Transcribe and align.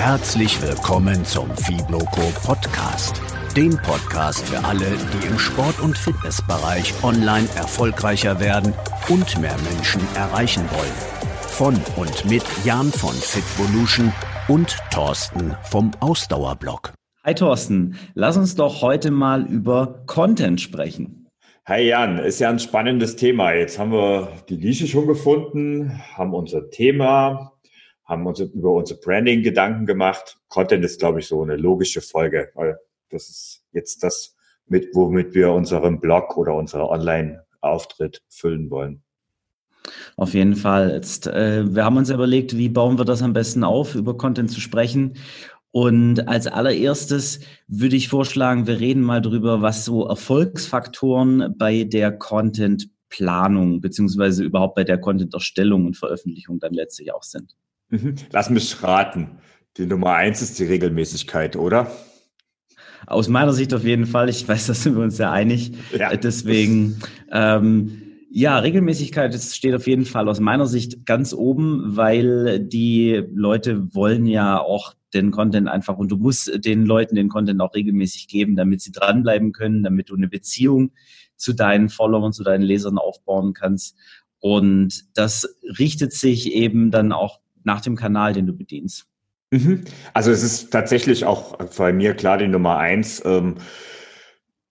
Herzlich 0.00 0.62
willkommen 0.62 1.26
zum 1.26 1.54
Fibloco 1.54 2.22
Podcast, 2.42 3.20
dem 3.54 3.76
Podcast 3.82 4.48
für 4.48 4.64
alle, 4.64 4.86
die 4.96 5.26
im 5.26 5.38
Sport- 5.38 5.78
und 5.78 5.96
Fitnessbereich 5.96 6.94
online 7.04 7.46
erfolgreicher 7.54 8.40
werden 8.40 8.72
und 9.10 9.38
mehr 9.42 9.56
Menschen 9.70 10.00
erreichen 10.16 10.64
wollen. 10.70 10.94
Von 11.42 11.78
und 11.96 12.24
mit 12.24 12.42
Jan 12.64 12.90
von 12.90 13.12
Fitvolution 13.12 14.10
und 14.48 14.78
Thorsten 14.90 15.54
vom 15.64 15.90
Ausdauerblock. 16.00 16.94
Hi 17.22 17.34
Thorsten, 17.34 17.96
lass 18.14 18.38
uns 18.38 18.54
doch 18.54 18.80
heute 18.80 19.10
mal 19.10 19.44
über 19.44 20.02
Content 20.06 20.62
sprechen. 20.62 21.28
Hi 21.66 21.82
Jan, 21.82 22.18
ist 22.20 22.40
ja 22.40 22.48
ein 22.48 22.58
spannendes 22.58 23.16
Thema. 23.16 23.52
Jetzt 23.52 23.78
haben 23.78 23.92
wir 23.92 24.32
die 24.48 24.56
Nische 24.56 24.86
schon 24.86 25.06
gefunden, 25.06 26.00
haben 26.16 26.32
unser 26.32 26.70
Thema, 26.70 27.52
haben 28.10 28.26
uns 28.26 28.40
über 28.40 28.74
unser 28.74 28.96
Branding 28.96 29.42
Gedanken 29.42 29.86
gemacht. 29.86 30.38
Content 30.48 30.84
ist, 30.84 30.98
glaube 30.98 31.20
ich, 31.20 31.28
so 31.28 31.40
eine 31.42 31.56
logische 31.56 32.00
Folge, 32.00 32.50
weil 32.54 32.76
das 33.08 33.28
ist 33.28 33.62
jetzt 33.72 34.02
das, 34.02 34.36
mit, 34.66 34.88
womit 34.94 35.32
wir 35.32 35.52
unseren 35.52 36.00
Blog 36.00 36.36
oder 36.36 36.54
unseren 36.54 36.82
Online-Auftritt 36.82 38.22
füllen 38.28 38.68
wollen. 38.68 39.02
Auf 40.16 40.34
jeden 40.34 40.56
Fall. 40.56 40.90
Jetzt, 40.90 41.28
äh, 41.28 41.74
wir 41.74 41.84
haben 41.84 41.96
uns 41.96 42.10
überlegt, 42.10 42.56
wie 42.56 42.68
bauen 42.68 42.98
wir 42.98 43.04
das 43.04 43.22
am 43.22 43.32
besten 43.32 43.64
auf, 43.64 43.94
über 43.94 44.16
Content 44.16 44.50
zu 44.50 44.60
sprechen. 44.60 45.14
Und 45.72 46.26
als 46.26 46.48
allererstes 46.48 47.40
würde 47.68 47.94
ich 47.94 48.08
vorschlagen, 48.08 48.66
wir 48.66 48.80
reden 48.80 49.02
mal 49.02 49.22
drüber, 49.22 49.62
was 49.62 49.84
so 49.84 50.04
Erfolgsfaktoren 50.06 51.54
bei 51.56 51.84
der 51.84 52.10
Content-Planung 52.10 53.80
beziehungsweise 53.80 54.42
überhaupt 54.42 54.74
bei 54.74 54.84
der 54.84 54.98
Content-Erstellung 54.98 55.86
und 55.86 55.96
Veröffentlichung 55.96 56.58
dann 56.58 56.74
letztlich 56.74 57.14
auch 57.14 57.22
sind. 57.22 57.56
Mhm. 57.90 58.14
Lass 58.30 58.50
mich 58.50 58.82
raten. 58.82 59.38
Die 59.76 59.86
Nummer 59.86 60.14
eins 60.14 60.42
ist 60.42 60.58
die 60.58 60.64
Regelmäßigkeit, 60.64 61.56
oder? 61.56 61.90
Aus 63.06 63.28
meiner 63.28 63.52
Sicht 63.52 63.72
auf 63.74 63.84
jeden 63.84 64.06
Fall. 64.06 64.28
Ich 64.28 64.46
weiß, 64.46 64.66
da 64.66 64.74
sind 64.74 64.96
wir 64.96 65.02
uns 65.02 65.16
sehr 65.16 65.30
einig. 65.30 65.72
Ja. 65.96 66.14
Deswegen, 66.16 67.00
ähm, 67.30 68.02
ja, 68.30 68.58
Regelmäßigkeit 68.58 69.34
das 69.34 69.56
steht 69.56 69.74
auf 69.74 69.86
jeden 69.86 70.04
Fall 70.04 70.28
aus 70.28 70.38
meiner 70.38 70.66
Sicht 70.66 71.04
ganz 71.04 71.32
oben, 71.32 71.96
weil 71.96 72.60
die 72.60 73.24
Leute 73.32 73.94
wollen 73.94 74.26
ja 74.26 74.60
auch 74.60 74.94
den 75.14 75.32
Content 75.32 75.68
einfach 75.68 75.96
und 75.98 76.10
du 76.12 76.16
musst 76.16 76.64
den 76.64 76.86
Leuten 76.86 77.16
den 77.16 77.28
Content 77.28 77.60
auch 77.60 77.74
regelmäßig 77.74 78.28
geben, 78.28 78.54
damit 78.54 78.80
sie 78.80 78.92
dranbleiben 78.92 79.52
können, 79.52 79.82
damit 79.82 80.10
du 80.10 80.14
eine 80.14 80.28
Beziehung 80.28 80.92
zu 81.36 81.52
deinen 81.52 81.88
Followern, 81.88 82.32
zu 82.32 82.44
deinen 82.44 82.62
Lesern 82.62 82.98
aufbauen 82.98 83.52
kannst. 83.52 83.96
Und 84.38 85.04
das 85.14 85.56
richtet 85.78 86.12
sich 86.12 86.52
eben 86.52 86.90
dann 86.90 87.12
auch 87.12 87.40
nach 87.64 87.80
dem 87.80 87.96
Kanal, 87.96 88.32
den 88.32 88.46
du 88.46 88.52
bedienst. 88.52 89.06
Mhm. 89.50 89.84
Also 90.14 90.30
es 90.30 90.42
ist 90.42 90.70
tatsächlich 90.70 91.24
auch 91.24 91.56
bei 91.76 91.92
mir 91.92 92.14
klar 92.14 92.38
die 92.38 92.48
Nummer 92.48 92.78
eins. 92.78 93.22
Ähm, 93.24 93.56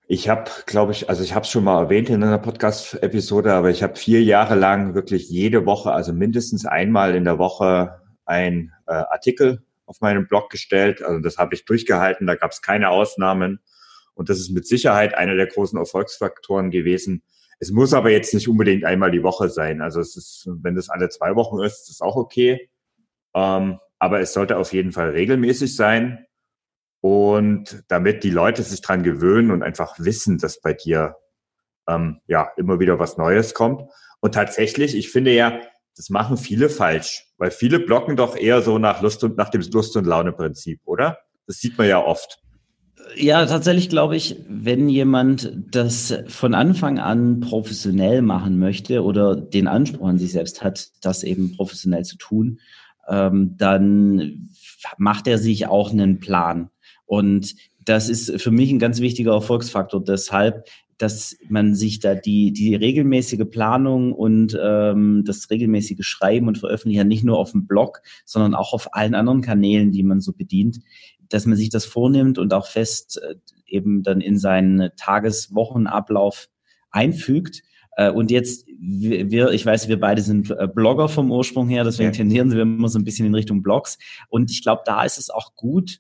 ich 0.07 0.27
habe, 0.27 0.49
glaube 0.65 0.91
ich, 0.91 1.09
also 1.09 1.21
ich 1.21 1.35
habe 1.35 1.43
es 1.43 1.51
schon 1.51 1.63
mal 1.63 1.83
erwähnt 1.83 2.09
in 2.09 2.23
einer 2.23 2.39
Podcast-Episode, 2.39 3.53
aber 3.53 3.69
ich 3.69 3.83
habe 3.83 3.95
vier 3.95 4.23
Jahre 4.23 4.55
lang 4.55 4.95
wirklich 4.95 5.29
jede 5.29 5.65
Woche, 5.65 5.91
also 5.91 6.13
mindestens 6.13 6.65
einmal 6.65 7.13
in 7.13 7.25
der 7.25 7.37
Woche, 7.37 7.99
ein 8.25 8.71
äh, 8.87 8.93
Artikel 8.93 9.63
auf 9.85 10.01
meinem 10.01 10.27
Blog 10.27 10.49
gestellt. 10.49 11.03
Also 11.03 11.19
das 11.19 11.37
habe 11.37 11.53
ich 11.55 11.65
durchgehalten, 11.65 12.25
da 12.25 12.35
gab 12.35 12.51
es 12.51 12.61
keine 12.61 12.89
Ausnahmen. 12.89 13.59
Und 14.13 14.29
das 14.29 14.39
ist 14.39 14.49
mit 14.49 14.67
Sicherheit 14.67 15.13
einer 15.13 15.35
der 15.35 15.47
großen 15.47 15.77
Erfolgsfaktoren 15.77 16.71
gewesen. 16.71 17.21
Es 17.59 17.71
muss 17.71 17.93
aber 17.93 18.09
jetzt 18.09 18.33
nicht 18.33 18.47
unbedingt 18.47 18.85
einmal 18.85 19.11
die 19.11 19.23
Woche 19.23 19.49
sein. 19.49 19.81
Also 19.81 19.99
es 19.99 20.15
ist, 20.15 20.49
wenn 20.61 20.75
das 20.75 20.89
alle 20.89 21.09
zwei 21.09 21.35
Wochen 21.35 21.61
ist, 21.63 21.89
ist 21.89 22.01
auch 22.01 22.15
okay. 22.15 22.69
Ähm, 23.33 23.79
aber 23.99 24.21
es 24.21 24.33
sollte 24.33 24.57
auf 24.57 24.73
jeden 24.73 24.91
Fall 24.91 25.09
regelmäßig 25.09 25.75
sein. 25.75 26.25
Und 27.01 27.83
damit 27.87 28.23
die 28.23 28.29
Leute 28.29 28.61
sich 28.63 28.81
dran 28.81 29.03
gewöhnen 29.03 29.51
und 29.51 29.63
einfach 29.63 29.95
wissen, 29.99 30.37
dass 30.37 30.59
bei 30.59 30.73
dir 30.73 31.15
ähm, 31.87 32.19
ja 32.27 32.49
immer 32.57 32.79
wieder 32.79 32.99
was 32.99 33.17
Neues 33.17 33.53
kommt. 33.53 33.83
Und 34.19 34.33
tatsächlich, 34.33 34.95
ich 34.95 35.09
finde 35.09 35.33
ja, 35.33 35.61
das 35.95 36.09
machen 36.09 36.37
viele 36.37 36.69
falsch, 36.69 37.27
weil 37.37 37.51
viele 37.51 37.79
blocken 37.79 38.15
doch 38.15 38.35
eher 38.35 38.61
so 38.61 38.77
nach 38.77 39.01
Lust 39.01 39.23
und 39.23 39.37
nach 39.37 39.49
dem 39.49 39.61
Lust 39.61 39.95
und 39.97 40.05
Laune 40.05 40.31
Prinzip, 40.31 40.81
oder? 40.85 41.19
Das 41.47 41.57
sieht 41.57 41.77
man 41.77 41.87
ja 41.87 42.03
oft. 42.03 42.39
Ja, 43.15 43.45
tatsächlich 43.45 43.89
glaube 43.89 44.15
ich, 44.15 44.37
wenn 44.47 44.87
jemand 44.87 45.51
das 45.71 46.13
von 46.27 46.53
Anfang 46.53 46.99
an 46.99 47.39
professionell 47.39 48.21
machen 48.21 48.59
möchte 48.59 49.03
oder 49.03 49.35
den 49.35 49.67
Anspruch 49.67 50.07
an 50.07 50.19
sich 50.19 50.31
selbst 50.31 50.63
hat, 50.63 50.89
das 51.01 51.23
eben 51.23 51.55
professionell 51.55 52.05
zu 52.05 52.17
tun, 52.17 52.59
ähm, 53.09 53.55
dann 53.57 54.49
macht 54.97 55.27
er 55.27 55.37
sich 55.37 55.67
auch 55.67 55.91
einen 55.91 56.19
Plan. 56.19 56.69
Und 57.05 57.55
das 57.83 58.07
ist 58.07 58.41
für 58.41 58.51
mich 58.51 58.71
ein 58.71 58.79
ganz 58.79 58.99
wichtiger 58.99 59.33
Erfolgsfaktor. 59.33 60.03
Deshalb, 60.03 60.67
dass 60.97 61.37
man 61.47 61.73
sich 61.75 61.99
da 61.99 62.13
die, 62.13 62.51
die 62.53 62.75
regelmäßige 62.75 63.49
Planung 63.49 64.13
und 64.13 64.57
ähm, 64.61 65.23
das 65.25 65.49
regelmäßige 65.49 66.05
Schreiben 66.05 66.47
und 66.47 66.59
Veröffentlichen 66.59 67.07
nicht 67.07 67.23
nur 67.23 67.39
auf 67.39 67.51
dem 67.51 67.65
Blog, 67.65 68.01
sondern 68.25 68.53
auch 68.53 68.73
auf 68.73 68.93
allen 68.93 69.15
anderen 69.15 69.41
Kanälen, 69.41 69.91
die 69.91 70.03
man 70.03 70.19
so 70.19 70.33
bedient, 70.33 70.79
dass 71.29 71.45
man 71.45 71.57
sich 71.57 71.69
das 71.69 71.85
vornimmt 71.85 72.37
und 72.37 72.53
auch 72.53 72.67
fest 72.67 73.21
äh, 73.23 73.35
eben 73.65 74.03
dann 74.03 74.21
in 74.21 74.37
seinen 74.37 74.91
Tageswochenablauf 74.97 76.49
einfügt 76.91 77.63
und 78.11 78.31
jetzt, 78.31 78.65
wir, 78.79 79.51
ich 79.51 79.65
weiß, 79.65 79.87
wir 79.87 79.99
beide 79.99 80.21
sind 80.21 80.51
äh, 80.51 80.67
Blogger 80.73 81.09
vom 81.09 81.31
Ursprung 81.31 81.67
her, 81.67 81.83
deswegen 81.83 82.09
ja. 82.09 82.15
tendieren 82.15 82.51
wir 82.51 82.61
immer 82.61 82.89
so 82.89 82.97
ein 82.97 83.03
bisschen 83.03 83.25
in 83.25 83.35
Richtung 83.35 83.61
Blogs. 83.61 83.97
Und 84.29 84.51
ich 84.51 84.61
glaube, 84.61 84.83
da 84.85 85.03
ist 85.03 85.17
es 85.17 85.29
auch 85.29 85.55
gut, 85.55 85.99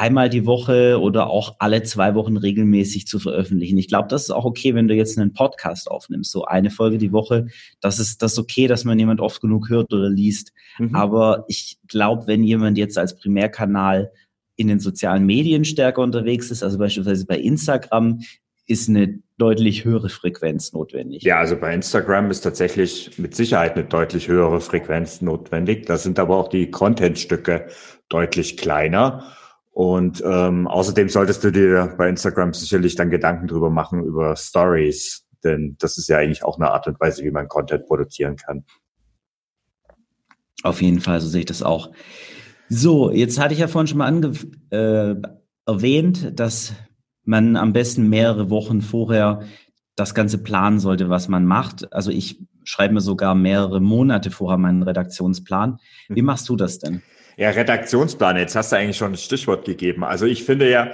einmal 0.00 0.30
die 0.30 0.46
Woche 0.46 0.98
oder 0.98 1.28
auch 1.28 1.56
alle 1.58 1.82
zwei 1.82 2.14
Wochen 2.14 2.38
regelmäßig 2.38 3.06
zu 3.06 3.18
veröffentlichen. 3.18 3.76
Ich 3.76 3.86
glaube, 3.86 4.08
das 4.08 4.22
ist 4.22 4.30
auch 4.30 4.46
okay, 4.46 4.74
wenn 4.74 4.88
du 4.88 4.94
jetzt 4.94 5.18
einen 5.18 5.34
Podcast 5.34 5.90
aufnimmst, 5.90 6.32
so 6.32 6.46
eine 6.46 6.70
Folge 6.70 6.96
die 6.96 7.12
Woche. 7.12 7.48
Das 7.82 7.98
ist 7.98 8.22
das 8.22 8.32
ist 8.32 8.38
okay, 8.38 8.66
dass 8.66 8.84
man 8.84 8.98
jemand 8.98 9.20
oft 9.20 9.42
genug 9.42 9.68
hört 9.68 9.92
oder 9.92 10.08
liest. 10.08 10.52
Mhm. 10.78 10.94
Aber 10.94 11.44
ich 11.48 11.78
glaube, 11.86 12.26
wenn 12.26 12.42
jemand 12.42 12.78
jetzt 12.78 12.96
als 12.96 13.14
Primärkanal 13.14 14.10
in 14.56 14.68
den 14.68 14.80
sozialen 14.80 15.26
Medien 15.26 15.66
stärker 15.66 16.00
unterwegs 16.00 16.50
ist, 16.50 16.62
also 16.62 16.78
beispielsweise 16.78 17.26
bei 17.26 17.38
Instagram, 17.38 18.20
ist 18.66 18.88
eine 18.88 19.20
deutlich 19.38 19.84
höhere 19.84 20.08
Frequenz 20.08 20.72
notwendig. 20.72 21.22
Ja, 21.22 21.38
also 21.38 21.56
bei 21.56 21.74
Instagram 21.74 22.30
ist 22.30 22.42
tatsächlich 22.42 23.18
mit 23.18 23.34
Sicherheit 23.34 23.74
eine 23.74 23.84
deutlich 23.84 24.28
höhere 24.28 24.60
Frequenz 24.60 25.22
notwendig. 25.22 25.86
Da 25.86 25.96
sind 25.96 26.18
aber 26.18 26.36
auch 26.36 26.48
die 26.48 26.70
Contentstücke 26.70 27.68
deutlich 28.08 28.56
kleiner. 28.56 29.32
Und 29.72 30.22
ähm, 30.26 30.68
außerdem 30.68 31.08
solltest 31.08 31.42
du 31.42 31.50
dir 31.50 31.94
bei 31.96 32.08
Instagram 32.08 32.52
sicherlich 32.52 32.96
dann 32.96 33.10
Gedanken 33.10 33.46
drüber 33.46 33.70
machen 33.70 34.04
über 34.04 34.36
Stories, 34.36 35.26
denn 35.42 35.76
das 35.78 35.96
ist 35.96 36.08
ja 36.08 36.18
eigentlich 36.18 36.44
auch 36.44 36.58
eine 36.58 36.70
Art 36.70 36.86
und 36.86 37.00
Weise, 37.00 37.24
wie 37.24 37.30
man 37.30 37.48
Content 37.48 37.86
produzieren 37.86 38.36
kann. 38.36 38.64
Auf 40.62 40.82
jeden 40.82 41.00
Fall, 41.00 41.20
so 41.20 41.28
sehe 41.28 41.40
ich 41.40 41.46
das 41.46 41.62
auch. 41.62 41.92
So, 42.68 43.10
jetzt 43.10 43.40
hatte 43.40 43.54
ich 43.54 43.60
ja 43.60 43.68
vorhin 43.68 43.86
schon 43.86 43.98
mal 43.98 44.06
ange 44.06 44.32
äh, 44.70 45.14
erwähnt, 45.66 46.38
dass 46.38 46.74
man 47.30 47.56
am 47.56 47.72
besten 47.72 48.08
mehrere 48.08 48.50
Wochen 48.50 48.82
vorher 48.82 49.42
das 49.94 50.14
Ganze 50.14 50.38
planen 50.38 50.80
sollte, 50.80 51.08
was 51.08 51.28
man 51.28 51.46
macht. 51.46 51.92
Also 51.92 52.10
ich 52.10 52.40
schreibe 52.64 52.94
mir 52.94 53.00
sogar 53.00 53.34
mehrere 53.34 53.80
Monate 53.80 54.30
vorher 54.30 54.58
meinen 54.58 54.82
Redaktionsplan. 54.82 55.78
Wie 56.08 56.20
mhm. 56.20 56.26
machst 56.26 56.48
du 56.48 56.56
das 56.56 56.78
denn? 56.78 57.02
Ja, 57.36 57.50
Redaktionsplan, 57.50 58.36
jetzt 58.36 58.56
hast 58.56 58.72
du 58.72 58.76
eigentlich 58.76 58.96
schon 58.96 59.12
ein 59.12 59.16
Stichwort 59.16 59.64
gegeben. 59.64 60.04
Also 60.04 60.26
ich 60.26 60.44
finde 60.44 60.68
ja, 60.68 60.90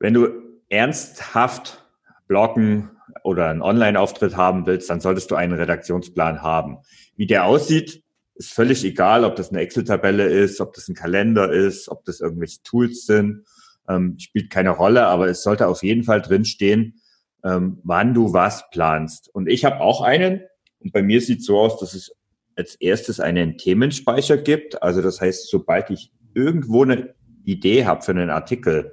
wenn 0.00 0.14
du 0.14 0.28
ernsthaft 0.70 1.84
bloggen 2.26 2.90
oder 3.22 3.48
einen 3.48 3.62
Online-Auftritt 3.62 4.36
haben 4.36 4.66
willst, 4.66 4.90
dann 4.90 5.00
solltest 5.00 5.30
du 5.30 5.34
einen 5.34 5.52
Redaktionsplan 5.52 6.42
haben. 6.42 6.78
Wie 7.16 7.26
der 7.26 7.44
aussieht, 7.44 8.02
ist 8.34 8.52
völlig 8.52 8.84
egal, 8.84 9.24
ob 9.24 9.36
das 9.36 9.50
eine 9.50 9.60
Excel-Tabelle 9.60 10.24
ist, 10.28 10.60
ob 10.60 10.72
das 10.72 10.88
ein 10.88 10.94
Kalender 10.94 11.52
ist, 11.52 11.88
ob 11.88 12.04
das 12.04 12.20
irgendwelche 12.20 12.62
Tools 12.62 13.04
sind 13.04 13.44
ähm, 13.88 14.18
spielt 14.18 14.50
keine 14.50 14.70
Rolle, 14.70 15.06
aber 15.06 15.28
es 15.28 15.42
sollte 15.42 15.66
auf 15.66 15.82
jeden 15.82 16.04
Fall 16.04 16.22
drinstehen, 16.22 17.00
ähm, 17.44 17.80
wann 17.84 18.14
du 18.14 18.32
was 18.32 18.68
planst. 18.70 19.30
Und 19.32 19.48
ich 19.48 19.64
habe 19.64 19.80
auch 19.80 20.02
einen, 20.02 20.42
und 20.80 20.92
bei 20.92 21.02
mir 21.02 21.20
sieht 21.20 21.44
so 21.44 21.58
aus, 21.58 21.78
dass 21.78 21.94
es 21.94 22.12
als 22.56 22.74
erstes 22.76 23.20
einen 23.20 23.56
Themenspeicher 23.56 24.36
gibt. 24.36 24.82
Also 24.82 25.00
das 25.00 25.20
heißt, 25.20 25.48
sobald 25.48 25.90
ich 25.90 26.12
irgendwo 26.34 26.82
eine 26.82 27.14
Idee 27.44 27.86
habe 27.86 28.02
für 28.02 28.10
einen 28.10 28.30
Artikel, 28.30 28.92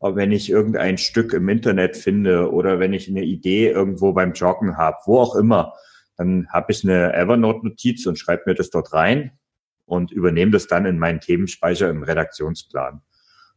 wenn 0.00 0.32
ich 0.32 0.50
irgendein 0.50 0.98
Stück 0.98 1.32
im 1.32 1.48
Internet 1.48 1.96
finde 1.96 2.50
oder 2.50 2.80
wenn 2.80 2.92
ich 2.92 3.08
eine 3.08 3.22
Idee 3.22 3.68
irgendwo 3.68 4.12
beim 4.12 4.32
Joggen 4.32 4.76
habe, 4.76 4.96
wo 5.06 5.20
auch 5.20 5.36
immer, 5.36 5.74
dann 6.16 6.48
habe 6.50 6.72
ich 6.72 6.82
eine 6.82 7.14
Evernote-Notiz 7.14 8.06
und 8.06 8.18
schreibe 8.18 8.42
mir 8.46 8.54
das 8.54 8.70
dort 8.70 8.92
rein 8.92 9.38
und 9.84 10.10
übernehme 10.10 10.50
das 10.50 10.66
dann 10.66 10.86
in 10.86 10.98
meinen 10.98 11.20
Themenspeicher 11.20 11.88
im 11.88 12.02
Redaktionsplan. 12.02 13.02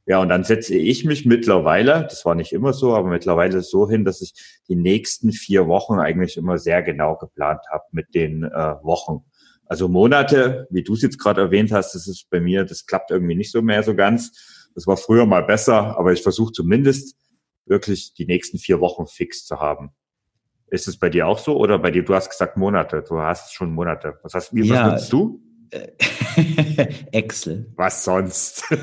Ja, 0.08 0.20
und 0.20 0.30
dann 0.30 0.44
setze 0.44 0.76
ich 0.76 1.04
mich 1.04 1.26
mittlerweile, 1.26 2.04
das 2.04 2.26
war 2.26 2.36
nicht 2.36 2.54
immer 2.54 2.74
so, 2.74 2.96
aber 2.96 3.10
mittlerweile 3.10 3.62
so 3.62 3.90
hin, 3.90 4.06
dass 4.06 4.22
ich 4.22 4.34
die 4.68 4.76
nächsten 4.76 5.32
vier 5.32 5.68
Wochen 5.68 5.96
eigentlich 5.96 6.38
immer 6.38 6.60
sehr 6.60 6.84
genau 6.84 7.16
geplant 7.16 7.62
habe 7.72 7.86
mit 7.92 8.14
den 8.14 8.44
äh, 8.44 8.76
Wochen. 8.84 9.26
Also 9.66 9.88
Monate, 9.88 10.68
wie 10.70 10.84
du 10.84 10.94
es 10.94 11.02
jetzt 11.02 11.18
gerade 11.18 11.42
erwähnt 11.42 11.72
hast, 11.72 11.96
das 11.96 12.08
ist 12.08 12.30
bei 12.30 12.40
mir, 12.40 12.66
das 12.66 12.86
klappt 12.86 13.10
irgendwie 13.10 13.34
nicht 13.34 13.52
so 13.52 13.64
mehr 13.64 13.82
so 13.82 13.96
ganz. 13.96 14.70
Das 14.76 14.86
war 14.86 14.98
früher 14.98 15.26
mal 15.26 15.44
besser, 15.44 15.98
aber 15.98 16.14
ich 16.14 16.22
versuche 16.22 16.52
zumindest 16.52 17.18
wirklich 17.66 18.14
die 18.14 18.28
nächsten 18.28 18.60
vier 18.60 18.80
Wochen 18.82 19.08
fix 19.08 19.44
zu 19.46 19.60
haben. 19.60 19.90
Ist 20.68 20.88
es 20.88 20.98
bei 20.98 21.10
dir 21.10 21.28
auch 21.28 21.40
so 21.40 21.58
oder 21.58 21.80
bei 21.80 21.90
dir, 21.90 22.04
du 22.04 22.14
hast 22.14 22.30
gesagt 22.30 22.58
Monate, 22.58 23.04
du 23.08 23.20
hast 23.20 23.54
schon 23.54 23.72
Monate. 23.72 24.20
Was 24.22 24.36
hast 24.36 24.54
wie, 24.54 24.68
Ja. 24.68 24.86
was 24.86 24.92
nutzt 24.92 25.14
du? 25.14 25.42
Excel. 27.12 27.72
Was 27.76 28.04
sonst? 28.04 28.64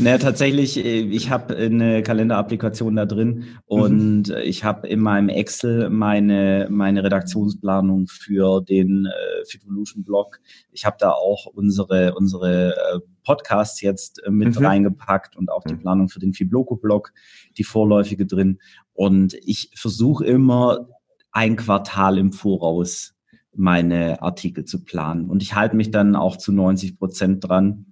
naja, 0.00 0.18
tatsächlich, 0.18 0.76
äh, 0.76 1.00
ich 1.00 1.30
habe 1.30 1.56
eine 1.56 2.02
Kalenderapplikation 2.02 2.96
da 2.96 3.06
drin 3.06 3.44
und 3.66 4.30
äh, 4.30 4.42
ich 4.42 4.64
habe 4.64 4.88
in 4.88 5.00
meinem 5.00 5.28
Excel 5.28 5.90
meine, 5.90 6.66
meine 6.70 7.04
Redaktionsplanung 7.04 8.06
für 8.08 8.60
den 8.62 9.06
äh, 9.06 9.44
Fitvolution 9.46 10.04
Blog. 10.04 10.40
Ich 10.70 10.84
habe 10.84 10.96
da 10.98 11.12
auch 11.12 11.46
unsere, 11.46 12.14
unsere 12.14 12.74
äh, 12.76 13.00
Podcasts 13.24 13.80
jetzt 13.80 14.22
äh, 14.24 14.30
mit 14.30 14.58
Mhm. 14.58 14.66
reingepackt 14.66 15.36
und 15.36 15.50
auch 15.50 15.64
die 15.64 15.74
Mhm. 15.74 15.80
Planung 15.80 16.08
für 16.08 16.20
den 16.20 16.32
Fibloco 16.32 16.76
Blog, 16.76 17.12
die 17.56 17.64
vorläufige 17.64 18.26
drin. 18.26 18.58
Und 18.92 19.34
ich 19.34 19.70
versuche 19.74 20.24
immer 20.24 20.88
ein 21.30 21.56
Quartal 21.56 22.18
im 22.18 22.32
Voraus 22.32 23.14
meine 23.58 24.22
Artikel 24.22 24.64
zu 24.64 24.84
planen. 24.84 25.28
Und 25.28 25.42
ich 25.42 25.54
halte 25.54 25.76
mich 25.76 25.90
dann 25.90 26.16
auch 26.16 26.36
zu 26.36 26.52
90 26.52 26.98
Prozent 26.98 27.46
dran. 27.46 27.86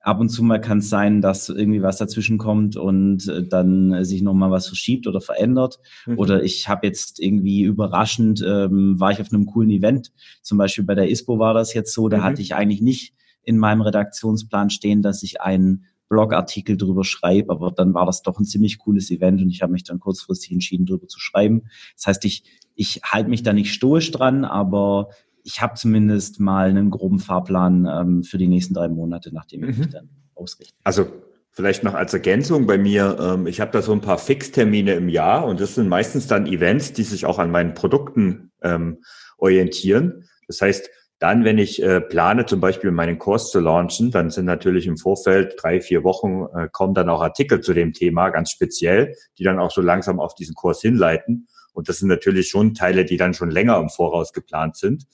Ab 0.00 0.18
und 0.18 0.30
zu 0.30 0.42
mal 0.42 0.60
kann 0.60 0.78
es 0.78 0.88
sein, 0.88 1.20
dass 1.20 1.48
irgendwie 1.48 1.82
was 1.82 1.98
dazwischen 1.98 2.36
kommt 2.38 2.76
und 2.76 3.28
äh, 3.28 3.46
dann 3.46 4.04
sich 4.04 4.22
nochmal 4.22 4.50
was 4.50 4.66
verschiebt 4.66 5.06
oder 5.06 5.20
verändert. 5.20 5.78
Mhm. 6.06 6.18
Oder 6.18 6.42
ich 6.42 6.68
habe 6.68 6.86
jetzt 6.86 7.20
irgendwie 7.20 7.62
überraschend, 7.62 8.42
ähm, 8.44 8.98
war 8.98 9.12
ich 9.12 9.20
auf 9.20 9.32
einem 9.32 9.46
coolen 9.46 9.70
Event. 9.70 10.10
Zum 10.42 10.58
Beispiel 10.58 10.82
bei 10.82 10.96
der 10.96 11.08
ISPO 11.08 11.38
war 11.38 11.54
das 11.54 11.72
jetzt 11.74 11.92
so, 11.94 12.08
da 12.08 12.18
Mhm. 12.18 12.22
hatte 12.24 12.42
ich 12.42 12.54
eigentlich 12.56 12.80
nicht 12.82 13.14
in 13.44 13.58
meinem 13.58 13.82
Redaktionsplan 13.82 14.70
stehen, 14.70 15.02
dass 15.02 15.22
ich 15.22 15.40
einen 15.40 15.84
Blogartikel 16.12 16.76
drüber 16.76 17.04
schreibe, 17.04 17.50
aber 17.50 17.70
dann 17.70 17.94
war 17.94 18.04
das 18.04 18.20
doch 18.20 18.38
ein 18.38 18.44
ziemlich 18.44 18.78
cooles 18.78 19.10
Event 19.10 19.40
und 19.40 19.48
ich 19.48 19.62
habe 19.62 19.72
mich 19.72 19.82
dann 19.82 19.98
kurzfristig 19.98 20.52
entschieden, 20.52 20.84
drüber 20.84 21.08
zu 21.08 21.18
schreiben. 21.18 21.62
Das 21.96 22.06
heißt, 22.06 22.24
ich, 22.26 22.44
ich 22.74 23.00
halte 23.02 23.30
mich 23.30 23.42
da 23.42 23.54
nicht 23.54 23.72
stoisch 23.72 24.10
dran, 24.10 24.44
aber 24.44 25.08
ich 25.42 25.62
habe 25.62 25.74
zumindest 25.74 26.38
mal 26.38 26.68
einen 26.68 26.90
groben 26.90 27.18
Fahrplan 27.18 27.88
ähm, 27.90 28.22
für 28.24 28.36
die 28.36 28.46
nächsten 28.46 28.74
drei 28.74 28.88
Monate, 28.88 29.32
nachdem 29.32 29.64
ich 29.64 29.76
Mhm. 29.76 29.82
mich 29.84 29.92
dann 29.92 30.10
ausrichte. 30.34 30.74
Also 30.84 31.06
vielleicht 31.50 31.82
noch 31.82 31.94
als 31.94 32.12
Ergänzung 32.12 32.66
bei 32.66 32.76
mir, 32.76 33.16
ähm, 33.18 33.46
ich 33.46 33.60
habe 33.62 33.72
da 33.72 33.80
so 33.80 33.92
ein 33.92 34.02
paar 34.02 34.18
Fixtermine 34.18 34.92
im 34.92 35.08
Jahr 35.08 35.46
und 35.46 35.60
das 35.60 35.74
sind 35.76 35.88
meistens 35.88 36.26
dann 36.26 36.46
Events, 36.46 36.92
die 36.92 37.04
sich 37.04 37.24
auch 37.24 37.38
an 37.38 37.50
meinen 37.50 37.72
Produkten 37.72 38.52
ähm, 38.62 38.98
orientieren. 39.38 40.24
Das 40.46 40.60
heißt, 40.60 40.90
dann, 41.22 41.44
wenn 41.44 41.58
ich 41.58 41.80
äh, 41.80 42.00
plane, 42.00 42.46
zum 42.46 42.58
Beispiel 42.58 42.90
meinen 42.90 43.16
Kurs 43.16 43.52
zu 43.52 43.60
launchen, 43.60 44.10
dann 44.10 44.30
sind 44.30 44.44
natürlich 44.44 44.88
im 44.88 44.96
Vorfeld 44.96 45.54
drei, 45.56 45.80
vier 45.80 46.02
Wochen, 46.02 46.46
äh, 46.52 46.68
kommen 46.72 46.94
dann 46.94 47.08
auch 47.08 47.22
Artikel 47.22 47.60
zu 47.60 47.74
dem 47.74 47.92
Thema, 47.92 48.30
ganz 48.30 48.50
speziell, 48.50 49.14
die 49.38 49.44
dann 49.44 49.60
auch 49.60 49.70
so 49.70 49.82
langsam 49.82 50.18
auf 50.18 50.34
diesen 50.34 50.56
Kurs 50.56 50.80
hinleiten. 50.80 51.46
Und 51.74 51.88
das 51.88 51.98
sind 51.98 52.08
natürlich 52.08 52.48
schon 52.48 52.74
Teile, 52.74 53.04
die 53.04 53.18
dann 53.18 53.34
schon 53.34 53.52
länger 53.52 53.78
im 53.78 53.88
Voraus 53.88 54.32
geplant 54.32 54.76
sind. 54.76 55.04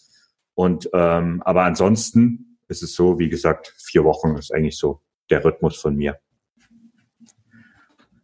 Und 0.54 0.88
ähm, 0.94 1.42
aber 1.44 1.64
ansonsten 1.64 2.58
ist 2.68 2.82
es 2.82 2.94
so, 2.94 3.18
wie 3.18 3.28
gesagt, 3.28 3.74
vier 3.76 4.04
Wochen 4.04 4.34
ist 4.36 4.50
eigentlich 4.52 4.78
so 4.78 5.02
der 5.28 5.44
Rhythmus 5.44 5.76
von 5.76 5.94
mir. 5.94 6.16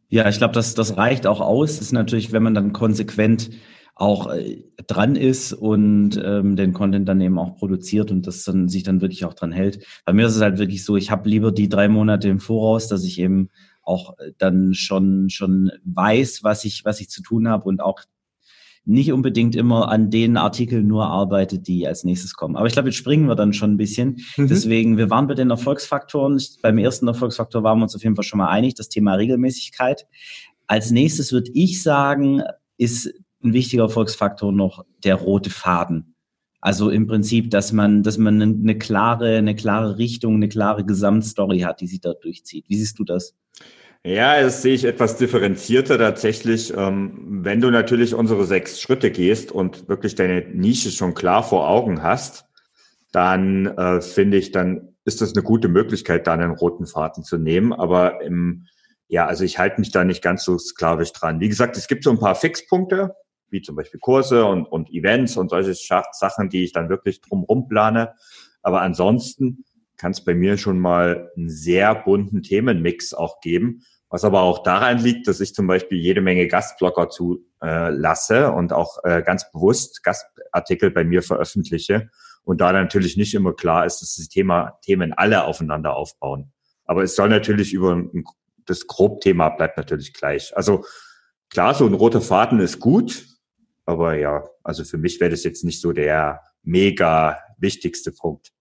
Ja, 0.08 0.26
ich 0.26 0.38
glaube, 0.38 0.54
das, 0.54 0.74
das 0.74 0.96
reicht 0.96 1.26
auch 1.26 1.42
aus. 1.42 1.76
Das 1.76 1.86
ist 1.86 1.92
natürlich, 1.92 2.32
wenn 2.32 2.42
man 2.42 2.54
dann 2.54 2.72
konsequent 2.72 3.50
auch 3.94 4.32
äh, 4.32 4.64
dran 4.86 5.16
ist 5.16 5.52
und 5.52 6.20
ähm, 6.22 6.56
den 6.56 6.72
Content 6.72 7.08
dann 7.08 7.20
eben 7.20 7.38
auch 7.38 7.56
produziert 7.56 8.10
und 8.10 8.26
das 8.26 8.42
dann 8.42 8.68
sich 8.68 8.82
dann 8.82 9.00
wirklich 9.00 9.24
auch 9.24 9.34
dran 9.34 9.52
hält. 9.52 9.84
Bei 10.04 10.12
mir 10.12 10.26
ist 10.26 10.36
es 10.36 10.42
halt 10.42 10.58
wirklich 10.58 10.84
so, 10.84 10.96
ich 10.96 11.10
habe 11.10 11.28
lieber 11.28 11.52
die 11.52 11.68
drei 11.68 11.88
Monate 11.88 12.28
im 12.28 12.40
Voraus, 12.40 12.88
dass 12.88 13.04
ich 13.04 13.20
eben 13.20 13.50
auch 13.82 14.18
äh, 14.18 14.32
dann 14.38 14.74
schon 14.74 15.30
schon 15.30 15.70
weiß, 15.84 16.42
was 16.42 16.64
ich 16.64 16.84
was 16.84 17.00
ich 17.00 17.08
zu 17.08 17.22
tun 17.22 17.48
habe 17.48 17.64
und 17.68 17.80
auch 17.80 18.00
nicht 18.86 19.12
unbedingt 19.12 19.56
immer 19.56 19.88
an 19.88 20.10
den 20.10 20.36
Artikeln 20.36 20.86
nur 20.86 21.06
arbeite, 21.06 21.58
die 21.58 21.86
als 21.86 22.04
nächstes 22.04 22.34
kommen. 22.34 22.56
Aber 22.56 22.66
ich 22.66 22.74
glaube, 22.74 22.88
jetzt 22.88 22.98
springen 22.98 23.26
wir 23.26 23.34
dann 23.34 23.54
schon 23.54 23.72
ein 23.72 23.76
bisschen. 23.78 24.18
Deswegen, 24.36 24.98
wir 24.98 25.08
waren 25.08 25.26
bei 25.26 25.34
den 25.34 25.48
Erfolgsfaktoren. 25.48 26.38
Beim 26.60 26.76
ersten 26.76 27.08
Erfolgsfaktor 27.08 27.62
waren 27.62 27.78
wir 27.78 27.84
uns 27.84 27.96
auf 27.96 28.02
jeden 28.02 28.14
Fall 28.14 28.24
schon 28.24 28.38
mal 28.38 28.48
einig, 28.48 28.74
das 28.74 28.90
Thema 28.90 29.14
Regelmäßigkeit. 29.14 30.06
Als 30.66 30.90
nächstes 30.90 31.32
würde 31.32 31.50
ich 31.54 31.82
sagen, 31.82 32.42
ist 32.76 33.10
ein 33.44 33.52
wichtiger 33.52 33.84
Erfolgsfaktor 33.84 34.52
noch 34.52 34.84
der 35.04 35.16
rote 35.16 35.50
Faden. 35.50 36.14
Also 36.60 36.88
im 36.88 37.06
Prinzip, 37.06 37.50
dass 37.50 37.72
man, 37.72 38.02
dass 38.02 38.16
man 38.16 38.40
eine, 38.40 38.78
klare, 38.78 39.36
eine 39.36 39.54
klare 39.54 39.98
Richtung, 39.98 40.36
eine 40.36 40.48
klare 40.48 40.84
Gesamtstory 40.84 41.60
hat, 41.60 41.82
die 41.82 41.86
sich 41.86 42.00
da 42.00 42.14
durchzieht. 42.14 42.64
Wie 42.68 42.76
siehst 42.76 42.98
du 42.98 43.04
das? 43.04 43.34
Ja, 44.02 44.40
das 44.40 44.62
sehe 44.62 44.74
ich 44.74 44.84
etwas 44.84 45.16
differenzierter 45.16 45.98
tatsächlich. 45.98 46.72
Ähm, 46.76 47.40
wenn 47.42 47.60
du 47.60 47.70
natürlich 47.70 48.14
unsere 48.14 48.44
sechs 48.46 48.80
Schritte 48.80 49.10
gehst 49.10 49.52
und 49.52 49.88
wirklich 49.88 50.14
deine 50.14 50.40
Nische 50.40 50.90
schon 50.90 51.14
klar 51.14 51.42
vor 51.42 51.68
Augen 51.68 52.02
hast, 52.02 52.46
dann 53.12 53.66
äh, 53.66 54.00
finde 54.00 54.38
ich, 54.38 54.50
dann 54.50 54.94
ist 55.04 55.20
das 55.20 55.34
eine 55.34 55.42
gute 55.42 55.68
Möglichkeit, 55.68 56.26
da 56.26 56.32
einen 56.32 56.50
roten 56.50 56.86
Faden 56.86 57.24
zu 57.24 57.38
nehmen. 57.38 57.72
Aber 57.72 58.22
im, 58.22 58.66
ja, 59.08 59.26
also 59.26 59.44
ich 59.44 59.58
halte 59.58 59.80
mich 59.80 59.90
da 59.90 60.04
nicht 60.04 60.22
ganz 60.22 60.44
so 60.44 60.58
sklavisch 60.58 61.12
dran. 61.12 61.40
Wie 61.40 61.48
gesagt, 61.48 61.76
es 61.76 61.88
gibt 61.88 62.04
so 62.04 62.10
ein 62.10 62.18
paar 62.18 62.34
Fixpunkte, 62.34 63.14
wie 63.54 63.62
zum 63.62 63.76
Beispiel 63.76 64.00
Kurse 64.00 64.44
und, 64.44 64.66
und 64.66 64.90
Events 64.90 65.38
und 65.38 65.48
solche 65.48 65.74
Sachen, 65.74 66.50
die 66.50 66.64
ich 66.64 66.72
dann 66.72 66.90
wirklich 66.90 67.22
drumherum 67.22 67.68
plane. 67.68 68.12
Aber 68.62 68.82
ansonsten 68.82 69.64
kann 69.96 70.12
es 70.12 70.22
bei 70.22 70.34
mir 70.34 70.58
schon 70.58 70.78
mal 70.78 71.30
einen 71.36 71.48
sehr 71.48 71.94
bunten 71.94 72.42
Themenmix 72.42 73.14
auch 73.14 73.40
geben, 73.40 73.82
was 74.10 74.24
aber 74.24 74.42
auch 74.42 74.62
daran 74.62 74.98
liegt, 74.98 75.28
dass 75.28 75.40
ich 75.40 75.54
zum 75.54 75.66
Beispiel 75.66 75.98
jede 75.98 76.20
Menge 76.20 76.46
Gastblogger 76.46 77.08
zu 77.08 77.46
äh, 77.60 77.90
und 78.48 78.72
auch 78.72 78.98
äh, 79.04 79.22
ganz 79.22 79.50
bewusst 79.50 80.02
Gastartikel 80.02 80.90
bei 80.90 81.04
mir 81.04 81.22
veröffentliche 81.22 82.10
und 82.44 82.60
da 82.60 82.72
natürlich 82.72 83.16
nicht 83.16 83.34
immer 83.34 83.54
klar 83.54 83.86
ist, 83.86 84.02
dass 84.02 84.14
die 84.14 84.28
Thema, 84.28 84.78
Themen 84.82 85.12
alle 85.12 85.44
aufeinander 85.44 85.96
aufbauen. 85.96 86.52
Aber 86.84 87.02
es 87.02 87.16
soll 87.16 87.30
natürlich 87.30 87.72
über 87.72 87.92
ein, 87.96 88.24
das 88.66 88.86
Grobthema 88.86 89.48
bleibt 89.48 89.76
natürlich 89.78 90.12
gleich. 90.12 90.54
Also 90.56 90.84
klar, 91.50 91.74
so 91.74 91.86
ein 91.86 91.94
roter 91.94 92.20
Faden 92.20 92.60
ist 92.60 92.80
gut, 92.80 93.26
aber 93.86 94.16
ja, 94.16 94.44
also 94.62 94.84
für 94.84 94.98
mich 94.98 95.20
wäre 95.20 95.30
das 95.30 95.44
jetzt 95.44 95.64
nicht 95.64 95.80
so 95.80 95.92
der 95.92 96.40
mega 96.62 97.38
wichtigste 97.58 98.12
Punkt. 98.12 98.52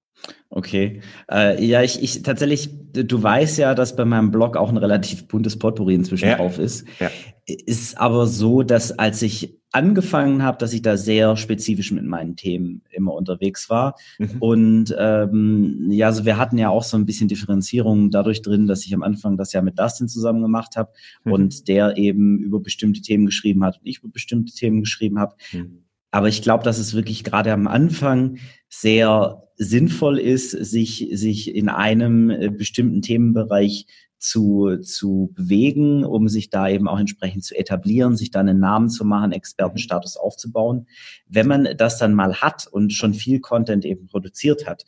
Okay. 0.50 1.02
Äh, 1.32 1.64
ja, 1.66 1.82
ich, 1.82 2.02
ich 2.04 2.22
tatsächlich, 2.22 2.70
du 2.94 3.24
weißt 3.24 3.58
ja, 3.58 3.74
dass 3.74 3.96
bei 3.96 4.06
meinem 4.06 4.32
Blog 4.32 4.56
auch 4.56 4.70
ein 4.70 4.78
relativ 4.78 5.28
buntes 5.28 5.58
Potpourri 5.58 5.96
inzwischen 5.96 6.28
Ja. 6.28 6.38
drauf 6.38 6.60
ist. 6.60 6.86
Ja. 7.00 7.10
Ist 7.46 7.98
aber 7.98 8.28
so, 8.28 8.62
dass 8.64 8.92
als 8.92 9.22
ich 9.22 9.58
angefangen 9.72 10.44
habe, 10.44 10.60
dass 10.60 10.72
ich 10.72 10.84
da 10.84 10.96
sehr 10.98 11.36
spezifisch 11.36 11.92
mit 11.92 12.06
meinen 12.06 12.36
Themen 12.36 12.84
immer 12.92 13.14
unterwegs 13.16 13.72
war. 13.72 13.96
Mhm. 14.20 14.30
Und 14.40 14.96
ähm, 15.00 15.88
ja, 15.90 16.06
also 16.06 16.26
wir 16.26 16.38
hatten 16.38 16.60
ja 16.60 16.70
auch 16.70 16.84
so 16.84 16.96
ein 16.96 17.08
bisschen 17.08 17.28
Differenzierung 17.28 18.12
dadurch 18.12 18.44
drin, 18.44 18.68
dass 18.68 18.86
ich 18.86 18.94
am 18.94 19.02
Anfang 19.02 19.36
das 19.36 19.52
ja 19.52 19.64
mit 19.64 19.80
Dustin 19.80 20.08
zusammen 20.08 20.44
gemacht 20.44 20.76
habe 20.78 20.92
Mhm. 21.26 21.32
und 21.32 21.68
der 21.68 21.98
eben 21.98 22.38
über 22.38 22.60
bestimmte 22.60 23.02
Themen 23.02 23.26
geschrieben 23.26 23.64
hat 23.64 23.80
und 23.80 23.88
ich 23.88 23.98
über 24.00 24.10
bestimmte 24.14 24.54
Themen 24.54 24.82
geschrieben 24.82 25.18
habe. 25.20 25.34
Mhm. 25.52 25.80
Aber 26.12 26.28
ich 26.28 26.44
glaube, 26.44 26.64
dass 26.64 26.78
es 26.78 26.94
wirklich 26.94 27.24
gerade 27.24 27.52
am 27.52 27.66
Anfang 27.66 28.38
sehr 28.70 29.43
sinnvoll 29.56 30.20
ist, 30.20 30.52
sich, 30.52 31.10
sich 31.14 31.54
in 31.56 31.70
einem 31.70 32.30
äh, 32.30 32.50
bestimmten 32.50 33.02
Themenbereich 33.02 33.88
zu, 34.18 34.78
zu 34.78 35.32
bewegen, 35.36 36.06
um 36.06 36.30
sich 36.30 36.50
da 36.50 36.70
eben 36.70 36.88
auch 36.88 36.98
entsprechend 36.98 37.44
zu 37.44 37.56
etablieren, 37.56 38.16
sich 38.16 38.32
da 38.32 38.40
einen 38.40 38.60
Namen 38.60 38.90
zu 38.90 39.04
machen, 39.04 39.34
Expertenstatus 39.34 40.16
aufzubauen. 40.16 40.88
Wenn 41.28 41.48
man 41.48 41.68
das 41.78 41.98
dann 41.98 42.14
mal 42.14 42.36
hat 42.36 42.66
und 42.66 42.94
schon 42.94 43.14
viel 43.14 43.42
Content 43.42 43.84
eben 43.84 44.08
produziert 44.08 44.66
hat, 44.66 44.86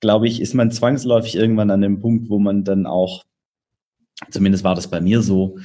glaube 0.00 0.26
ich, 0.26 0.40
ist 0.40 0.54
man 0.54 0.70
zwangsläufig 0.70 1.36
irgendwann 1.36 1.70
an 1.70 1.82
dem 1.82 1.98
Punkt, 1.98 2.30
wo 2.30 2.38
man 2.38 2.64
dann 2.64 2.86
auch, 2.86 3.24
zumindest 4.30 4.64
war 4.64 4.74
das 4.74 4.88
bei 4.88 5.02
mir 5.02 5.20
so, 5.20 5.58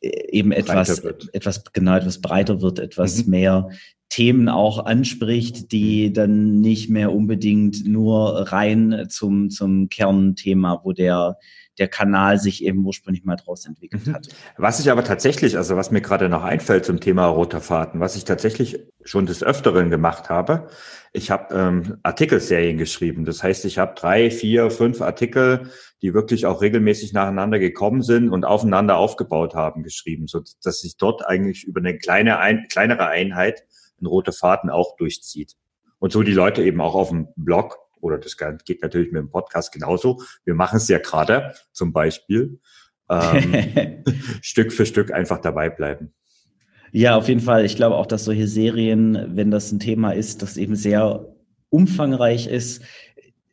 äh, 0.00 0.30
eben 0.30 0.50
etwas, 0.50 1.02
wird. 1.04 1.32
etwas, 1.32 1.62
genau, 1.72 1.96
etwas 1.96 2.20
breiter 2.20 2.60
wird, 2.60 2.80
etwas 2.80 3.24
Mhm. 3.24 3.30
mehr 3.30 3.68
Themen 4.08 4.48
auch 4.48 4.86
anspricht, 4.86 5.70
die 5.72 6.12
dann 6.12 6.60
nicht 6.60 6.88
mehr 6.88 7.12
unbedingt 7.12 7.86
nur 7.86 8.50
rein 8.52 9.06
zum, 9.08 9.50
zum 9.50 9.88
Kernthema, 9.88 10.80
wo 10.82 10.92
der, 10.92 11.36
der 11.78 11.88
Kanal 11.88 12.38
sich 12.38 12.64
eben 12.64 12.84
ursprünglich 12.86 13.24
mal 13.24 13.36
draus 13.36 13.66
entwickelt 13.66 14.06
Mhm. 14.06 14.14
hat. 14.14 14.28
Was 14.56 14.80
ich 14.80 14.90
aber 14.90 15.04
tatsächlich, 15.04 15.56
also 15.56 15.76
was 15.76 15.90
mir 15.90 16.00
gerade 16.00 16.28
noch 16.28 16.42
einfällt 16.42 16.84
zum 16.84 17.00
Thema 17.00 17.26
roter 17.26 17.60
Faden, 17.60 18.00
was 18.00 18.16
ich 18.16 18.24
tatsächlich 18.24 18.78
schon 19.04 19.26
des 19.26 19.42
Öfteren 19.42 19.90
gemacht 19.90 20.30
habe, 20.30 20.68
ich 21.12 21.30
habe 21.30 21.54
ähm, 21.54 21.98
Artikelserien 22.02 22.76
geschrieben. 22.78 23.24
Das 23.24 23.42
heißt, 23.42 23.64
ich 23.64 23.78
habe 23.78 23.94
drei, 23.94 24.30
vier, 24.30 24.70
fünf 24.70 25.00
Artikel, 25.00 25.70
die 26.02 26.14
wirklich 26.14 26.46
auch 26.46 26.60
regelmäßig 26.62 27.12
nacheinander 27.12 27.58
gekommen 27.58 28.02
sind 28.02 28.28
und 28.30 28.44
aufeinander 28.44 28.96
aufgebaut 28.96 29.54
haben, 29.54 29.82
geschrieben, 29.82 30.26
so 30.28 30.42
dass 30.62 30.80
sich 30.80 30.96
dort 30.96 31.26
eigentlich 31.26 31.64
über 31.64 31.80
eine 31.80 31.96
kleine 31.96 32.38
ein, 32.38 32.66
kleinere 32.68 33.06
Einheit 33.06 33.64
ein 34.00 34.06
roter 34.06 34.32
Faden 34.32 34.70
auch 34.70 34.96
durchzieht. 34.96 35.54
Und 35.98 36.12
so 36.12 36.22
die 36.22 36.32
Leute 36.32 36.62
eben 36.62 36.80
auch 36.80 36.94
auf 36.94 37.08
dem 37.08 37.28
Blog 37.36 37.78
oder 38.00 38.18
das 38.18 38.36
geht 38.36 38.82
natürlich 38.82 39.10
mit 39.10 39.20
dem 39.20 39.30
Podcast 39.30 39.72
genauso. 39.72 40.22
Wir 40.44 40.54
machen 40.54 40.76
es 40.76 40.88
ja 40.88 40.98
gerade 40.98 41.54
zum 41.72 41.92
Beispiel. 41.92 42.60
Ähm, 43.10 44.04
Stück 44.42 44.72
für 44.72 44.86
Stück 44.86 45.12
einfach 45.12 45.40
dabei 45.40 45.70
bleiben. 45.70 46.12
Ja, 46.92 47.16
auf 47.16 47.28
jeden 47.28 47.40
Fall. 47.40 47.64
Ich 47.64 47.76
glaube 47.76 47.96
auch, 47.96 48.06
dass 48.06 48.24
solche 48.24 48.46
Serien, 48.46 49.36
wenn 49.36 49.50
das 49.50 49.72
ein 49.72 49.80
Thema 49.80 50.12
ist, 50.12 50.42
das 50.42 50.56
eben 50.56 50.74
sehr 50.74 51.26
umfangreich 51.70 52.46
ist, 52.46 52.82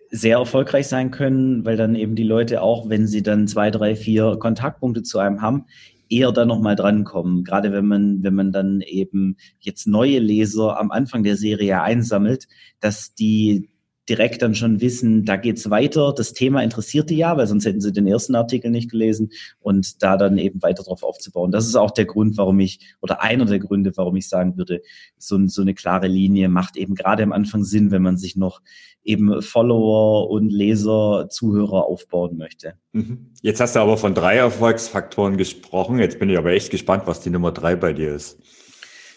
sehr 0.09 0.37
erfolgreich 0.37 0.87
sein 0.87 1.11
können, 1.11 1.65
weil 1.65 1.75
dann 1.75 1.95
eben 1.95 2.15
die 2.15 2.23
Leute 2.23 2.61
auch, 2.61 2.89
wenn 2.89 3.07
sie 3.07 3.23
dann 3.23 3.47
zwei, 3.47 3.71
drei, 3.71 3.95
vier 3.95 4.37
Kontaktpunkte 4.39 5.03
zu 5.03 5.19
einem 5.19 5.41
haben, 5.41 5.65
eher 6.09 6.31
da 6.31 6.45
nochmal 6.45 6.75
drankommen. 6.75 7.43
Gerade 7.43 7.71
wenn 7.71 7.87
man, 7.87 8.23
wenn 8.23 8.35
man 8.35 8.51
dann 8.51 8.81
eben 8.81 9.37
jetzt 9.59 9.87
neue 9.87 10.19
Leser 10.19 10.79
am 10.79 10.91
Anfang 10.91 11.23
der 11.23 11.37
Serie 11.37 11.81
einsammelt, 11.81 12.47
dass 12.79 13.13
die 13.15 13.69
direkt 14.07 14.41
dann 14.41 14.53
schon 14.53 14.81
wissen, 14.81 15.25
da 15.25 15.35
geht's 15.35 15.69
weiter. 15.69 16.13
Das 16.15 16.33
Thema 16.33 16.61
interessiert 16.61 17.09
die 17.09 17.17
ja, 17.17 17.37
weil 17.37 17.47
sonst 17.47 17.65
hätten 17.65 17.81
sie 17.81 17.91
den 17.91 18.07
ersten 18.07 18.35
Artikel 18.35 18.69
nicht 18.69 18.91
gelesen 18.91 19.31
und 19.59 20.03
da 20.03 20.17
dann 20.17 20.37
eben 20.37 20.61
weiter 20.61 20.83
drauf 20.83 21.03
aufzubauen. 21.03 21.51
Das 21.51 21.65
ist 21.65 21.75
auch 21.75 21.91
der 21.91 22.05
Grund, 22.05 22.37
warum 22.37 22.59
ich, 22.59 22.95
oder 23.01 23.21
einer 23.21 23.45
der 23.45 23.59
Gründe, 23.59 23.93
warum 23.95 24.15
ich 24.15 24.29
sagen 24.29 24.57
würde, 24.57 24.81
so, 25.17 25.39
so 25.47 25.61
eine 25.61 25.73
klare 25.73 26.07
Linie 26.07 26.49
macht 26.49 26.77
eben 26.77 26.95
gerade 26.95 27.23
am 27.23 27.31
Anfang 27.31 27.63
Sinn, 27.63 27.91
wenn 27.91 28.03
man 28.03 28.17
sich 28.17 28.35
noch 28.35 28.61
eben 29.05 29.41
Follower 29.41 30.29
und 30.29 30.49
Leser, 30.49 31.27
Zuhörer 31.29 31.85
aufbauen 31.85 32.37
möchte. 32.37 32.73
Mhm. 32.91 33.31
Jetzt 33.41 33.61
hast 33.61 33.75
du 33.75 33.79
aber 33.79 33.97
von 33.97 34.13
drei 34.13 34.35
Erfolgsfaktoren 34.37 35.37
gesprochen. 35.37 35.99
Jetzt 35.99 36.19
bin 36.19 36.29
ich 36.29 36.37
aber 36.37 36.51
echt 36.51 36.71
gespannt, 36.71 37.03
was 37.05 37.21
die 37.21 37.29
Nummer 37.29 37.51
drei 37.51 37.75
bei 37.75 37.93
dir 37.93 38.13
ist. 38.15 38.39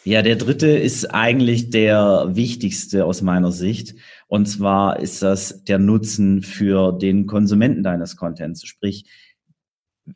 Ja, 0.05 0.23
der 0.23 0.37
dritte 0.37 0.69
ist 0.69 1.07
eigentlich 1.07 1.71
der 1.71 2.29
wichtigste 2.31 3.05
aus 3.05 3.23
meiner 3.23 3.51
Sicht. 3.51 3.95
Und 4.27 4.47
zwar 4.47 5.01
ist 5.01 5.23
das 5.23 5.65
der 5.65 5.79
Nutzen 5.79 6.43
für 6.43 6.93
den 6.93 7.27
Konsumenten 7.27 7.83
deines 7.83 8.17
Contents. 8.17 8.65
Sprich, 8.67 9.07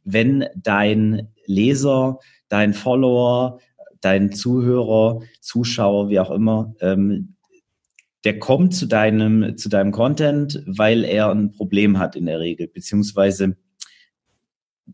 wenn 0.04 0.46
dein 0.54 1.28
Leser, 1.46 2.20
dein 2.48 2.74
Follower, 2.74 3.58
dein 4.00 4.32
Zuhörer, 4.32 5.22
Zuschauer, 5.40 6.08
wie 6.08 6.20
auch 6.20 6.30
immer, 6.30 6.74
ähm, 6.80 7.36
der 8.24 8.38
kommt 8.38 8.74
zu 8.74 8.86
deinem, 8.86 9.56
zu 9.56 9.68
deinem 9.68 9.92
Content, 9.92 10.62
weil 10.66 11.04
er 11.04 11.30
ein 11.30 11.52
Problem 11.52 11.98
hat 11.98 12.16
in 12.16 12.26
der 12.26 12.40
Regel, 12.40 12.68
beziehungsweise 12.68 13.56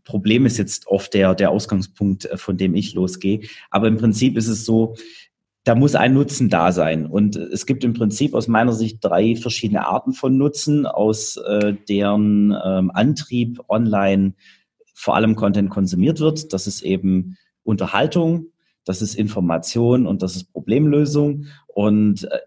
Problem 0.03 0.45
ist 0.45 0.57
jetzt 0.57 0.87
oft 0.87 1.13
der, 1.13 1.35
der 1.35 1.51
Ausgangspunkt, 1.51 2.25
äh, 2.25 2.37
von 2.37 2.57
dem 2.57 2.75
ich 2.75 2.93
losgehe. 2.93 3.41
Aber 3.69 3.87
im 3.87 3.97
Prinzip 3.97 4.37
ist 4.37 4.47
es 4.47 4.65
so, 4.65 4.95
da 5.63 5.75
muss 5.75 5.95
ein 5.95 6.13
Nutzen 6.13 6.49
da 6.49 6.71
sein. 6.71 7.05
Und 7.05 7.35
es 7.35 7.65
gibt 7.65 7.83
im 7.83 7.93
Prinzip 7.93 8.33
aus 8.33 8.47
meiner 8.47 8.73
Sicht 8.73 8.99
drei 9.01 9.35
verschiedene 9.35 9.85
Arten 9.85 10.13
von 10.13 10.37
Nutzen, 10.37 10.85
aus 10.85 11.37
äh, 11.37 11.75
deren 11.87 12.55
ähm, 12.63 12.91
Antrieb 12.91 13.59
online 13.67 14.33
vor 14.93 15.15
allem 15.15 15.35
Content 15.35 15.69
konsumiert 15.69 16.19
wird. 16.19 16.53
Das 16.53 16.65
ist 16.65 16.81
eben 16.81 17.37
Unterhaltung, 17.63 18.47
das 18.85 19.01
ist 19.01 19.15
Information 19.15 20.07
und 20.07 20.21
das 20.21 20.35
ist 20.35 20.51
Problemlösung. 20.51 21.45
Und 21.67 22.23
äh, 22.23 22.39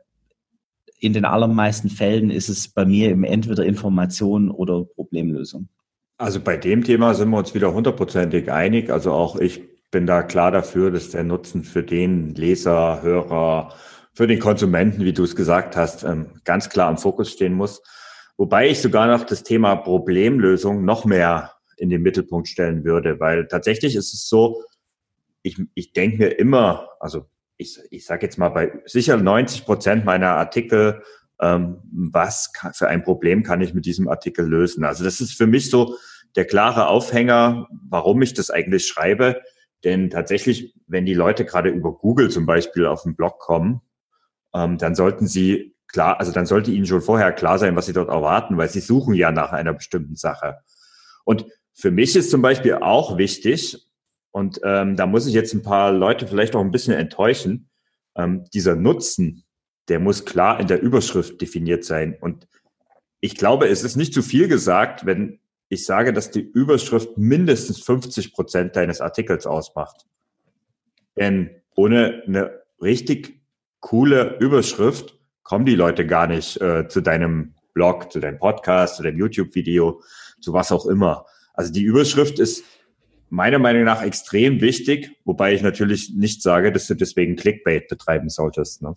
in 1.03 1.13
den 1.13 1.25
allermeisten 1.25 1.91
Fällen 1.91 2.31
ist 2.31 2.49
es 2.49 2.69
bei 2.69 2.85
mir 2.85 3.11
eben 3.11 3.25
entweder 3.25 3.65
Information 3.65 4.53
oder 4.53 4.85
Problemlösung. 4.85 5.69
Also 6.17 6.39
bei 6.39 6.57
dem 6.57 6.85
Thema 6.85 7.15
sind 7.15 7.31
wir 7.31 7.39
uns 7.39 7.55
wieder 7.55 7.75
hundertprozentig 7.75 8.53
einig. 8.53 8.89
Also 8.89 9.11
auch 9.11 9.35
ich 9.37 9.63
bin 9.91 10.07
da 10.07 10.23
klar 10.23 10.53
dafür, 10.53 10.93
dass 10.93 11.11
der 11.11 11.25
Nutzen 11.25 11.65
für 11.65 11.83
den 11.83 12.37
Leser, 12.37 13.03
Hörer, 13.03 13.75
für 14.15 14.29
den 14.29 14.39
Konsumenten, 14.39 15.05
wie 15.05 15.13
du 15.13 15.25
es 15.25 15.35
gesagt 15.35 15.77
hast, 15.77 16.05
ähm, 16.05 16.41
ganz 16.45 16.69
klar 16.69 16.89
im 16.89 16.99
Fokus 16.99 17.33
stehen 17.33 17.55
muss. 17.55 17.83
Wobei 18.37 18.69
ich 18.69 18.81
sogar 18.81 19.09
noch 19.09 19.25
das 19.25 19.43
Thema 19.43 19.75
Problemlösung 19.75 20.85
noch 20.85 21.05
mehr 21.05 21.51
in 21.79 21.91
den 21.91 22.03
Mittelpunkt 22.03 22.47
stellen 22.47 22.85
würde, 22.85 23.19
weil 23.19 23.49
tatsächlich 23.49 23.97
ist 23.97 24.15
es 24.15 24.29
so, 24.29 24.63
ich, 25.43 25.61
ich 25.75 25.93
denke 25.93 26.19
mir 26.19 26.39
immer, 26.39 26.91
also 27.01 27.27
ich, 27.63 27.79
ich 27.91 28.05
sage 28.05 28.27
jetzt 28.27 28.39
mal 28.39 28.51
bei 28.51 28.73
sicher 28.85 29.17
90 29.17 29.65
Prozent 29.65 30.05
meiner 30.05 30.31
Artikel, 30.31 31.03
ähm, 31.41 31.79
was 31.91 32.53
kann, 32.53 32.73
für 32.75 32.89
ein 32.89 33.03
Problem 33.03 33.43
kann 33.43 33.61
ich 33.61 33.75
mit 33.75 33.87
diesem 33.87 34.09
Artikel 34.09 34.47
lösen? 34.47 34.85
Also 34.85 35.05
das 35.05 35.21
ist 35.21 35.35
für 35.35 35.47
mich 35.47 35.71
so 35.71 35.97
der 36.37 36.45
klare 36.45 36.87
Aufhänger, 36.89 37.69
warum 37.89 38.23
ich 38.23 38.35
das 38.35 38.51
eigentlich 38.51 38.87
schreibe. 38.87 39.41
Denn 39.85 40.11
tatsächlich, 40.11 40.75
wenn 40.87 41.07
die 41.07 41.15
Leute 41.15 41.45
gerade 41.45 41.71
über 41.71 41.93
Google 41.93 42.31
zum 42.31 42.47
Beispiel 42.47 42.87
auf 42.87 43.03
den 43.03 43.17
Blog 43.17 43.39
kommen, 43.39 43.81
ähm, 44.55 44.79
dann 44.79 44.95
sollten 44.95 45.27
sie 45.27 45.75
klar, 45.89 46.21
also 46.21 46.33
dann 46.33 46.47
sollte 46.47 46.71
ihnen 46.71 46.87
schon 46.87 47.03
vorher 47.03 47.33
klar 47.33 47.59
sein, 47.59 47.77
was 47.77 47.87
sie 47.87 47.93
dort 47.93 48.09
erwarten, 48.09 48.57
weil 48.57 48.69
sie 48.69 48.81
suchen 48.81 49.15
ja 49.15 49.33
nach 49.33 49.53
einer 49.53 49.75
bestimmten 49.75 50.17
Sache. 50.17 50.59
Und 51.25 51.47
für 51.75 51.91
mich 51.91 52.17
ist 52.17 52.31
zum 52.31 52.43
Beispiel 52.43 52.75
auch 52.75 53.19
wichtig, 53.19 53.87
und 54.33 54.61
ähm, 54.65 54.97
da 54.97 55.07
muss 55.07 55.27
ich 55.27 55.35
jetzt 55.35 55.53
ein 55.55 55.63
paar 55.63 55.93
Leute 55.93 56.27
vielleicht 56.27 56.57
auch 56.57 56.61
ein 56.61 56.71
bisschen 56.71 56.95
enttäuschen, 56.95 57.69
ähm, 58.17 58.45
dieser 58.53 58.75
Nutzen, 58.75 59.45
der 59.89 60.01
muss 60.01 60.25
klar 60.25 60.59
in 60.59 60.67
der 60.67 60.81
Überschrift 60.81 61.41
definiert 61.41 61.85
sein. 61.85 62.17
Und 62.19 62.49
ich 63.21 63.37
glaube, 63.37 63.69
es 63.69 63.85
ist 63.85 63.97
nicht 63.97 64.15
zu 64.15 64.23
viel 64.23 64.49
gesagt, 64.49 65.07
wenn 65.07 65.39
ich 65.69 65.85
sage, 65.85 66.13
dass 66.13 66.31
die 66.31 66.41
Überschrift 66.41 67.17
mindestens 67.19 67.81
50 67.83 68.33
Prozent 68.33 68.77
deines 68.77 69.01
Artikels 69.01 69.47
ausmacht. 69.47 70.07
Denn 71.17 71.51
ohne 71.75 72.23
eine 72.27 72.63
richtig 72.81 73.41
coole 73.81 74.39
Überschrift 74.39 75.19
kommen 75.43 75.67
die 75.67 75.75
Leute 75.75 76.07
gar 76.07 76.27
nicht 76.27 76.61
äh, 76.61 76.89
zu 76.89 77.01
deinem 77.01 77.55
Blog, 77.75 78.13
zu 78.13 78.21
deinem 78.21 78.39
Podcast, 78.39 78.97
zu 78.97 79.03
deinem 79.03 79.19
YouTube-Video, 79.19 80.03
zu 80.41 80.53
was 80.53 80.73
auch 80.73 80.87
immer. 80.87 81.27
Also 81.55 81.73
die 81.73 81.83
Überschrift 81.83 82.39
ist 82.39 82.65
meiner 83.33 83.59
Meinung 83.59 83.85
nach 83.85 84.03
extrem 84.03 84.61
wichtig, 84.61 85.11
wobei 85.25 85.55
ich 85.55 85.63
natürlich 85.63 86.13
nicht 86.15 86.43
sage, 86.43 86.71
dass 86.71 86.87
du 86.87 86.95
deswegen 86.95 87.35
Clickbait 87.35 87.89
betreiben 87.89 88.29
solltest. 88.29 88.83
Ne? 88.83 88.95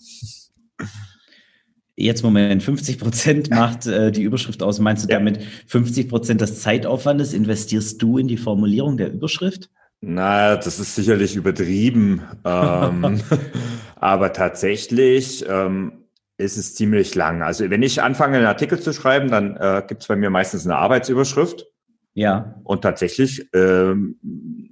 Jetzt 1.96 2.22
Moment, 2.22 2.62
50 2.62 3.00
Prozent 3.00 3.50
macht 3.50 3.88
äh, 3.88 4.12
die 4.12 4.24
Überschrift 4.24 4.62
aus. 4.62 4.80
Meinst 4.80 5.06
du 5.06 5.10
ja. 5.10 5.20
damit 5.20 5.42
50 5.68 6.10
Prozent 6.10 6.42
des 6.42 6.62
Zeitaufwandes 6.62 7.34
investierst 7.34 8.02
du 8.02 8.18
in 8.18 8.28
die 8.28 8.36
Formulierung 8.36 8.98
der 8.98 9.14
Überschrift? 9.14 9.70
Na, 10.02 10.58
das 10.58 10.82
ist 10.82 10.96
sicherlich 10.96 11.38
übertrieben. 11.38 12.22
ähm, 12.44 13.22
aber 13.96 14.34
tatsächlich 14.34 15.46
ähm, 15.48 16.04
ist 16.38 16.58
es 16.58 16.76
ziemlich 16.76 17.16
lang. 17.16 17.42
Also 17.42 17.70
wenn 17.70 17.84
ich 17.84 18.02
anfange, 18.02 18.36
einen 18.36 18.48
Artikel 18.48 18.82
zu 18.82 18.92
schreiben, 18.92 19.30
dann 19.30 19.56
äh, 19.56 19.82
gibt 19.88 20.02
es 20.02 20.10
bei 20.10 20.18
mir 20.18 20.30
meistens 20.30 20.66
eine 20.66 20.76
Arbeitsüberschrift. 20.76 21.68
Ja. 22.16 22.60
Und 22.64 22.82
tatsächlich, 22.82 23.48
ähm, 23.54 24.20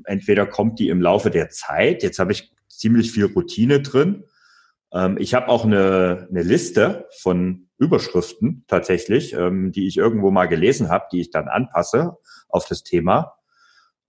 entweder 0.06 0.48
kommt 0.48 0.80
die 0.80 0.90
im 0.90 1.02
Laufe 1.02 1.30
der 1.30 1.50
Zeit, 1.50 2.02
jetzt 2.02 2.18
habe 2.18 2.32
ich 2.32 2.52
ziemlich 2.70 3.12
viel 3.12 3.26
Routine 3.26 3.82
drin, 3.82 4.24
ähm, 4.94 5.18
ich 5.20 5.34
habe 5.34 5.50
auch 5.50 5.66
eine, 5.66 6.28
eine 6.30 6.44
Liste 6.44 7.08
von 7.20 7.68
Überschriften 7.78 8.64
tatsächlich, 8.68 9.34
ähm, 9.34 9.72
die 9.72 9.88
ich 9.88 9.98
irgendwo 9.98 10.32
mal 10.32 10.46
gelesen 10.46 10.90
habe, 10.90 11.06
die 11.12 11.20
ich 11.20 11.32
dann 11.32 11.50
anpasse 11.50 12.18
auf 12.48 12.66
das 12.68 12.84
Thema. 12.84 13.34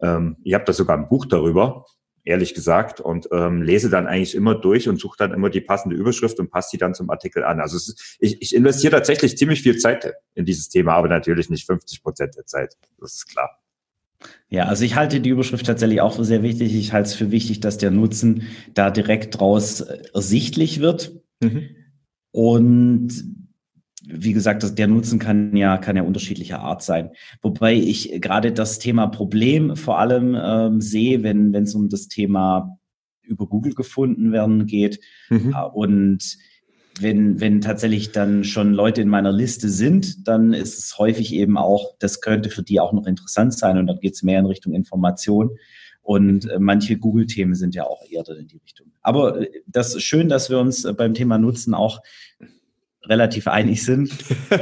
Ähm, 0.00 0.36
ich 0.44 0.54
habe 0.54 0.64
da 0.64 0.72
sogar 0.72 0.96
ein 0.96 1.08
Buch 1.08 1.26
darüber, 1.26 1.86
ehrlich 2.24 2.54
gesagt, 2.54 3.00
und 3.00 3.28
ähm, 3.32 3.62
lese 3.62 3.90
dann 3.90 4.06
eigentlich 4.06 4.34
immer 4.34 4.54
durch 4.54 4.88
und 4.88 4.98
suche 4.98 5.16
dann 5.18 5.32
immer 5.32 5.50
die 5.50 5.60
passende 5.60 5.94
Überschrift 5.94 6.40
und 6.40 6.50
passe 6.50 6.70
die 6.72 6.78
dann 6.78 6.94
zum 6.94 7.10
Artikel 7.10 7.44
an. 7.44 7.60
Also 7.60 7.76
ist, 7.76 8.16
ich, 8.18 8.40
ich 8.40 8.54
investiere 8.54 8.92
tatsächlich 8.92 9.36
ziemlich 9.36 9.62
viel 9.62 9.76
Zeit 9.78 10.12
in 10.34 10.44
dieses 10.44 10.68
Thema, 10.68 10.94
aber 10.94 11.08
natürlich 11.08 11.50
nicht 11.50 11.66
50 11.66 12.02
Prozent 12.02 12.36
der 12.36 12.46
Zeit. 12.46 12.76
Das 12.98 13.14
ist 13.14 13.26
klar. 13.26 13.60
Ja, 14.48 14.64
also 14.64 14.84
ich 14.84 14.96
halte 14.96 15.20
die 15.20 15.30
Überschrift 15.30 15.66
tatsächlich 15.66 16.00
auch 16.00 16.16
für 16.16 16.24
sehr 16.24 16.42
wichtig. 16.42 16.74
Ich 16.74 16.92
halte 16.92 17.08
es 17.08 17.14
für 17.14 17.30
wichtig, 17.30 17.60
dass 17.60 17.76
der 17.76 17.90
Nutzen 17.90 18.44
da 18.72 18.90
direkt 18.90 19.38
draus 19.38 19.80
äh, 19.82 20.02
ersichtlich 20.14 20.80
wird. 20.80 21.20
Mhm. 21.40 21.68
Und 22.30 23.24
wie 24.06 24.32
gesagt, 24.32 24.78
der 24.78 24.86
Nutzen 24.86 25.18
kann 25.18 25.56
ja, 25.56 25.78
kann 25.78 25.96
ja 25.96 26.02
unterschiedlicher 26.02 26.60
Art 26.60 26.82
sein. 26.82 27.10
Wobei 27.42 27.74
ich 27.74 28.20
gerade 28.20 28.52
das 28.52 28.78
Thema 28.78 29.06
Problem 29.06 29.76
vor 29.76 29.98
allem 29.98 30.36
ähm, 30.40 30.80
sehe, 30.80 31.22
wenn 31.22 31.52
wenn 31.52 31.64
es 31.64 31.74
um 31.74 31.88
das 31.88 32.08
Thema 32.08 32.78
über 33.22 33.46
Google 33.46 33.74
gefunden 33.74 34.32
werden 34.32 34.66
geht. 34.66 35.00
Mhm. 35.30 35.54
Und 35.72 36.36
wenn, 37.00 37.40
wenn 37.40 37.60
tatsächlich 37.60 38.12
dann 38.12 38.44
schon 38.44 38.72
Leute 38.72 39.02
in 39.02 39.08
meiner 39.08 39.32
Liste 39.32 39.68
sind, 39.68 40.28
dann 40.28 40.52
ist 40.52 40.78
es 40.78 40.98
häufig 40.98 41.34
eben 41.34 41.56
auch, 41.58 41.94
das 41.98 42.20
könnte 42.20 42.50
für 42.50 42.62
die 42.62 42.78
auch 42.80 42.92
noch 42.92 43.06
interessant 43.06 43.54
sein 43.54 43.78
und 43.78 43.86
dann 43.86 43.98
geht 43.98 44.14
es 44.14 44.22
mehr 44.22 44.38
in 44.38 44.46
Richtung 44.46 44.74
Information. 44.74 45.50
Und 46.02 46.48
äh, 46.50 46.58
manche 46.58 46.98
Google-Themen 46.98 47.54
sind 47.54 47.74
ja 47.74 47.84
auch 47.84 48.02
eher 48.08 48.22
dann 48.22 48.36
in 48.36 48.46
die 48.46 48.58
Richtung. 48.58 48.92
Aber 49.00 49.40
äh, 49.40 49.50
das 49.66 49.94
ist 49.94 50.02
schön, 50.02 50.28
dass 50.28 50.50
wir 50.50 50.58
uns 50.58 50.84
äh, 50.84 50.92
beim 50.92 51.14
Thema 51.14 51.38
Nutzen 51.38 51.72
auch 51.72 52.00
relativ 53.08 53.48
einig 53.48 53.84
sind. 53.84 54.12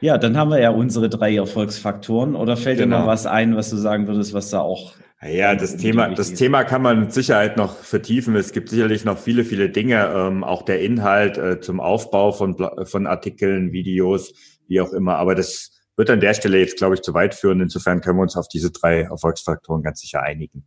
ja, 0.00 0.18
dann 0.18 0.36
haben 0.36 0.50
wir 0.50 0.60
ja 0.60 0.70
unsere 0.70 1.08
drei 1.08 1.36
Erfolgsfaktoren. 1.36 2.34
Oder 2.34 2.56
fällt 2.56 2.78
genau. 2.78 2.96
dir 2.96 3.00
noch 3.02 3.08
was 3.08 3.26
ein, 3.26 3.56
was 3.56 3.70
du 3.70 3.76
sagen 3.76 4.06
würdest, 4.06 4.34
was 4.34 4.50
da 4.50 4.60
auch 4.60 4.94
Ja, 5.22 5.54
das 5.54 5.76
Thema, 5.76 6.08
das 6.08 6.34
Thema 6.34 6.64
kann 6.64 6.82
man 6.82 7.00
mit 7.00 7.12
Sicherheit 7.12 7.56
noch 7.56 7.76
vertiefen. 7.76 8.36
Es 8.36 8.52
gibt 8.52 8.68
sicherlich 8.68 9.04
noch 9.04 9.18
viele, 9.18 9.44
viele 9.44 9.70
Dinge, 9.70 10.12
ähm, 10.14 10.44
auch 10.44 10.62
der 10.62 10.80
Inhalt 10.80 11.38
äh, 11.38 11.60
zum 11.60 11.80
Aufbau 11.80 12.32
von, 12.32 12.56
von 12.84 13.06
Artikeln, 13.06 13.72
Videos, 13.72 14.32
wie 14.66 14.80
auch 14.80 14.92
immer. 14.92 15.16
Aber 15.16 15.34
das 15.34 15.70
wird 15.96 16.10
an 16.10 16.20
der 16.20 16.34
Stelle 16.34 16.58
jetzt, 16.58 16.78
glaube 16.78 16.94
ich, 16.94 17.02
zu 17.02 17.14
weit 17.14 17.34
führen. 17.34 17.60
Insofern 17.60 18.00
können 18.00 18.18
wir 18.18 18.22
uns 18.22 18.36
auf 18.36 18.48
diese 18.48 18.70
drei 18.70 19.02
Erfolgsfaktoren 19.02 19.82
ganz 19.82 20.00
sicher 20.00 20.22
einigen. 20.22 20.64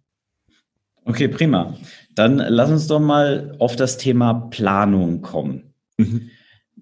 Okay, 1.06 1.28
prima. 1.28 1.78
Dann 2.16 2.38
lass 2.38 2.70
uns 2.70 2.88
doch 2.88 3.00
mal 3.00 3.56
auf 3.60 3.76
das 3.76 3.98
Thema 3.98 4.34
Planung 4.34 5.22
kommen. 5.22 5.74
Mhm. 5.98 6.30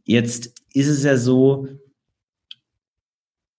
Jetzt 0.03 0.53
ist 0.73 0.87
es 0.87 1.03
ja 1.03 1.17
so, 1.17 1.67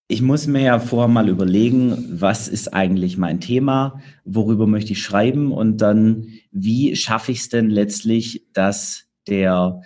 ich 0.08 0.20
muss 0.20 0.46
mir 0.46 0.62
ja 0.62 0.78
vorher 0.78 1.08
mal 1.08 1.28
überlegen, 1.28 2.20
was 2.20 2.48
ist 2.48 2.74
eigentlich 2.74 3.16
mein 3.16 3.40
Thema, 3.40 4.00
worüber 4.24 4.66
möchte 4.66 4.92
ich 4.92 5.02
schreiben 5.02 5.52
und 5.52 5.78
dann, 5.78 6.26
wie 6.50 6.94
schaffe 6.96 7.32
ich 7.32 7.38
es 7.38 7.48
denn 7.48 7.70
letztlich, 7.70 8.46
dass 8.52 9.06
der 9.26 9.80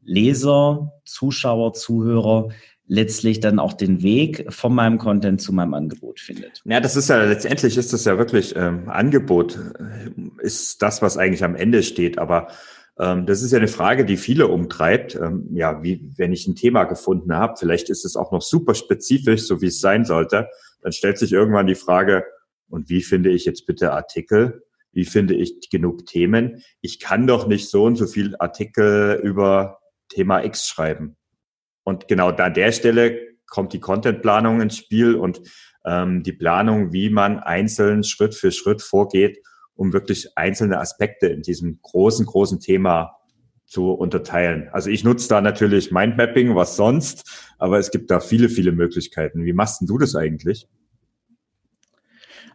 Leser, 0.00 0.92
Zuschauer, 1.04 1.72
Zuhörer 1.72 2.50
letztlich 2.86 3.40
dann 3.40 3.58
auch 3.58 3.72
den 3.72 4.02
Weg 4.02 4.52
von 4.52 4.74
meinem 4.74 4.98
Content 4.98 5.40
zu 5.40 5.52
meinem 5.52 5.74
Angebot 5.74 6.20
findet. 6.20 6.62
Ja, 6.64 6.80
das 6.80 6.96
ist 6.96 7.08
ja 7.08 7.24
letztendlich 7.24 7.76
ist 7.76 7.92
das 7.92 8.04
ja 8.04 8.18
wirklich 8.18 8.54
ähm, 8.56 8.88
Angebot 8.88 9.58
äh, 9.78 10.10
ist 10.44 10.82
das, 10.82 11.02
was 11.02 11.16
eigentlich 11.16 11.44
am 11.44 11.54
Ende 11.54 11.82
steht. 11.82 12.18
Aber 12.18 12.48
ähm, 12.98 13.26
das 13.26 13.42
ist 13.42 13.52
ja 13.52 13.58
eine 13.58 13.68
Frage, 13.68 14.04
die 14.04 14.16
viele 14.16 14.48
umtreibt. 14.48 15.14
Ähm, 15.14 15.48
ja, 15.52 15.82
wie 15.82 16.12
wenn 16.16 16.32
ich 16.32 16.46
ein 16.46 16.56
Thema 16.56 16.84
gefunden 16.84 17.34
habe, 17.34 17.54
vielleicht 17.58 17.88
ist 17.88 18.04
es 18.04 18.16
auch 18.16 18.32
noch 18.32 18.42
super 18.42 18.74
spezifisch, 18.74 19.42
so 19.42 19.62
wie 19.62 19.66
es 19.66 19.80
sein 19.80 20.04
sollte. 20.04 20.48
Dann 20.82 20.92
stellt 20.92 21.18
sich 21.18 21.32
irgendwann 21.32 21.66
die 21.66 21.74
Frage: 21.74 22.24
Und 22.68 22.88
wie 22.88 23.02
finde 23.02 23.30
ich 23.30 23.44
jetzt 23.44 23.66
bitte 23.66 23.92
Artikel? 23.92 24.64
Wie 24.92 25.06
finde 25.06 25.34
ich 25.34 25.70
genug 25.70 26.04
Themen? 26.04 26.62
Ich 26.82 27.00
kann 27.00 27.26
doch 27.26 27.46
nicht 27.46 27.70
so 27.70 27.84
und 27.84 27.96
so 27.96 28.06
viel 28.06 28.36
Artikel 28.38 29.18
über 29.22 29.78
Thema 30.10 30.44
X 30.44 30.66
schreiben. 30.66 31.16
Und 31.84 32.08
genau 32.08 32.32
da 32.32 32.46
an 32.46 32.54
der 32.54 32.72
Stelle 32.72 33.18
kommt 33.46 33.72
die 33.72 33.80
Contentplanung 33.80 34.60
ins 34.60 34.76
Spiel 34.76 35.14
und 35.14 35.42
ähm, 35.84 36.22
die 36.22 36.32
Planung, 36.32 36.92
wie 36.92 37.10
man 37.10 37.38
einzeln 37.38 38.04
Schritt 38.04 38.34
für 38.34 38.52
Schritt 38.52 38.82
vorgeht, 38.82 39.38
um 39.74 39.92
wirklich 39.92 40.36
einzelne 40.36 40.78
Aspekte 40.78 41.26
in 41.26 41.42
diesem 41.42 41.80
großen, 41.82 42.26
großen 42.26 42.60
Thema 42.60 43.16
zu 43.66 43.90
unterteilen. 43.90 44.68
Also 44.72 44.90
ich 44.90 45.02
nutze 45.02 45.28
da 45.28 45.40
natürlich 45.40 45.90
Mindmapping, 45.90 46.54
was 46.54 46.76
sonst, 46.76 47.52
aber 47.58 47.78
es 47.78 47.90
gibt 47.90 48.10
da 48.10 48.20
viele, 48.20 48.48
viele 48.48 48.72
Möglichkeiten. 48.72 49.44
Wie 49.44 49.54
machst 49.54 49.80
denn 49.80 49.88
du 49.88 49.98
das 49.98 50.14
eigentlich? 50.14 50.68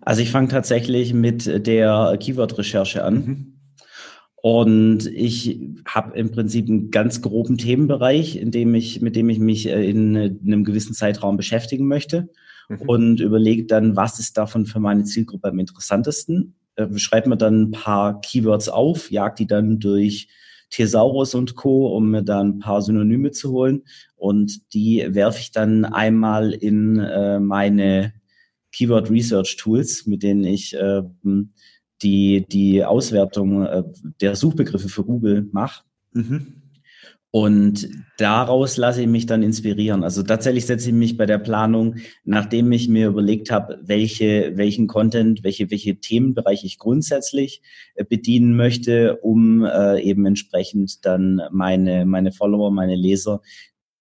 Also 0.02 0.22
ich 0.22 0.32
fange 0.32 0.48
tatsächlich 0.48 1.14
mit 1.14 1.68
der 1.68 2.18
Keyword-Recherche 2.20 3.04
an. 3.04 3.14
Mhm. 3.14 3.57
Und 4.50 5.08
ich 5.08 5.60
habe 5.86 6.18
im 6.18 6.32
Prinzip 6.32 6.70
einen 6.70 6.90
ganz 6.90 7.22
groben 7.22 7.58
Themenbereich, 7.58 8.38
in 8.38 8.50
dem 8.50 8.76
ich, 8.76 9.02
mit 9.02 9.18
dem 9.18 9.28
ich 9.28 9.40
mich 9.40 9.68
äh, 9.68 9.90
in, 9.90 10.16
in 10.16 10.40
einem 10.46 10.64
gewissen 10.64 10.94
Zeitraum 10.94 11.36
beschäftigen 11.36 11.86
möchte 11.86 12.30
mhm. 12.70 12.82
und 12.84 13.20
überlege 13.20 13.66
dann, 13.66 13.98
was 13.98 14.20
ist 14.20 14.38
davon 14.38 14.66
für 14.66 14.80
meine 14.80 15.04
Zielgruppe 15.04 15.50
am 15.50 15.60
interessantesten. 15.60 16.56
Äh, 16.78 16.88
schreibe 16.98 17.28
mir 17.28 17.36
dann 17.36 17.64
ein 17.64 17.72
paar 17.72 18.22
Keywords 18.22 18.70
auf, 18.70 19.12
jag 19.12 19.36
die 19.36 19.48
dann 19.48 19.80
durch 19.80 20.30
Thesaurus 20.70 21.36
und 21.36 21.56
Co., 21.56 21.88
um 21.88 22.12
mir 22.12 22.24
da 22.24 22.40
ein 22.40 22.60
paar 22.60 22.82
Synonyme 22.82 23.32
zu 23.32 23.52
holen. 23.52 23.84
Und 24.16 24.74
die 24.74 25.06
werfe 25.10 25.42
ich 25.42 25.52
dann 25.52 25.84
einmal 25.84 26.54
in 26.54 27.00
äh, 27.00 27.42
meine 27.42 28.14
Keyword 28.72 29.10
Research 29.10 29.58
Tools, 29.58 30.08
mit 30.08 30.24
denen 30.24 30.46
ich 30.46 30.74
äh, 30.74 31.04
die, 32.02 32.46
die 32.48 32.84
Auswertung 32.84 33.66
äh, 33.66 33.84
der 34.22 34.36
Suchbegriffe 34.36 34.90
für 34.90 35.04
Google 35.04 35.48
mache. 35.52 35.84
Mhm. 36.14 36.58
Und 37.30 37.90
daraus 38.18 38.78
lasse 38.78 39.02
ich 39.02 39.08
mich 39.08 39.26
dann 39.26 39.44
inspirieren. 39.44 40.04
Also 40.04 40.24
tatsächlich 40.24 40.66
setze 40.66 40.90
ich 40.90 40.96
mich 40.96 41.18
bei 41.18 41.26
der 41.26 41.38
Planung, 41.38 41.98
nachdem 42.24 42.72
ich 42.72 42.88
mir 42.88 43.10
überlegt 43.10 43.52
habe, 43.52 43.80
welche, 43.84 44.54
welchen 44.56 44.88
Content, 44.88 45.44
welche, 45.44 45.70
welche 45.70 45.98
Themenbereiche 45.98 46.66
ich 46.66 46.80
grundsätzlich 46.80 47.62
äh, 47.96 48.06
bedienen 48.06 48.56
möchte, 48.56 49.18
um 49.18 49.64
äh, 49.66 50.02
eben 50.02 50.26
entsprechend 50.26 51.06
dann 51.06 51.42
meine, 51.52 52.06
meine 52.06 52.32
Follower, 52.32 52.72
meine 52.72 52.96
Leser 52.96 53.42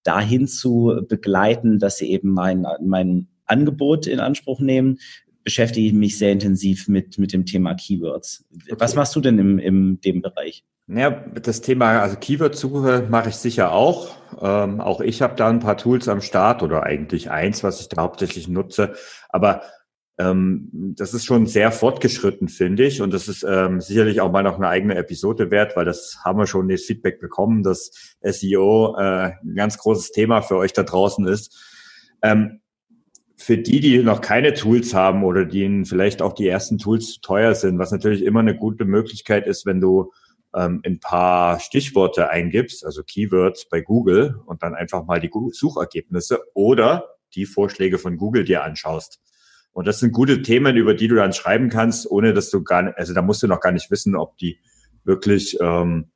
dahin 0.03 0.47
zu 0.47 1.01
begleiten, 1.09 1.79
dass 1.79 1.97
sie 1.97 2.09
eben 2.09 2.29
mein, 2.29 2.65
mein 2.81 3.27
Angebot 3.45 4.07
in 4.07 4.19
Anspruch 4.19 4.61
nehmen, 4.61 4.99
beschäftige 5.47 5.87
ich 5.87 5.93
mich 5.93 6.17
sehr 6.17 6.33
intensiv 6.33 6.89
mit, 6.89 7.17
mit 7.17 7.31
dem 7.31 7.45
Thema 7.45 7.73
Keywords. 7.73 8.43
Okay. 8.53 8.75
Was 8.79 8.95
machst 8.95 9.15
du 9.15 9.21
denn 9.21 9.39
im, 9.39 9.59
im 9.59 10.01
dem 10.01 10.21
Bereich? 10.21 10.65
Ja, 10.87 11.09
das 11.09 11.61
Thema, 11.61 12.01
also 12.01 12.17
Keyword-Suche 12.17 13.07
mache 13.09 13.29
ich 13.29 13.37
sicher 13.37 13.71
auch. 13.71 14.09
Ähm, 14.41 14.81
auch 14.81 14.99
ich 14.99 15.21
habe 15.21 15.35
da 15.37 15.47
ein 15.47 15.61
paar 15.61 15.77
Tools 15.77 16.09
am 16.09 16.19
Start 16.19 16.63
oder 16.63 16.83
eigentlich 16.83 17.31
eins, 17.31 17.63
was 17.63 17.79
ich 17.79 17.87
da 17.87 18.01
hauptsächlich 18.01 18.49
nutze. 18.49 18.95
Aber 19.29 19.61
ähm, 20.19 20.67
das 20.97 21.13
ist 21.13 21.23
schon 21.23 21.45
sehr 21.45 21.71
fortgeschritten, 21.71 22.49
finde 22.49 22.83
ich. 22.83 23.01
Und 23.01 23.13
das 23.13 23.29
ist 23.29 23.45
ähm, 23.47 23.79
sicherlich 23.79 24.19
auch 24.19 24.33
mal 24.33 24.43
noch 24.43 24.57
eine 24.57 24.67
eigene 24.67 24.95
Episode 24.95 25.49
wert, 25.49 25.77
weil 25.77 25.85
das 25.85 26.17
haben 26.25 26.39
wir 26.39 26.45
schon 26.45 26.67
das 26.67 26.81
Feedback 26.81 27.21
bekommen, 27.21 27.63
dass 27.63 28.17
SEO 28.21 28.97
äh, 28.99 29.31
ein 29.43 29.55
ganz 29.55 29.77
großes 29.77 30.11
Thema 30.11 30.41
für 30.41 30.57
euch 30.57 30.73
da 30.73 30.83
draußen 30.83 31.25
ist. 31.25 31.57
Ähm, 32.21 32.59
für 33.37 33.57
die, 33.57 33.79
die 33.79 33.99
noch 33.99 34.21
keine 34.21 34.53
Tools 34.55 34.95
haben 34.95 35.23
oder 35.23 35.45
denen 35.45 35.85
vielleicht 35.85 36.21
auch 36.21 36.33
die 36.33 36.47
ersten 36.47 36.79
Tools 36.79 37.13
zu 37.13 37.21
teuer 37.21 37.53
sind, 37.53 37.77
was 37.77 37.91
natürlich 37.91 38.23
immer 38.23 38.39
eine 38.39 38.57
gute 38.57 38.85
Möglichkeit 38.85 39.45
ist, 39.45 39.65
wenn 39.65 39.79
du 39.79 40.11
ähm, 40.55 40.81
ein 40.83 40.99
paar 40.99 41.59
Stichworte 41.59 42.29
eingibst, 42.29 42.83
also 42.83 43.03
Keywords 43.03 43.69
bei 43.69 43.81
Google 43.81 44.39
und 44.47 44.63
dann 44.63 44.73
einfach 44.73 45.05
mal 45.05 45.19
die 45.19 45.29
Suchergebnisse 45.51 46.41
oder 46.55 47.09
die 47.35 47.45
Vorschläge 47.45 47.99
von 47.99 48.17
Google 48.17 48.43
dir 48.43 48.63
anschaust. 48.63 49.19
Und 49.71 49.85
das 49.85 49.99
sind 49.99 50.13
gute 50.13 50.41
Themen, 50.41 50.75
über 50.75 50.95
die 50.95 51.07
du 51.07 51.15
dann 51.15 51.33
schreiben 51.33 51.69
kannst, 51.69 52.09
ohne 52.09 52.33
dass 52.33 52.49
du 52.49 52.63
gar 52.63 52.81
nicht, 52.81 52.97
also 52.97 53.13
da 53.13 53.21
musst 53.21 53.43
du 53.43 53.47
noch 53.47 53.59
gar 53.59 53.71
nicht 53.71 53.91
wissen, 53.91 54.15
ob 54.15 54.35
die 54.37 54.59
wirklich 55.03 55.57
ähm, 55.61 56.09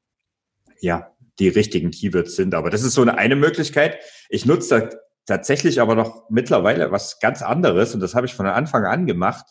ja 0.80 1.12
die 1.38 1.50
richtigen 1.50 1.92
Keywords 1.92 2.36
sind. 2.36 2.56
Aber 2.56 2.72
das 2.72 2.82
ist 2.82 2.96
so 2.96 3.04
eine, 3.04 3.20
eine 3.20 3.36
Möglichkeit. 3.36 4.00
Ich 4.30 4.48
nutze 4.48 4.80
da 4.80 4.90
tatsächlich 5.26 5.82
aber 5.82 5.96
noch 5.96 6.30
mittlerweile 6.30 6.92
was 6.92 7.20
ganz 7.20 7.42
anderes 7.42 7.94
und 7.94 8.00
das 8.00 8.16
habe 8.16 8.26
ich 8.26 8.34
von 8.34 8.46
Anfang 8.46 8.86
an 8.86 9.06
gemacht. 9.06 9.46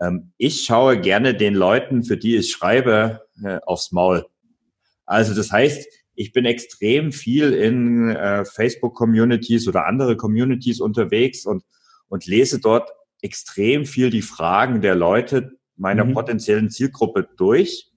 Ähm, 0.00 0.32
ich 0.38 0.64
schaue 0.64 1.00
gerne 1.00 1.34
den 1.34 1.54
Leuten, 1.54 2.04
für 2.04 2.16
die 2.16 2.36
ich 2.36 2.50
schreibe, 2.50 3.22
äh, 3.42 3.58
aufs 3.66 3.92
Maul. 3.92 4.26
Also 5.06 5.34
das 5.34 5.50
heißt, 5.50 5.86
ich 6.14 6.32
bin 6.32 6.44
extrem 6.44 7.12
viel 7.12 7.52
in 7.52 8.10
äh, 8.10 8.44
Facebook-Communities 8.44 9.68
oder 9.68 9.86
andere 9.86 10.16
Communities 10.16 10.80
unterwegs 10.80 11.46
und, 11.46 11.64
und 12.08 12.26
lese 12.26 12.60
dort 12.60 12.90
extrem 13.22 13.86
viel 13.86 14.10
die 14.10 14.22
Fragen 14.22 14.80
der 14.80 14.94
Leute 14.94 15.58
meiner 15.76 16.04
mhm. 16.04 16.14
potenziellen 16.14 16.70
Zielgruppe 16.70 17.28
durch 17.36 17.90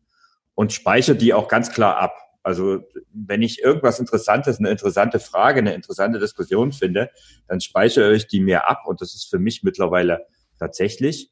und 0.54 0.72
speichere 0.72 1.16
die 1.16 1.34
auch 1.34 1.48
ganz 1.48 1.72
klar 1.72 1.98
ab. 1.98 2.16
Also 2.44 2.84
wenn 3.14 3.42
ich 3.42 3.62
irgendwas 3.62 4.00
Interessantes, 4.00 4.60
eine 4.60 4.70
interessante 4.70 5.20
Frage, 5.20 5.60
eine 5.60 5.74
interessante 5.74 6.20
Diskussion 6.20 6.72
finde, 6.72 7.12
dann 7.48 7.62
speichere 7.62 8.14
ich 8.14 8.28
die 8.28 8.40
mir 8.40 8.70
ab 8.70 8.84
und 8.86 9.02
das 9.02 9.14
ist 9.14 9.30
für 9.30 9.40
mich 9.40 9.64
mittlerweile 9.64 10.26
tatsächlich 10.58 11.32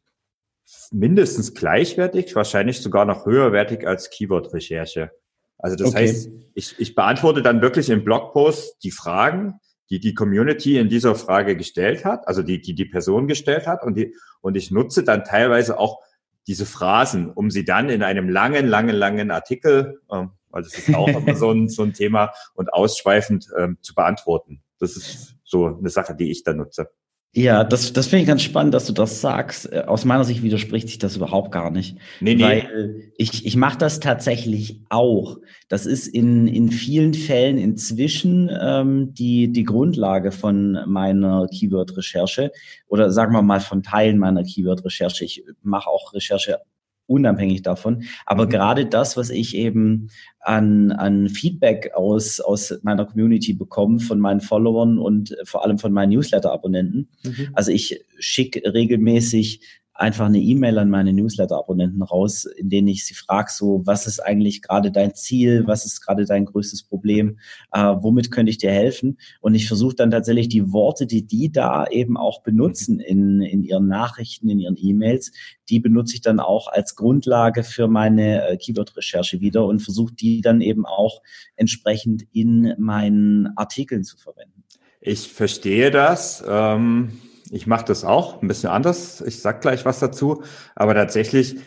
mindestens 0.92 1.54
gleichwertig, 1.54 2.36
wahrscheinlich 2.36 2.82
sogar 2.82 3.06
noch 3.06 3.26
höherwertig 3.26 3.88
als 3.88 4.10
Keyword-Recherche. 4.12 5.12
Also 5.58 5.76
das 5.76 5.90
okay. 5.90 6.08
heißt, 6.08 6.30
ich, 6.54 6.76
ich 6.80 6.96
beantworte 6.96 7.42
dann 7.42 7.62
wirklich 7.62 7.90
im 7.90 8.04
Blogpost 8.04 8.84
die 8.84 8.92
Fragen, 8.92 9.60
die 9.90 10.00
die 10.00 10.14
Community 10.14 10.78
in 10.78 10.90
dieser 10.90 11.16
Frage 11.16 11.58
gestellt 11.58 12.06
hat, 12.06 12.28
also 12.28 12.44
die 12.44 12.62
die, 12.62 12.76
die 12.76 12.86
Person 12.86 13.28
gestellt 13.28 13.66
hat 13.66 13.84
und 13.84 13.96
die 13.96 14.16
und 14.42 14.56
ich 14.56 14.72
nutze 14.72 15.04
dann 15.04 15.24
teilweise 15.24 15.80
auch 15.80 16.00
diese 16.48 16.66
Phrasen, 16.66 17.32
um 17.32 17.52
sie 17.52 17.66
dann 17.66 17.90
in 17.90 18.04
einem 18.04 18.30
langen, 18.30 18.68
langen, 18.68 18.96
langen 18.96 19.32
Artikel, 19.32 20.02
ähm, 20.12 20.32
weil 20.50 20.64
das 20.64 20.74
ist 20.74 20.94
auch 20.96 21.08
immer 21.08 21.36
so 21.36 21.52
ein, 21.52 21.70
so 21.70 21.84
ein 21.84 21.94
Thema 21.94 22.32
und 22.54 22.74
ausschweifend 22.74 23.48
ähm, 23.58 23.78
zu 23.82 23.94
beantworten. 23.94 24.62
Das 24.80 24.96
ist 24.96 25.36
so 25.44 25.66
eine 25.66 25.90
Sache, 25.90 26.16
die 26.16 26.32
ich 26.32 26.44
da 26.44 26.54
nutze. 26.54 26.90
Ja, 27.36 27.64
das, 27.64 27.94
das 27.94 28.08
finde 28.08 28.22
ich 28.22 28.28
ganz 28.28 28.42
spannend, 28.42 28.74
dass 28.74 28.88
du 28.88 28.94
das 28.94 29.22
sagst. 29.22 29.72
Äh, 29.72 29.84
aus 29.86 30.04
meiner 30.04 30.24
Sicht 30.24 30.42
widerspricht 30.42 30.88
sich 30.88 30.98
das 30.98 31.16
überhaupt 31.16 31.52
gar 31.52 31.70
nicht. 31.70 31.96
Nee, 32.22 32.34
nee. 32.34 32.44
Weil 32.44 33.12
ich, 33.18 33.46
ich 33.46 33.56
mache 33.56 33.78
das 33.78 34.00
tatsächlich 34.00 34.82
auch. 34.90 35.38
Das 35.68 35.86
ist 35.86 36.08
in, 36.08 36.48
in 36.48 36.72
vielen 36.72 37.14
Fällen 37.14 37.60
inzwischen 37.60 38.50
ähm, 38.60 39.14
die, 39.14 39.52
die 39.52 39.64
Grundlage 39.64 40.32
von 40.32 40.80
meiner 40.88 41.48
Keyword-Recherche 41.48 42.52
oder 42.88 43.12
sagen 43.12 43.34
wir 43.34 43.44
mal 43.44 43.60
von 43.60 43.84
Teilen 43.84 44.18
meiner 44.18 44.44
Keyword-Recherche. 44.44 45.24
Ich 45.24 45.44
mache 45.62 45.88
auch 45.88 46.16
Recherche 46.16 46.62
unabhängig 47.10 47.64
davon. 47.64 48.04
Aber 48.26 48.46
mhm. 48.46 48.50
gerade 48.50 48.86
das, 48.86 49.18
was 49.18 49.30
ich 49.30 49.56
eben 49.56 50.10
an, 50.40 50.92
an 50.92 51.28
Feedback 51.28 51.92
aus, 51.94 52.40
aus 52.40 52.74
meiner 52.84 53.06
Community 53.06 53.54
bekomme, 53.54 54.00
von 54.00 54.20
meinen 54.20 54.42
Followern 54.42 54.98
und 54.98 55.36
vor 55.44 55.66
allem 55.66 55.80
von 55.80 55.92
meinen 55.92 56.12
Newsletter-Abonnenten. 56.12 57.10
Mhm. 57.24 57.50
Also 57.54 57.72
ich 57.72 58.06
schicke 58.20 58.62
regelmäßig 58.74 59.62
einfach 60.00 60.28
eine 60.28 60.40
E-Mail 60.40 60.78
an 60.80 60.90
meine 60.90 61.12
Newsletter-Abonnenten 61.14 62.02
raus, 62.02 62.46
in 62.46 62.70
denen 62.70 62.88
ich 62.88 63.06
sie 63.06 63.14
frage, 63.14 63.52
so, 63.52 63.82
was 63.86 64.08
ist 64.08 64.20
eigentlich 64.20 64.62
gerade 64.62 64.92
dein 64.92 65.14
Ziel, 65.14 65.68
was 65.68 65.86
ist 65.86 66.02
gerade 66.02 66.26
dein 66.26 66.46
größtes 66.46 66.84
Problem, 66.84 67.40
äh, 67.74 67.96
womit 68.00 68.32
könnte 68.32 68.50
ich 68.50 68.58
dir 68.58 68.72
helfen? 68.72 69.18
Und 69.42 69.56
ich 69.56 69.68
versuche 69.68 69.96
dann 69.96 70.12
tatsächlich 70.12 70.48
die 70.48 70.72
Worte, 70.72 71.06
die 71.06 71.28
die 71.28 71.52
da 71.52 71.86
eben 71.88 72.16
auch 72.16 72.42
benutzen 72.44 73.00
in, 73.00 73.42
in 73.42 73.64
ihren 73.64 73.88
Nachrichten, 73.88 74.50
in 74.50 74.60
ihren 74.60 74.78
E-Mails, 74.78 75.32
die 75.70 75.80
benutze 75.80 76.16
ich 76.16 76.22
dann 76.22 76.40
auch 76.40 76.68
als 76.68 76.96
Grundlage 76.96 77.64
für 77.64 77.88
meine 77.88 78.48
äh, 78.48 78.58
Keyword-Recherche 78.58 79.42
wieder 79.42 79.66
und 79.66 79.82
versuche 79.82 80.14
die 80.14 80.42
dann 80.42 80.62
eben 80.62 80.86
auch 80.86 81.22
entsprechend 81.58 82.24
in 82.32 82.74
meinen 82.78 83.50
Artikeln 83.58 84.04
zu 84.04 84.18
verwenden. 84.18 84.64
Ich 85.02 85.28
verstehe 85.28 85.92
das. 85.92 86.44
Ähm, 86.48 87.12
ich 87.52 87.68
mache 87.68 87.86
das 87.86 88.04
auch 88.04 88.42
ein 88.42 88.48
bisschen 88.48 88.70
anders. 88.70 89.22
Ich 89.22 89.42
sag 89.42 89.62
gleich 89.62 89.86
was 89.86 90.00
dazu. 90.00 90.44
Aber 90.76 90.94
tatsächlich 90.94 91.58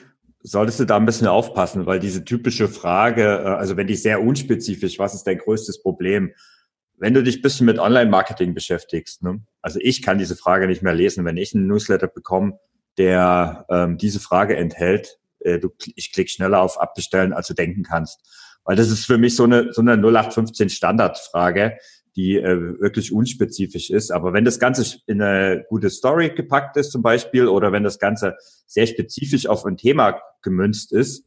solltest 0.43 0.81
du 0.81 0.85
da 0.85 0.97
ein 0.97 1.07
bisschen 1.07 1.27
aufpassen, 1.27 1.87
weil 1.87 2.01
diese 2.01 2.25
typische 2.25 2.69
Frage, 2.69 3.23
äh, 3.23 3.49
also 3.49 3.77
wenn 3.77 3.87
die 3.87 3.97
sehr 3.97 4.23
unspezifisch, 4.23 4.99
was 4.99 5.15
ist 5.15 5.27
dein 5.27 5.39
größtes 5.39 5.83
Problem? 5.83 6.33
Wenn 6.97 7.15
du 7.15 7.23
dich 7.23 7.39
ein 7.39 7.43
bisschen 7.43 7.67
mit 7.67 7.79
Online-Marketing 7.79 8.55
beschäftigst, 8.55 9.23
ne? 9.23 9.41
also 9.61 9.79
ich 9.83 10.03
kann 10.03 10.19
diese 10.19 10.37
Frage 10.37 10.67
nicht 10.67 10.83
mehr 10.83 10.95
lesen. 10.95 11.25
Wenn 11.25 11.37
ich 11.37 11.55
einen 11.55 11.67
Newsletter 11.67 12.07
bekomme, 12.07 12.59
der 12.99 13.67
ähm, 13.71 13.99
diese 13.99 14.21
Frage 14.21 14.57
enthält, 14.57 15.19
äh, 15.41 15.59
du, 15.59 15.71
ich 15.97 16.13
klicke 16.13 16.31
schneller 16.31 16.61
auf 16.61 16.81
Abbestellen, 16.81 17.33
als 17.33 17.49
du 17.49 17.55
denken 17.55 17.83
kannst. 17.83 18.21
Weil 18.65 18.77
das 18.77 18.91
ist 18.91 19.07
für 19.07 19.19
mich 19.19 19.35
so 19.35 19.45
eine, 19.45 19.73
so 19.73 19.81
eine 19.81 19.95
0815 19.95 20.69
Standardfrage, 20.69 21.79
die 22.17 22.37
äh, 22.37 22.81
wirklich 22.81 23.13
unspezifisch 23.13 23.91
ist. 23.91 24.11
Aber 24.11 24.33
wenn 24.33 24.45
das 24.45 24.59
Ganze 24.59 24.99
in 25.07 25.23
eine 25.23 25.65
gute 25.69 25.91
Story 25.91 26.31
gepackt 26.31 26.77
ist 26.77 26.93
zum 26.93 27.03
Beispiel 27.03 27.49
oder 27.49 27.73
wenn 27.73 27.85
das 27.85 27.99
Ganze 27.99 28.37
sehr 28.67 28.87
spezifisch 28.87 29.47
auf 29.47 29.65
ein 29.65 29.77
Thema 29.77 30.21
gemünzt 30.43 30.93
ist, 30.93 31.25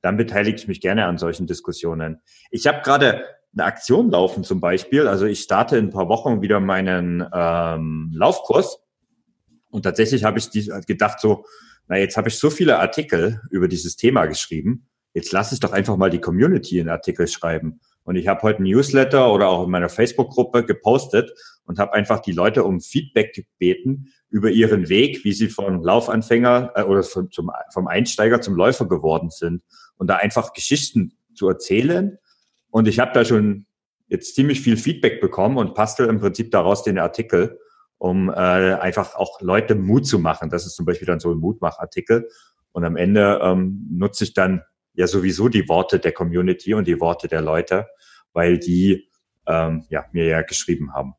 dann 0.00 0.16
beteilige 0.16 0.56
ich 0.56 0.68
mich 0.68 0.80
gerne 0.80 1.06
an 1.06 1.18
solchen 1.18 1.46
Diskussionen. 1.46 2.20
Ich 2.50 2.66
habe 2.66 2.82
gerade 2.82 3.24
eine 3.52 3.64
Aktion 3.64 4.10
laufen 4.10 4.44
zum 4.44 4.60
Beispiel. 4.60 5.08
Also 5.08 5.26
ich 5.26 5.40
starte 5.40 5.76
in 5.76 5.86
ein 5.86 5.90
paar 5.90 6.08
Wochen 6.08 6.40
wieder 6.40 6.60
meinen 6.60 7.26
ähm, 7.32 8.10
Laufkurs. 8.14 8.80
Und 9.70 9.82
tatsächlich 9.82 10.24
habe 10.24 10.38
ich 10.38 10.50
gedacht 10.86 11.20
so, 11.20 11.44
na 11.88 11.98
jetzt 11.98 12.16
habe 12.16 12.28
ich 12.28 12.38
so 12.38 12.50
viele 12.50 12.78
Artikel 12.78 13.40
über 13.50 13.66
dieses 13.66 13.96
Thema 13.96 14.26
geschrieben. 14.26 14.86
Jetzt 15.14 15.32
lasse 15.32 15.54
ich 15.54 15.60
doch 15.60 15.72
einfach 15.72 15.96
mal 15.96 16.10
die 16.10 16.20
Community 16.20 16.78
in 16.78 16.88
Artikel 16.88 17.26
schreiben. 17.26 17.80
Und 18.08 18.16
ich 18.16 18.26
habe 18.26 18.40
heute 18.40 18.62
ein 18.62 18.62
Newsletter 18.62 19.30
oder 19.30 19.48
auch 19.48 19.64
in 19.64 19.70
meiner 19.70 19.90
Facebook-Gruppe 19.90 20.64
gepostet 20.64 21.30
und 21.66 21.78
habe 21.78 21.92
einfach 21.92 22.20
die 22.20 22.32
Leute 22.32 22.64
um 22.64 22.80
Feedback 22.80 23.34
gebeten 23.34 24.14
über 24.30 24.48
ihren 24.48 24.88
Weg, 24.88 25.24
wie 25.24 25.34
sie 25.34 25.48
von 25.48 25.82
Laufanfänger 25.82 26.72
äh, 26.74 26.82
oder 26.84 27.02
vom, 27.02 27.30
zum, 27.30 27.50
vom 27.70 27.86
Einsteiger 27.86 28.40
zum 28.40 28.56
Läufer 28.56 28.88
geworden 28.88 29.28
sind 29.28 29.62
und 29.98 30.06
da 30.06 30.16
einfach 30.16 30.54
Geschichten 30.54 31.18
zu 31.34 31.50
erzählen. 31.50 32.16
Und 32.70 32.88
ich 32.88 32.98
habe 32.98 33.12
da 33.12 33.26
schon 33.26 33.66
jetzt 34.06 34.34
ziemlich 34.34 34.62
viel 34.62 34.78
Feedback 34.78 35.20
bekommen 35.20 35.58
und 35.58 35.74
bastel 35.74 36.08
im 36.08 36.18
Prinzip 36.18 36.50
daraus 36.50 36.84
den 36.84 36.98
Artikel, 36.98 37.58
um 37.98 38.30
äh, 38.30 38.32
einfach 38.32 39.16
auch 39.16 39.42
Leute 39.42 39.74
Mut 39.74 40.06
zu 40.06 40.18
machen. 40.18 40.48
Das 40.48 40.64
ist 40.64 40.76
zum 40.76 40.86
Beispiel 40.86 41.04
dann 41.06 41.20
so 41.20 41.30
ein 41.30 41.40
Mutmachartikel. 41.40 42.26
Und 42.72 42.86
am 42.86 42.96
Ende 42.96 43.38
ähm, 43.42 43.86
nutze 43.90 44.24
ich 44.24 44.32
dann 44.32 44.62
ja 44.98 45.06
sowieso 45.06 45.48
die 45.48 45.68
Worte 45.68 46.00
der 46.00 46.10
Community 46.10 46.74
und 46.74 46.88
die 46.88 47.00
Worte 47.00 47.28
der 47.28 47.40
Leute, 47.40 47.86
weil 48.32 48.58
die 48.58 49.08
ähm, 49.46 49.84
ja, 49.88 50.04
mir 50.12 50.26
ja 50.26 50.42
geschrieben 50.42 50.92
haben. 50.92 51.14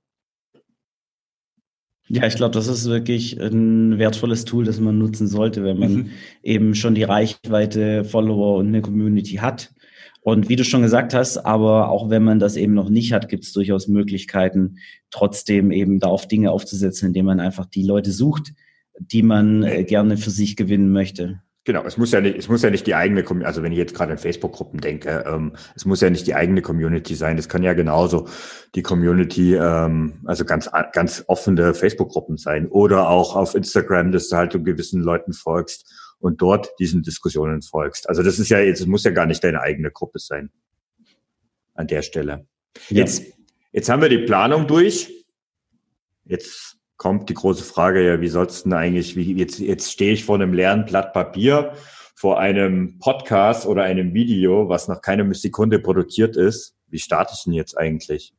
Ja, 2.10 2.28
ich 2.28 2.36
glaube, 2.36 2.54
das 2.54 2.68
ist 2.68 2.90
wirklich 2.90 3.40
ein 3.40 3.98
wertvolles 3.98 4.44
Tool, 4.44 4.66
das 4.66 4.82
man 4.82 4.98
nutzen 4.98 5.28
sollte, 5.28 5.64
wenn 5.64 5.80
man 5.80 5.94
mhm. 5.94 6.10
eben 6.44 6.76
schon 6.76 6.94
die 6.94 7.04
Reichweite, 7.04 8.04
Follower 8.04 8.58
und 8.58 8.68
eine 8.68 8.82
Community 8.82 9.36
hat. 9.36 9.74
Und 10.22 10.50
wie 10.50 10.58
du 10.58 10.66
schon 10.66 10.82
gesagt 10.82 11.14
hast, 11.14 11.38
aber 11.38 11.90
auch 11.90 12.10
wenn 12.10 12.24
man 12.24 12.40
das 12.40 12.58
eben 12.58 12.74
noch 12.74 12.90
nicht 12.90 13.14
hat, 13.14 13.30
gibt 13.30 13.46
es 13.46 13.54
durchaus 13.54 13.88
Möglichkeiten, 13.88 14.80
trotzdem 15.10 15.72
eben 15.72 16.00
da 16.00 16.08
auf 16.08 16.28
Dinge 16.28 16.52
aufzusetzen, 16.52 17.08
indem 17.08 17.28
man 17.28 17.40
einfach 17.40 17.66
die 17.66 17.84
Leute 17.84 18.12
sucht, 18.12 18.52
die 19.00 19.24
man 19.24 19.64
äh, 19.64 19.86
gerne 19.86 20.18
für 20.18 20.32
sich 20.32 20.58
gewinnen 20.58 20.92
möchte. 20.92 21.42
Genau, 21.70 21.86
es 21.86 21.98
muss 21.98 22.12
ja 22.12 22.20
nicht, 22.20 22.36
es 22.36 22.50
muss 22.50 22.64
ja 22.64 22.72
nicht 22.72 22.88
die 22.88 22.96
eigene, 22.96 23.24
also 23.46 23.62
wenn 23.62 23.72
ich 23.72 23.78
jetzt 23.78 23.94
gerade 23.94 24.14
an 24.14 24.18
Facebook-Gruppen 24.18 24.82
denke, 24.82 25.24
ähm, 25.28 25.56
es 25.76 25.86
muss 25.86 26.02
ja 26.02 26.10
nicht 26.10 26.26
die 26.26 26.34
eigene 26.34 26.64
Community 26.64 27.14
sein. 27.14 27.38
Es 27.38 27.48
kann 27.48 27.62
ja 27.62 27.74
genauso 27.74 28.28
die 28.74 28.82
Community, 28.82 29.54
ähm, 29.54 30.20
also 30.26 30.46
ganz, 30.46 30.68
ganz 30.94 31.24
offene 31.28 31.76
Facebook-Gruppen 31.76 32.38
sein 32.38 32.68
oder 32.70 33.08
auch 33.08 33.36
auf 33.36 33.54
Instagram, 33.54 34.12
dass 34.12 34.30
du 34.30 34.38
halt 34.38 34.56
um 34.56 34.64
gewissen 34.64 35.04
Leuten 35.04 35.32
folgst 35.32 35.86
und 36.18 36.42
dort 36.42 36.72
diesen 36.80 37.04
Diskussionen 37.04 37.62
folgst. 37.62 38.10
Also 38.10 38.24
das 38.24 38.40
ist 38.40 38.50
ja 38.50 38.58
jetzt, 38.58 38.82
es 38.82 38.88
muss 38.88 39.04
ja 39.04 39.12
gar 39.12 39.28
nicht 39.28 39.44
deine 39.44 39.62
eigene 39.62 39.92
Gruppe 39.92 40.18
sein. 40.18 40.50
An 41.76 41.86
der 41.86 42.02
Stelle. 42.02 42.48
Ja. 42.88 42.98
Jetzt, 42.98 43.26
jetzt 43.72 43.90
haben 43.90 44.02
wir 44.02 44.10
die 44.10 44.26
Planung 44.26 44.66
durch. 44.66 45.24
Jetzt 46.26 46.79
kommt 47.00 47.30
die 47.30 47.34
große 47.34 47.64
Frage, 47.64 48.06
ja, 48.06 48.22
wie 48.22 48.28
sollst 48.28 48.60
du 48.60 48.70
denn 48.70 48.78
eigentlich, 48.78 49.16
wie, 49.16 49.34
jetzt, 49.34 49.58
jetzt 49.58 49.92
stehe 49.92 50.12
ich 50.12 50.26
vor 50.26 50.36
einem 50.36 50.54
leeren 50.54 50.86
Blatt 50.86 51.14
Papier, 51.14 51.72
vor 52.14 52.40
einem 52.40 53.00
Podcast 53.00 53.66
oder 53.66 53.84
einem 53.84 54.14
Video, 54.14 54.68
was 54.68 54.90
noch 54.90 55.02
keine 55.02 55.34
Sekunde 55.34 55.80
produziert 55.80 56.36
ist. 56.36 56.76
Wie 56.90 57.00
starte 57.00 57.34
ich 57.36 57.44
denn 57.46 57.54
jetzt 57.54 57.78
eigentlich? 57.78 58.34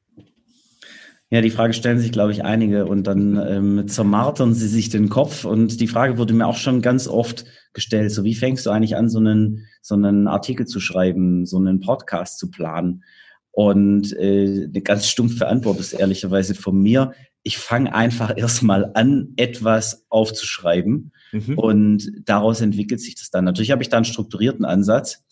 Ja, 1.31 1.40
die 1.40 1.51
Frage 1.51 1.73
stellen 1.73 2.01
sich, 2.01 2.12
glaube 2.12 2.33
ich, 2.33 2.44
einige 2.44 2.85
und 2.85 3.07
dann 3.07 3.40
ähm, 3.49 3.88
zermartern 3.88 4.53
sie 4.53 4.68
sich 4.68 4.90
den 4.90 5.09
Kopf. 5.09 5.46
Und 5.46 5.81
die 5.81 5.87
Frage 5.87 6.18
wurde 6.18 6.35
mir 6.35 6.46
auch 6.46 6.59
schon 6.59 6.83
ganz 6.83 7.09
oft 7.09 7.46
gestellt, 7.73 8.11
so 8.11 8.25
wie 8.25 8.35
fängst 8.35 8.66
du 8.66 8.70
eigentlich 8.70 8.96
an, 8.96 9.09
so 9.09 9.20
einen, 9.20 9.66
so 9.81 9.94
einen 9.94 10.29
Artikel 10.29 10.66
zu 10.66 10.81
schreiben, 10.81 11.46
so 11.46 11.57
einen 11.57 11.81
Podcast 11.81 12.38
zu 12.38 12.51
planen? 12.51 13.05
Und 13.52 14.12
äh, 14.16 14.68
eine 14.68 14.82
ganz 14.82 15.08
stumpfe 15.08 15.48
Antwort 15.48 15.80
ist 15.80 15.92
ehrlicherweise 15.92 16.54
von 16.54 16.80
mir, 16.80 17.12
ich 17.42 17.58
fange 17.58 17.94
einfach 17.94 18.36
erstmal 18.36 18.90
an, 18.94 19.32
etwas 19.36 20.04
aufzuschreiben 20.08 21.12
mhm. 21.32 21.58
und 21.58 22.12
daraus 22.24 22.60
entwickelt 22.60 23.00
sich 23.00 23.14
das 23.14 23.30
dann. 23.30 23.44
Natürlich 23.44 23.70
habe 23.70 23.82
ich 23.82 23.88
da 23.88 23.96
einen 23.96 24.04
strukturierten 24.04 24.64
Ansatz, 24.64 25.24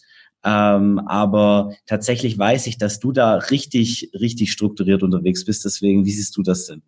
ähm, 0.44 1.00
aber 1.00 1.74
tatsächlich 1.87 2.38
weiß 2.38 2.66
ich, 2.66 2.78
dass 2.78 3.00
du 3.00 3.12
da 3.12 3.37
richtig, 3.37 4.11
richtig 4.18 4.52
strukturiert 4.52 5.02
unterwegs 5.02 5.44
bist. 5.44 5.64
Deswegen, 5.64 6.07
wie 6.07 6.12
siehst 6.12 6.37
du 6.37 6.42
das 6.42 6.66
denn? 6.66 6.83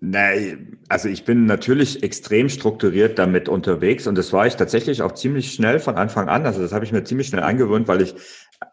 Nein, 0.00 0.78
also 0.88 1.08
ich 1.08 1.24
bin 1.24 1.46
natürlich 1.46 2.04
extrem 2.04 2.48
strukturiert 2.48 3.18
damit 3.18 3.48
unterwegs 3.48 4.06
und 4.06 4.16
das 4.16 4.32
war 4.32 4.46
ich 4.46 4.54
tatsächlich 4.54 5.02
auch 5.02 5.12
ziemlich 5.12 5.52
schnell 5.52 5.80
von 5.80 5.96
Anfang 5.96 6.28
an. 6.28 6.46
Also 6.46 6.60
das 6.60 6.72
habe 6.72 6.84
ich 6.84 6.92
mir 6.92 7.02
ziemlich 7.02 7.26
schnell 7.26 7.42
angewöhnt, 7.42 7.88
weil 7.88 8.02
ich 8.02 8.14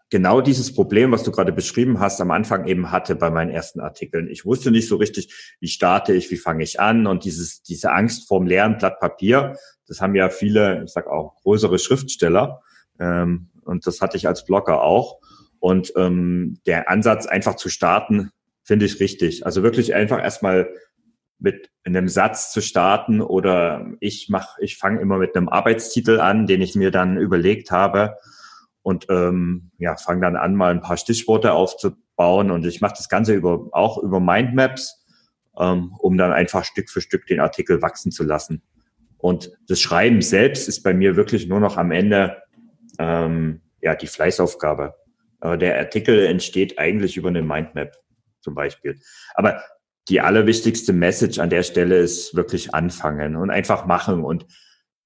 genau 0.09 0.41
dieses 0.41 0.73
Problem, 0.73 1.11
was 1.11 1.23
du 1.23 1.31
gerade 1.31 1.51
beschrieben 1.51 1.99
hast, 1.99 2.21
am 2.21 2.31
Anfang 2.31 2.67
eben 2.67 2.91
hatte 2.91 3.15
bei 3.15 3.29
meinen 3.29 3.51
ersten 3.51 3.79
Artikeln. 3.79 4.29
Ich 4.29 4.45
wusste 4.45 4.71
nicht 4.71 4.87
so 4.87 4.95
richtig, 4.95 5.55
wie 5.59 5.67
starte 5.67 6.13
ich, 6.13 6.31
wie 6.31 6.37
fange 6.37 6.63
ich 6.63 6.79
an 6.79 7.07
und 7.07 7.23
dieses, 7.25 7.61
diese 7.63 7.91
Angst 7.91 8.27
vorm 8.27 8.47
leeren 8.47 8.77
Blatt 8.77 8.99
Papier, 8.99 9.55
das 9.87 10.01
haben 10.01 10.15
ja 10.15 10.29
viele, 10.29 10.83
ich 10.83 10.91
sag 10.91 11.07
auch 11.07 11.35
größere 11.41 11.79
Schriftsteller 11.79 12.61
ähm, 12.99 13.49
und 13.63 13.85
das 13.87 14.01
hatte 14.01 14.17
ich 14.17 14.27
als 14.27 14.45
Blogger 14.45 14.81
auch. 14.81 15.19
Und 15.59 15.93
ähm, 15.95 16.59
der 16.65 16.89
Ansatz, 16.89 17.25
einfach 17.25 17.55
zu 17.55 17.69
starten, 17.69 18.31
finde 18.63 18.85
ich 18.85 18.99
richtig. 18.99 19.45
Also 19.45 19.63
wirklich 19.63 19.95
einfach 19.95 20.21
erstmal 20.21 20.69
mit 21.39 21.69
einem 21.83 22.07
Satz 22.07 22.51
zu 22.51 22.61
starten 22.61 23.21
oder 23.21 23.85
ich 23.99 24.27
mach, 24.29 24.57
ich 24.59 24.77
fange 24.77 25.01
immer 25.01 25.17
mit 25.17 25.35
einem 25.35 25.49
Arbeitstitel 25.49 26.19
an, 26.19 26.47
den 26.47 26.61
ich 26.61 26.75
mir 26.75 26.91
dann 26.91 27.17
überlegt 27.17 27.71
habe 27.71 28.15
und 28.85 29.07
ähm, 29.09 29.71
ja, 29.79 29.97
fange 29.97 30.21
dann 30.21 30.35
an, 30.35 30.53
mal 30.53 30.69
ein 30.69 30.79
paar 30.79 30.97
Stichworte 30.97 31.53
aufzubauen 31.53 32.51
und 32.51 32.67
ich 32.67 32.81
mache 32.81 32.93
das 32.95 33.09
Ganze 33.09 33.33
über 33.33 33.67
auch 33.71 33.97
über 33.97 34.19
Mindmaps, 34.19 35.03
ähm, 35.57 35.95
um 35.97 36.19
dann 36.19 36.31
einfach 36.31 36.63
Stück 36.63 36.91
für 36.91 37.01
Stück 37.01 37.25
den 37.25 37.39
Artikel 37.39 37.81
wachsen 37.81 38.11
zu 38.11 38.23
lassen. 38.23 38.61
Und 39.17 39.49
das 39.67 39.79
Schreiben 39.79 40.21
selbst 40.21 40.67
ist 40.67 40.83
bei 40.83 40.93
mir 40.93 41.15
wirklich 41.15 41.47
nur 41.47 41.59
noch 41.59 41.77
am 41.77 41.89
Ende 41.89 42.43
ähm, 42.99 43.63
ja 43.81 43.95
die 43.95 44.05
Fleißaufgabe. 44.05 44.93
Aber 45.39 45.57
der 45.57 45.79
Artikel 45.79 46.23
entsteht 46.23 46.77
eigentlich 46.77 47.17
über 47.17 47.29
eine 47.29 47.41
Mindmap 47.41 47.97
zum 48.39 48.53
Beispiel. 48.53 48.99
Aber 49.33 49.63
die 50.09 50.21
allerwichtigste 50.21 50.93
Message 50.93 51.39
an 51.39 51.49
der 51.49 51.63
Stelle 51.63 51.97
ist 51.97 52.35
wirklich 52.35 52.75
anfangen 52.75 53.35
und 53.35 53.49
einfach 53.49 53.87
machen. 53.87 54.23
Und 54.23 54.45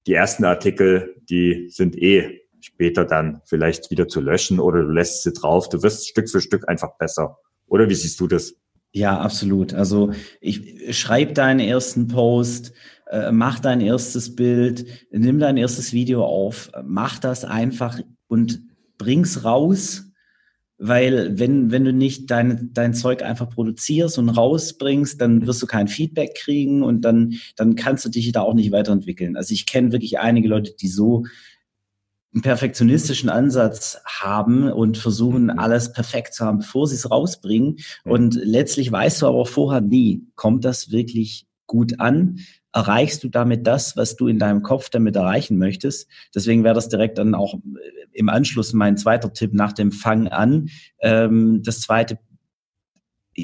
die 0.06 0.12
ersten 0.12 0.44
Artikel, 0.44 1.16
die 1.30 1.70
sind 1.70 1.96
eh 1.96 2.42
später 2.60 3.04
dann 3.04 3.40
vielleicht 3.44 3.90
wieder 3.90 4.08
zu 4.08 4.20
löschen 4.20 4.60
oder 4.60 4.82
du 4.82 4.90
lässt 4.90 5.22
sie 5.22 5.32
drauf. 5.32 5.68
Du 5.68 5.82
wirst 5.82 6.08
Stück 6.08 6.28
für 6.28 6.40
Stück 6.40 6.68
einfach 6.68 6.96
besser. 6.98 7.38
Oder 7.66 7.88
wie 7.88 7.94
siehst 7.94 8.18
du 8.20 8.26
das? 8.26 8.54
Ja, 8.92 9.18
absolut. 9.20 9.72
Also 9.74 10.12
ich 10.40 10.96
schreib 10.96 11.34
deinen 11.34 11.60
ersten 11.60 12.08
Post, 12.08 12.72
äh, 13.08 13.30
mach 13.30 13.60
dein 13.60 13.80
erstes 13.80 14.34
Bild, 14.34 14.86
nimm 15.10 15.38
dein 15.38 15.56
erstes 15.56 15.92
Video 15.92 16.24
auf, 16.24 16.70
mach 16.84 17.18
das 17.18 17.44
einfach 17.44 18.00
und 18.26 18.62
bring's 18.98 19.44
raus 19.44 20.10
weil 20.82 21.38
wenn, 21.38 21.70
wenn 21.70 21.84
du 21.84 21.92
nicht 21.92 22.30
dein, 22.30 22.70
dein 22.72 22.94
Zeug 22.94 23.22
einfach 23.22 23.50
produzierst 23.50 24.16
und 24.16 24.30
rausbringst, 24.30 25.20
dann 25.20 25.46
wirst 25.46 25.60
du 25.60 25.66
kein 25.66 25.88
Feedback 25.88 26.34
kriegen 26.34 26.82
und 26.82 27.02
dann, 27.02 27.34
dann 27.56 27.74
kannst 27.74 28.06
du 28.06 28.08
dich 28.08 28.32
da 28.32 28.40
auch 28.40 28.54
nicht 28.54 28.72
weiterentwickeln. 28.72 29.36
Also 29.36 29.52
ich 29.52 29.66
kenne 29.66 29.92
wirklich 29.92 30.18
einige 30.20 30.48
Leute, 30.48 30.72
die 30.80 30.88
so 30.88 31.26
einen 32.32 32.42
perfektionistischen 32.42 33.28
Ansatz 33.28 34.00
haben 34.06 34.70
und 34.70 34.98
versuchen, 34.98 35.44
mhm. 35.44 35.58
alles 35.58 35.92
perfekt 35.92 36.34
zu 36.34 36.44
haben, 36.44 36.58
bevor 36.58 36.86
sie 36.86 36.94
es 36.94 37.10
rausbringen. 37.10 37.78
Und 38.04 38.34
letztlich 38.34 38.90
weißt 38.90 39.22
du 39.22 39.26
aber 39.26 39.46
vorher 39.46 39.80
nie, 39.80 40.22
kommt 40.36 40.64
das 40.64 40.90
wirklich 40.90 41.46
gut 41.66 41.98
an? 42.00 42.38
Erreichst 42.72 43.24
du 43.24 43.28
damit 43.28 43.66
das, 43.66 43.96
was 43.96 44.14
du 44.14 44.28
in 44.28 44.38
deinem 44.38 44.62
Kopf 44.62 44.90
damit 44.90 45.16
erreichen 45.16 45.58
möchtest? 45.58 46.08
Deswegen 46.34 46.62
wäre 46.62 46.74
das 46.74 46.88
direkt 46.88 47.18
dann 47.18 47.34
auch 47.34 47.54
im 48.12 48.28
Anschluss 48.28 48.72
mein 48.72 48.96
zweiter 48.96 49.32
Tipp 49.32 49.52
nach 49.52 49.72
dem 49.72 49.90
Fang 49.90 50.28
an. 50.28 50.68
Ähm, 51.00 51.62
das 51.64 51.80
zweite 51.80 52.18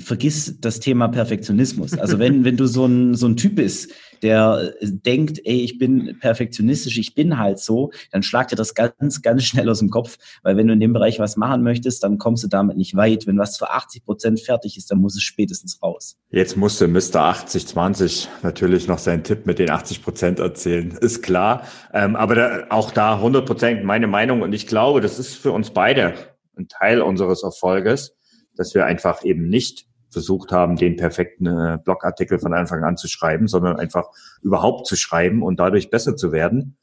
vergiss 0.01 0.61
das 0.61 0.81
Thema 0.81 1.09
Perfektionismus. 1.09 1.99
Also 1.99 2.19
wenn, 2.19 2.45
wenn 2.45 2.57
du 2.57 2.67
so 2.67 2.87
ein, 2.87 3.15
so 3.15 3.27
ein 3.27 3.37
Typ 3.37 3.57
bist, 3.57 3.93
der 4.23 4.73
denkt, 4.81 5.41
ey, 5.45 5.61
ich 5.61 5.79
bin 5.79 6.19
perfektionistisch, 6.21 6.99
ich 6.99 7.15
bin 7.15 7.39
halt 7.39 7.59
so, 7.59 7.91
dann 8.11 8.23
schlag 8.23 8.49
dir 8.49 8.57
das 8.57 8.75
ganz, 8.75 9.23
ganz 9.23 9.45
schnell 9.45 9.69
aus 9.69 9.81
dem 9.81 9.91
Kopf, 9.91 10.17
weil 10.43 10.57
wenn 10.57 10.67
du 10.67 10.73
in 10.73 10.81
dem 10.81 10.93
Bereich 10.93 11.19
was 11.19 11.37
machen 11.37 11.63
möchtest, 11.63 12.03
dann 12.03 12.19
kommst 12.19 12.43
du 12.45 12.49
damit 12.49 12.77
nicht 12.77 12.97
weit. 12.97 13.27
Wenn 13.27 13.39
was 13.39 13.55
zu 13.55 13.67
80 13.67 14.05
Prozent 14.05 14.41
fertig 14.41 14.77
ist, 14.77 14.91
dann 14.91 14.99
muss 14.99 15.17
es 15.17 15.23
spätestens 15.23 15.83
raus. 15.83 16.17
Jetzt 16.31 16.57
musste 16.57 16.89
Mr. 16.89 17.31
80-20 17.31 18.29
natürlich 18.43 18.89
noch 18.89 18.99
seinen 18.99 19.23
Tipp 19.23 19.47
mit 19.47 19.59
den 19.59 19.71
80 19.71 20.03
Prozent 20.03 20.39
erzählen, 20.39 20.91
ist 21.01 21.23
klar. 21.23 21.67
Ähm, 21.93 22.17
aber 22.17 22.35
da, 22.35 22.67
auch 22.71 22.91
da 22.91 23.15
100 23.15 23.47
Prozent 23.47 23.85
meine 23.85 24.07
Meinung 24.07 24.43
und 24.43 24.53
ich 24.53 24.67
glaube, 24.67 25.01
das 25.01 25.19
ist 25.19 25.35
für 25.35 25.53
uns 25.53 25.71
beide 25.71 26.15
ein 26.57 26.69
Teil 26.69 27.03
unseres 27.03 27.43
Erfolges 27.43 28.17
dass 28.57 28.75
wir 28.75 28.87
einfach 28.87 29.25
eben 29.25 29.49
nicht 29.49 29.87
versucht 30.11 30.53
haben, 30.53 30.77
den 30.77 30.97
perfekten 30.97 31.47
äh, 31.47 31.79
Blogartikel 31.85 32.39
von 32.39 32.55
Anfang 32.55 32.85
an 32.85 32.97
zu 32.97 33.09
schreiben, 33.09 33.49
sondern 33.49 33.77
einfach 33.77 34.09
überhaupt 34.43 34.87
zu 34.87 34.97
schreiben 34.97 35.43
und 35.43 35.61
dadurch 35.61 35.91
besser 35.91 36.17
zu 36.17 36.33
werden. 36.33 36.79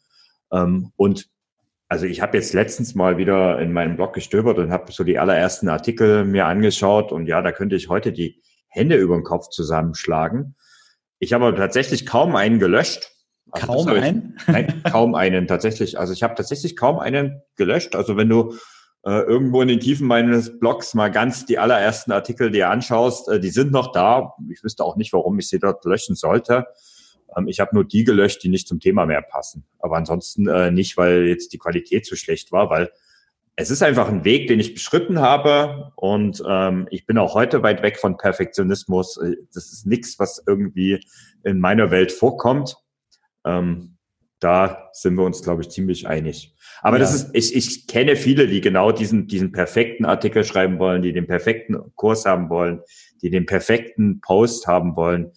Ähm, 0.51 0.91
und 0.95 1.29
also 1.87 2.05
ich 2.05 2.21
habe 2.21 2.37
jetzt 2.37 2.53
letztens 2.53 2.95
mal 2.95 3.17
wieder 3.17 3.59
in 3.59 3.71
meinem 3.71 3.95
Blog 3.95 4.13
gestöbert 4.13 4.57
und 4.57 4.71
habe 4.71 4.91
so 4.91 5.03
die 5.03 5.19
allerersten 5.19 5.69
Artikel 5.69 6.25
mir 6.25 6.45
angeschaut 6.45 7.11
und 7.11 7.27
ja, 7.27 7.41
da 7.41 7.51
könnte 7.51 7.75
ich 7.75 7.89
heute 7.89 8.11
die 8.11 8.41
Hände 8.67 8.95
über 8.95 9.15
den 9.15 9.23
Kopf 9.23 9.49
zusammenschlagen. 9.49 10.55
Ich 11.19 11.33
habe 11.33 11.53
tatsächlich 11.55 12.05
kaum 12.05 12.35
einen 12.35 12.59
gelöscht. 12.59 13.11
Also 13.51 13.67
kaum 13.67 13.87
einen? 13.87 14.39
nein, 14.47 14.81
kaum 14.91 15.15
einen 15.15 15.47
tatsächlich. 15.47 15.99
Also 15.99 16.13
ich 16.13 16.23
habe 16.23 16.35
tatsächlich 16.35 16.75
kaum 16.75 16.99
einen 16.99 17.41
gelöscht. 17.55 17.95
Also 17.95 18.17
wenn 18.17 18.29
du 18.29 18.55
äh, 19.05 19.21
irgendwo 19.21 19.61
in 19.61 19.67
den 19.67 19.79
Tiefen 19.79 20.07
meines 20.07 20.59
Blogs 20.59 20.93
mal 20.93 21.11
ganz 21.11 21.45
die 21.45 21.59
allerersten 21.59 22.11
Artikel 22.11 22.51
dir 22.51 22.69
anschaust, 22.69 23.27
äh, 23.29 23.39
die 23.39 23.49
sind 23.49 23.71
noch 23.71 23.91
da. 23.91 24.33
Ich 24.49 24.63
wüsste 24.63 24.83
auch 24.83 24.95
nicht, 24.95 25.13
warum 25.13 25.37
ich 25.39 25.49
sie 25.49 25.59
dort 25.59 25.83
löschen 25.85 26.15
sollte. 26.15 26.65
Ähm, 27.35 27.47
ich 27.47 27.59
habe 27.59 27.75
nur 27.75 27.83
die 27.83 28.03
gelöscht, 28.03 28.43
die 28.43 28.49
nicht 28.49 28.67
zum 28.67 28.79
Thema 28.79 29.05
mehr 29.05 29.21
passen. 29.21 29.65
Aber 29.79 29.97
ansonsten 29.97 30.47
äh, 30.47 30.71
nicht, 30.71 30.97
weil 30.97 31.27
jetzt 31.27 31.53
die 31.53 31.57
Qualität 31.57 32.05
zu 32.05 32.15
schlecht 32.15 32.51
war, 32.51 32.69
weil 32.69 32.91
es 33.55 33.69
ist 33.69 33.83
einfach 33.83 34.07
ein 34.07 34.23
Weg, 34.23 34.47
den 34.47 34.59
ich 34.59 34.73
beschritten 34.73 35.19
habe 35.19 35.91
und 35.95 36.41
ähm, 36.47 36.87
ich 36.89 37.05
bin 37.05 37.19
auch 37.19 37.35
heute 37.35 37.61
weit 37.61 37.83
weg 37.83 37.99
von 37.99 38.17
Perfektionismus. 38.17 39.17
Äh, 39.17 39.35
das 39.53 39.71
ist 39.71 39.85
nichts, 39.85 40.17
was 40.17 40.43
irgendwie 40.47 41.05
in 41.43 41.59
meiner 41.59 41.91
Welt 41.91 42.11
vorkommt. 42.11 42.77
Ähm, 43.45 43.92
da 44.43 44.89
sind 44.91 45.15
wir 45.15 45.23
uns, 45.23 45.41
glaube 45.41 45.61
ich, 45.61 45.69
ziemlich 45.69 46.07
einig. 46.07 46.53
Aber 46.81 46.97
ja. 46.97 47.03
das 47.03 47.15
ist, 47.15 47.29
ich, 47.33 47.55
ich 47.55 47.87
kenne 47.87 48.15
viele, 48.15 48.47
die 48.47 48.61
genau 48.61 48.91
diesen, 48.91 49.27
diesen 49.27 49.51
perfekten 49.51 50.05
Artikel 50.05 50.43
schreiben 50.43 50.79
wollen, 50.79 51.01
die 51.01 51.13
den 51.13 51.27
perfekten 51.27 51.77
Kurs 51.95 52.25
haben 52.25 52.49
wollen, 52.49 52.81
die 53.21 53.29
den 53.29 53.45
perfekten 53.45 54.19
Post 54.21 54.67
haben 54.67 54.95
wollen. 54.95 55.31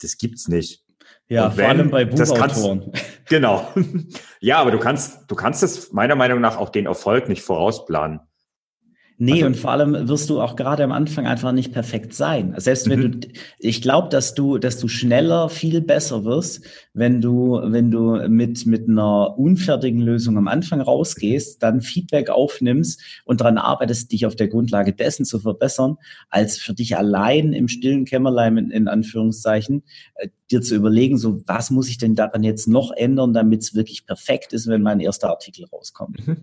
Das 0.00 0.16
gibt's 0.16 0.48
nicht. 0.48 0.84
Ja, 1.28 1.54
wenn, 1.56 1.64
vor 1.64 1.68
allem 1.68 1.90
bei 1.90 2.04
Buchautoren. 2.06 2.90
genau. 3.28 3.68
ja, 4.40 4.58
aber 4.58 4.70
du 4.70 4.78
kannst, 4.78 5.30
du 5.30 5.34
kannst 5.34 5.62
es 5.62 5.92
meiner 5.92 6.16
Meinung 6.16 6.40
nach 6.40 6.56
auch 6.56 6.70
den 6.70 6.86
Erfolg 6.86 7.28
nicht 7.28 7.42
vorausplanen. 7.42 8.20
Nee, 9.20 9.32
also, 9.32 9.46
und 9.46 9.56
vor 9.56 9.72
allem 9.72 10.08
wirst 10.08 10.30
du 10.30 10.40
auch 10.40 10.54
gerade 10.54 10.84
am 10.84 10.92
Anfang 10.92 11.26
einfach 11.26 11.50
nicht 11.50 11.72
perfekt 11.72 12.14
sein. 12.14 12.54
Selbst 12.56 12.88
wenn 12.88 13.00
mhm. 13.00 13.20
du, 13.20 13.28
ich 13.58 13.82
glaube, 13.82 14.08
dass 14.10 14.34
du, 14.34 14.58
dass 14.58 14.78
du 14.78 14.86
schneller 14.86 15.48
viel 15.48 15.80
besser 15.80 16.24
wirst, 16.24 16.64
wenn 16.94 17.20
du, 17.20 17.60
wenn 17.64 17.90
du 17.90 18.28
mit, 18.28 18.64
mit 18.66 18.88
einer 18.88 19.36
unfertigen 19.36 20.00
Lösung 20.00 20.38
am 20.38 20.46
Anfang 20.46 20.80
rausgehst, 20.80 21.60
dann 21.64 21.80
Feedback 21.80 22.30
aufnimmst 22.30 23.02
und 23.24 23.40
daran 23.40 23.58
arbeitest, 23.58 24.12
dich 24.12 24.24
auf 24.24 24.36
der 24.36 24.46
Grundlage 24.46 24.92
dessen 24.92 25.24
zu 25.24 25.40
verbessern, 25.40 25.96
als 26.30 26.56
für 26.58 26.72
dich 26.72 26.96
allein 26.96 27.52
im 27.52 27.66
stillen 27.66 28.04
Kämmerlein 28.04 28.56
in, 28.56 28.70
in 28.70 28.86
Anführungszeichen, 28.86 29.82
äh, 30.14 30.28
dir 30.52 30.62
zu 30.62 30.76
überlegen, 30.76 31.18
so 31.18 31.42
was 31.44 31.72
muss 31.72 31.88
ich 31.88 31.98
denn 31.98 32.14
daran 32.14 32.44
jetzt 32.44 32.68
noch 32.68 32.92
ändern, 32.92 33.34
damit 33.34 33.62
es 33.62 33.74
wirklich 33.74 34.06
perfekt 34.06 34.52
ist, 34.52 34.68
wenn 34.68 34.82
mein 34.82 35.00
erster 35.00 35.28
Artikel 35.28 35.66
rauskommt. 35.66 36.24
Mhm. 36.24 36.36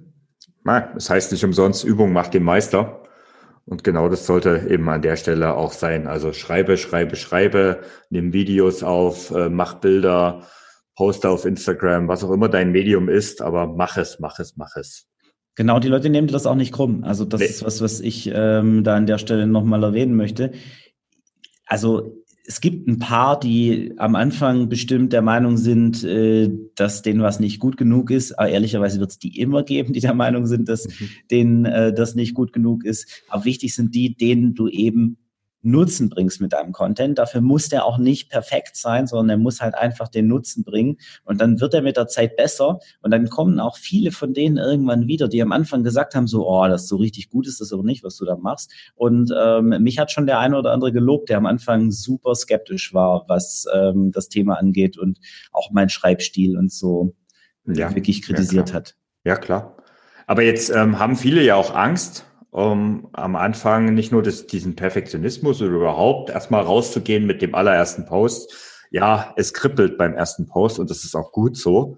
Das 0.66 1.10
heißt 1.10 1.32
nicht 1.32 1.46
umsonst, 1.46 1.84
Übung 1.84 2.12
macht 2.12 2.34
den 2.34 2.44
Meister. 2.44 3.04
Und 3.66 3.84
genau 3.84 4.10
das 4.10 4.26
sollte 4.26 4.68
eben 4.70 4.88
an 4.90 5.02
der 5.02 5.16
Stelle 5.16 5.56
auch 5.56 5.72
sein. 5.72 6.08
Also 6.08 6.34
schreibe, 6.34 6.78
schreibe, 6.78 7.16
schreibe, 7.16 7.82
nimm 8.10 8.34
Videos 8.34 8.84
auf, 8.84 9.32
äh, 9.32 9.50
mach 9.50 9.76
Bilder, 9.76 10.44
poste 10.96 11.30
auf 11.30 11.46
Instagram, 11.46 12.08
was 12.08 12.24
auch 12.24 12.32
immer 12.32 12.48
dein 12.48 12.72
Medium 12.72 13.10
ist, 13.10 13.42
aber 13.42 13.68
mach 13.68 13.98
es, 13.98 14.20
mach 14.20 14.40
es, 14.40 14.56
mach 14.56 14.76
es. 14.76 15.08
Genau, 15.56 15.80
die 15.80 15.88
Leute 15.88 16.10
nehmen 16.10 16.28
das 16.28 16.46
auch 16.46 16.56
nicht 16.56 16.74
krumm. 16.74 17.04
Also 17.04 17.26
das 17.26 17.40
nee. 17.40 17.48
ist 17.48 17.64
was, 17.64 17.82
was 17.82 18.02
ich 18.02 18.30
ähm, 18.34 18.84
da 18.84 18.96
an 18.96 19.08
der 19.08 19.18
Stelle 19.18 19.48
nochmal 19.48 19.84
erwähnen 19.84 20.16
möchte. 20.16 20.52
Also 21.66 22.24
es 22.48 22.62
gibt 22.62 22.88
ein 22.88 23.00
paar, 23.00 23.40
die 23.40 23.94
am 23.98 24.16
Anfang 24.16 24.70
bestimmt 24.70 25.14
der 25.14 25.22
Meinung 25.22 25.58
sind, 25.58 26.04
äh, 26.04 26.50
dass 26.76 27.02
denen 27.02 27.22
was 27.22 27.40
nicht 27.40 27.60
gut 27.60 27.78
genug 27.78 28.12
ist. 28.12 28.38
Aber 28.38 28.50
ehrlicherweise 28.50 29.00
wird 29.00 29.12
es 29.12 29.20
die 29.20 29.40
immer 29.40 29.64
geben, 29.64 29.94
die 29.94 30.00
der 30.00 30.14
Meinung 30.14 30.46
sind, 30.46 30.70
dass 30.70 30.88
mhm. 30.88 31.10
denen 31.32 31.66
äh, 31.66 31.94
das 31.94 32.16
nicht 32.16 32.34
gut 32.34 32.54
genug 32.54 32.86
ist. 32.86 33.24
Aber 33.30 33.46
wichtig 33.46 33.74
sind 33.74 33.96
die, 33.96 34.16
denen 34.16 34.54
du 34.54 34.68
eben 34.68 35.18
Nutzen 35.66 36.10
bringst 36.10 36.42
mit 36.42 36.54
deinem 36.54 36.72
Content. 36.72 37.18
Dafür 37.18 37.42
muss 37.42 37.70
der 37.70 37.86
auch 37.86 37.98
nicht 37.98 38.30
perfekt 38.30 38.76
sein, 38.76 39.08
sondern 39.08 39.30
er 39.30 39.38
muss 39.38 39.62
halt 39.62 39.76
einfach 39.76 40.08
den 40.08 40.28
Nutzen 40.28 40.64
bringen. 40.64 40.98
Und 41.24 41.42
dann 41.42 41.60
wird 41.60 41.74
er 41.74 41.82
mit 41.82 41.98
der 41.98 42.08
Zeit 42.08 42.36
besser. 42.38 42.80
Und 43.02 43.12
dann 43.12 43.30
kommen 43.30 43.60
auch 43.60 43.78
viele 43.78 44.12
von 44.12 44.34
denen 44.34 44.58
irgendwann 44.58 45.08
wieder, 45.08 45.28
die 45.28 45.42
am 45.42 45.52
Anfang 45.52 45.84
gesagt 45.84 46.16
haben, 46.16 46.28
so, 46.28 46.48
oh, 46.48 46.68
das 46.68 46.84
ist 46.84 46.90
so 46.90 46.98
richtig 46.98 47.30
gut 47.30 47.48
ist 47.48 47.62
das 47.62 47.74
aber 47.74 47.84
nicht, 47.84 48.04
was 48.04 48.18
du 48.18 48.26
da 48.26 48.36
machst. 48.36 48.72
Und 48.96 49.34
ähm, 49.38 49.70
mich 49.82 50.00
hat 50.00 50.12
schon 50.12 50.28
der 50.28 50.40
eine 50.40 50.58
oder 50.58 50.72
andere 50.72 50.92
gelobt, 50.92 51.30
der 51.30 51.38
am 51.38 51.46
Anfang 51.46 51.92
super 51.92 52.36
skeptisch 52.36 52.94
war, 52.94 53.26
was 53.28 53.66
ähm, 53.74 54.12
das 54.12 54.30
Thema 54.30 54.56
angeht 54.56 54.98
und 54.98 55.20
auch 55.52 55.72
mein 55.72 55.90
Schreibstil 55.90 56.58
und 56.58 56.72
so 56.72 57.16
ja, 57.66 57.94
wirklich 57.96 58.22
kritisiert 58.22 58.70
ja, 58.70 58.76
hat. 58.76 58.96
Ja, 59.24 59.36
klar. 59.36 59.78
Aber 60.28 60.44
jetzt 60.44 60.70
ähm, 60.70 61.00
haben 61.00 61.16
viele 61.16 61.44
ja 61.44 61.56
auch 61.56 61.74
Angst, 61.74 62.26
um 62.56 63.10
am 63.12 63.36
Anfang 63.36 63.94
nicht 63.94 64.14
nur 64.14 64.24
das, 64.24 64.48
diesen 64.48 64.78
Perfektionismus 64.78 65.62
oder 65.62 65.74
überhaupt 65.74 66.30
erstmal 66.30 66.62
rauszugehen 66.62 67.26
mit 67.26 67.42
dem 67.42 67.54
allerersten 67.54 68.06
Post. 68.06 68.56
Ja, 68.92 69.34
es 69.36 69.54
kribbelt 69.54 69.98
beim 69.98 70.14
ersten 70.14 70.48
Post 70.48 70.80
und 70.80 70.90
das 70.90 71.04
ist 71.04 71.16
auch 71.16 71.34
gut 71.34 71.58
so. 71.58 71.98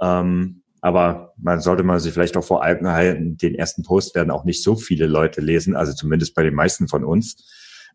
Ähm, 0.00 0.62
aber 0.80 1.34
man 1.36 1.58
sollte 1.58 1.82
man 1.82 1.98
sich 1.98 2.12
vielleicht 2.12 2.36
auch 2.36 2.44
vor 2.44 2.64
Augen 2.64 2.86
halten, 2.86 3.36
den 3.36 3.56
ersten 3.56 3.82
Post 3.82 4.14
werden 4.14 4.30
auch 4.30 4.44
nicht 4.44 4.62
so 4.62 4.76
viele 4.76 5.08
Leute 5.08 5.40
lesen, 5.40 5.74
also 5.74 5.92
zumindest 5.92 6.36
bei 6.36 6.44
den 6.44 6.54
meisten 6.54 6.86
von 6.86 7.02
uns. 7.02 7.44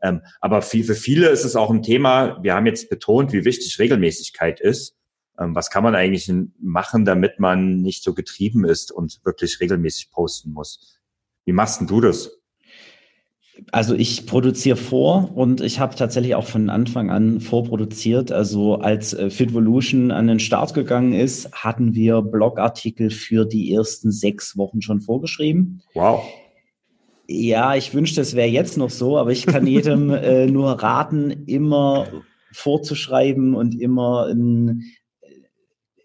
Ähm, 0.04 0.20
aber 0.42 0.62
für 0.62 0.96
viele 0.96 1.30
ist 1.30 1.46
es 1.46 1.56
auch 1.56 1.70
ein 1.70 1.82
Thema, 1.82 2.44
wir 2.44 2.56
haben 2.56 2.66
jetzt 2.66 2.90
betont, 2.90 3.32
wie 3.32 3.46
wichtig 3.46 3.80
Regelmäßigkeit 3.80 4.60
ist. 4.60 4.98
Ähm, 5.40 5.56
was 5.56 5.70
kann 5.70 5.84
man 5.84 5.96
eigentlich 5.96 6.30
machen, 6.60 7.06
damit 7.06 7.40
man 7.40 7.78
nicht 7.78 8.04
so 8.04 8.14
getrieben 8.14 8.66
ist 8.66 8.92
und 8.92 9.22
wirklich 9.24 9.62
regelmäßig 9.62 10.12
posten 10.12 10.52
muss? 10.52 11.01
Wie 11.46 11.54
machst 11.54 11.80
denn 11.80 11.88
du 11.88 12.02
das? 12.02 12.42
Also 13.72 13.94
ich 13.94 14.26
produziere 14.26 14.76
vor 14.78 15.32
und 15.36 15.62
ich 15.62 15.80
habe 15.80 15.96
tatsächlich 15.96 16.36
auch 16.36 16.46
von 16.46 16.70
Anfang 16.70 17.12
an 17.12 17.42
vorproduziert. 17.42 18.32
Also 18.32 18.76
als 18.76 19.14
äh, 19.14 19.30
Fitvolution 19.30 20.12
an 20.12 20.28
den 20.28 20.40
Start 20.40 20.74
gegangen 20.74 21.14
ist, 21.14 21.52
hatten 21.52 21.94
wir 21.94 22.22
Blogartikel 22.22 23.12
für 23.12 23.46
die 23.46 23.74
ersten 23.74 24.12
sechs 24.12 24.58
Wochen 24.58 24.82
schon 24.82 25.02
vorgeschrieben. 25.02 25.84
Wow. 25.94 26.24
Ja, 27.28 27.76
ich 27.76 27.94
wünschte, 27.94 28.22
es 28.22 28.36
wäre 28.36 28.50
jetzt 28.50 28.78
noch 28.78 28.90
so, 28.90 29.18
aber 29.18 29.32
ich 29.32 29.46
kann 29.46 29.68
jedem 29.68 30.10
äh, 30.10 30.48
nur 30.48 30.72
raten, 30.72 31.46
immer 31.46 32.08
vorzuschreiben 32.52 33.56
und 33.56 33.80
immer 33.80 34.28
ein, 34.28 34.84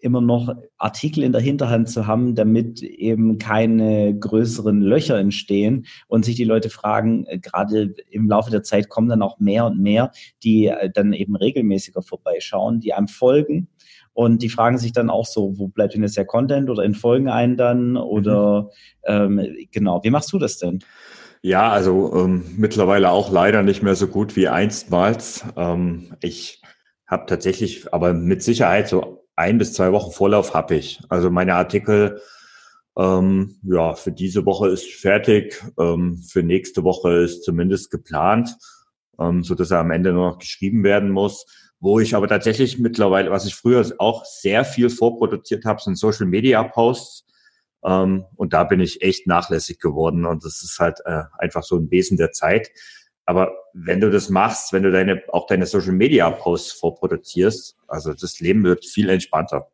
immer 0.01 0.21
noch 0.21 0.53
Artikel 0.77 1.23
in 1.23 1.31
der 1.31 1.41
Hinterhand 1.41 1.89
zu 1.89 2.07
haben, 2.07 2.35
damit 2.35 2.81
eben 2.81 3.37
keine 3.37 4.17
größeren 4.17 4.81
Löcher 4.81 5.17
entstehen 5.17 5.85
und 6.07 6.25
sich 6.25 6.35
die 6.35 6.43
Leute 6.43 6.69
fragen, 6.69 7.25
äh, 7.25 7.39
gerade 7.39 7.95
im 8.09 8.27
Laufe 8.29 8.51
der 8.51 8.63
Zeit 8.63 8.89
kommen 8.89 9.09
dann 9.09 9.21
auch 9.21 9.39
mehr 9.39 9.65
und 9.65 9.79
mehr, 9.79 10.11
die 10.43 10.67
äh, 10.67 10.89
dann 10.93 11.13
eben 11.13 11.35
regelmäßiger 11.35 12.01
vorbeischauen, 12.01 12.79
die 12.79 12.93
einem 12.93 13.07
folgen. 13.07 13.69
Und 14.13 14.41
die 14.41 14.49
fragen 14.49 14.79
sich 14.79 14.93
dann 14.93 15.11
auch 15.11 15.27
so, 15.27 15.59
wo 15.59 15.67
bleibt 15.67 15.93
denn 15.93 16.01
jetzt 16.01 16.17
der 16.17 16.25
Content 16.25 16.71
oder 16.71 16.83
in 16.83 16.95
Folgen 16.95 17.29
ein 17.29 17.55
dann 17.55 17.97
oder 17.97 18.71
mhm. 19.07 19.39
ähm, 19.39 19.55
genau, 19.71 20.03
wie 20.03 20.09
machst 20.09 20.33
du 20.33 20.39
das 20.39 20.57
denn? 20.57 20.79
Ja, 21.43 21.69
also 21.69 22.13
ähm, 22.15 22.43
mittlerweile 22.57 23.11
auch 23.11 23.31
leider 23.31 23.61
nicht 23.61 23.83
mehr 23.83 23.95
so 23.95 24.07
gut 24.07 24.35
wie 24.35 24.47
einstmals. 24.47 25.45
Ähm, 25.55 26.15
ich 26.19 26.61
habe 27.05 27.25
tatsächlich, 27.27 27.93
aber 27.93 28.13
mit 28.13 28.43
Sicherheit 28.43 28.87
so 28.87 29.16
ein 29.37 29.57
bis 29.57 29.73
zwei 29.73 29.91
Wochen 29.91 30.11
Vorlauf 30.11 30.53
habe 30.53 30.75
ich. 30.75 30.99
Also 31.09 31.29
meine 31.29 31.55
Artikel, 31.55 32.21
ähm, 32.97 33.57
ja, 33.61 33.93
für 33.93 34.11
diese 34.11 34.45
Woche 34.45 34.69
ist 34.69 34.91
fertig, 34.91 35.63
ähm, 35.79 36.17
für 36.17 36.43
nächste 36.43 36.83
Woche 36.83 37.17
ist 37.17 37.43
zumindest 37.43 37.91
geplant, 37.91 38.57
ähm, 39.19 39.43
so 39.43 39.55
dass 39.55 39.71
er 39.71 39.79
am 39.79 39.91
Ende 39.91 40.11
nur 40.11 40.31
noch 40.31 40.39
geschrieben 40.39 40.83
werden 40.83 41.11
muss. 41.11 41.45
Wo 41.79 41.99
ich 41.99 42.15
aber 42.15 42.27
tatsächlich 42.27 42.79
mittlerweile, 42.79 43.29
was 43.29 43.45
ich 43.45 43.53
früher 43.53 43.85
auch 43.99 44.25
sehr 44.25 44.65
viel 44.65 44.89
vorproduziert 44.89 45.63
habe, 45.65 45.79
sind 45.79 45.95
Social 45.95 46.25
Media 46.25 46.63
Posts. 46.63 47.23
Ähm, 47.85 48.25
und 48.35 48.53
da 48.53 48.63
bin 48.63 48.79
ich 48.79 49.03
echt 49.03 49.27
nachlässig 49.27 49.79
geworden. 49.79 50.25
Und 50.25 50.43
das 50.43 50.63
ist 50.63 50.79
halt 50.79 50.99
äh, 51.05 51.23
einfach 51.37 51.61
so 51.61 51.77
ein 51.77 51.91
Wesen 51.91 52.17
der 52.17 52.31
Zeit. 52.31 52.71
Aber 53.27 53.57
wenn 53.73 53.99
du 53.99 54.09
das 54.09 54.29
machst, 54.29 54.71
wenn 54.71 54.83
du 54.83 54.91
deine, 54.91 55.21
auch 55.27 55.47
deine 55.47 55.65
Social 55.65 55.91
Media 55.91 56.29
Posts 56.29 56.71
vorproduzierst, 56.71 57.75
also 57.85 58.13
das 58.13 58.39
Leben 58.39 58.63
wird 58.63 58.85
viel 58.85 59.09
entspannter. 59.09 59.67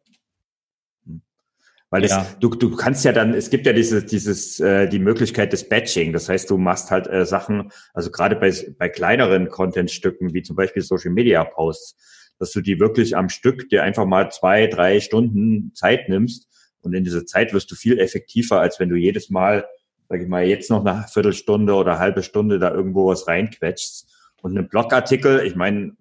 Hm. 1.05 1.21
Weil 1.91 2.01
das, 2.01 2.11
ja. 2.11 2.25
du, 2.39 2.49
du 2.49 2.75
kannst 2.75 3.05
ja 3.05 3.11
dann, 3.11 3.35
es 3.35 3.51
gibt 3.51 3.67
ja 3.67 3.73
dieses, 3.73 4.07
dieses, 4.07 4.59
äh, 4.59 4.89
die 4.89 4.97
Möglichkeit 4.97 5.53
des 5.53 5.69
Batching. 5.69 6.13
Das 6.13 6.29
heißt, 6.29 6.49
du 6.49 6.57
machst 6.57 6.89
halt 6.89 7.05
äh, 7.05 7.27
Sachen, 7.27 7.71
also 7.93 8.09
gerade 8.09 8.35
bei, 8.35 8.51
bei 8.79 8.89
kleineren 8.89 9.49
Contentstücken, 9.49 10.33
wie 10.33 10.41
zum 10.41 10.55
Beispiel 10.55 10.81
Social 10.81 11.11
Media 11.11 11.43
Posts, 11.43 12.33
dass 12.39 12.51
du 12.53 12.61
die 12.61 12.79
wirklich 12.79 13.15
am 13.15 13.29
Stück 13.29 13.69
dir 13.69 13.83
einfach 13.83 14.07
mal 14.07 14.31
zwei, 14.31 14.65
drei 14.65 14.99
Stunden 14.99 15.75
Zeit 15.75 16.09
nimmst. 16.09 16.49
Und 16.81 16.95
in 16.95 17.03
dieser 17.03 17.27
Zeit 17.27 17.53
wirst 17.53 17.69
du 17.69 17.75
viel 17.75 17.99
effektiver, 17.99 18.59
als 18.59 18.79
wenn 18.79 18.89
du 18.89 18.95
jedes 18.95 19.29
Mal 19.29 19.63
sage 20.09 20.23
ich 20.23 20.29
mal, 20.29 20.45
jetzt 20.45 20.69
noch 20.69 20.85
eine 20.85 21.05
Viertelstunde 21.07 21.73
oder 21.73 21.99
halbe 21.99 22.23
Stunde 22.23 22.59
da 22.59 22.71
irgendwo 22.71 23.07
was 23.07 23.27
reinquetscht. 23.27 24.05
Und 24.41 24.57
ein 24.57 24.67
Blogartikel, 24.67 25.39
ich 25.45 25.55
meine, 25.55 25.95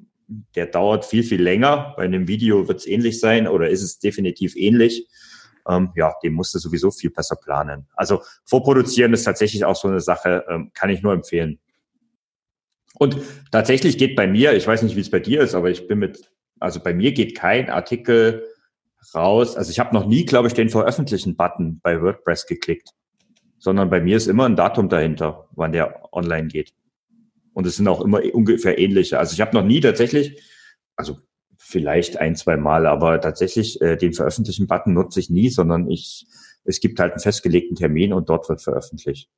der 0.55 0.67
dauert 0.67 1.05
viel, 1.05 1.23
viel 1.23 1.43
länger. 1.43 1.95
Bei 1.97 2.05
einem 2.05 2.29
Video 2.29 2.69
wird 2.69 2.81
es 2.81 2.87
ähnlich 2.87 3.21
sein 3.21 3.47
oder 3.47 3.69
ist 3.69 3.83
es 3.83 3.99
definitiv 3.99 4.57
ähnlich. 4.57 5.07
Ähm, 5.69 5.93
ja, 5.95 6.13
den 6.23 6.33
musst 6.33 6.55
du 6.55 6.59
sowieso 6.59 6.91
viel 6.91 7.11
besser 7.11 7.37
planen. 7.37 7.87
Also 7.95 8.23
vorproduzieren 8.45 9.13
ist 9.13 9.25
tatsächlich 9.25 9.65
auch 9.65 9.77
so 9.77 9.89
eine 9.89 10.01
Sache, 10.01 10.45
ähm, 10.49 10.73
kann 10.75 10.91
ich 10.91 11.03
nur 11.03 11.13
empfehlen. 11.13 11.61
Und 12.99 13.17
tatsächlich 13.51 13.97
geht 13.97 14.17
bei 14.17 14.27
mir, 14.27 14.55
ich 14.55 14.67
weiß 14.67 14.83
nicht, 14.83 14.97
wie 14.97 15.01
es 15.01 15.11
bei 15.11 15.21
dir 15.21 15.41
ist, 15.41 15.55
aber 15.55 15.71
ich 15.71 15.87
bin 15.87 15.99
mit, 15.99 16.31
also 16.59 16.81
bei 16.81 16.93
mir 16.93 17.13
geht 17.13 17.37
kein 17.37 17.71
Artikel 17.71 18.45
raus. 19.15 19.57
Also 19.57 19.71
ich 19.71 19.79
habe 19.79 19.95
noch 19.95 20.07
nie, 20.07 20.25
glaube 20.25 20.49
ich, 20.49 20.55
den 20.55 20.69
Veröffentlichen-Button 20.69 21.81
bei 21.83 22.03
WordPress 22.03 22.47
geklickt 22.47 22.91
sondern 23.63 23.91
bei 23.91 24.01
mir 24.01 24.17
ist 24.17 24.27
immer 24.27 24.47
ein 24.47 24.57
Datum 24.57 24.89
dahinter, 24.89 25.49
wann 25.53 25.71
der 25.71 26.13
online 26.13 26.49
geht. 26.49 26.75
Und 27.53 27.65
es 27.65 27.77
sind 27.77 27.87
auch 27.87 28.01
immer 28.01 28.21
ungefähr 28.35 28.77
ähnliche. 28.77 29.21
Also 29.21 29.35
ich 29.35 29.41
habe 29.41 29.55
noch 29.55 29.63
nie 29.63 29.81
tatsächlich, 29.81 30.43
also 30.97 31.19
vielleicht 31.59 32.17
ein, 32.17 32.35
zwei 32.35 32.57
Mal, 32.57 32.87
aber 32.87 33.21
tatsächlich 33.21 33.81
äh, 33.81 33.97
den 33.97 34.15
veröffentlichen 34.15 34.67
Button 34.67 34.95
nutze 34.95 35.21
ich 35.21 35.31
nie, 35.31 35.49
sondern 35.49 35.89
ich, 35.89 36.27
es 36.65 36.81
gibt 36.81 36.99
halt 36.99 37.13
einen 37.13 37.21
festgelegten 37.21 37.77
Termin 37.77 38.13
und 38.13 38.29
dort 38.29 38.49
wird 38.49 38.61
veröffentlicht. 38.61 39.31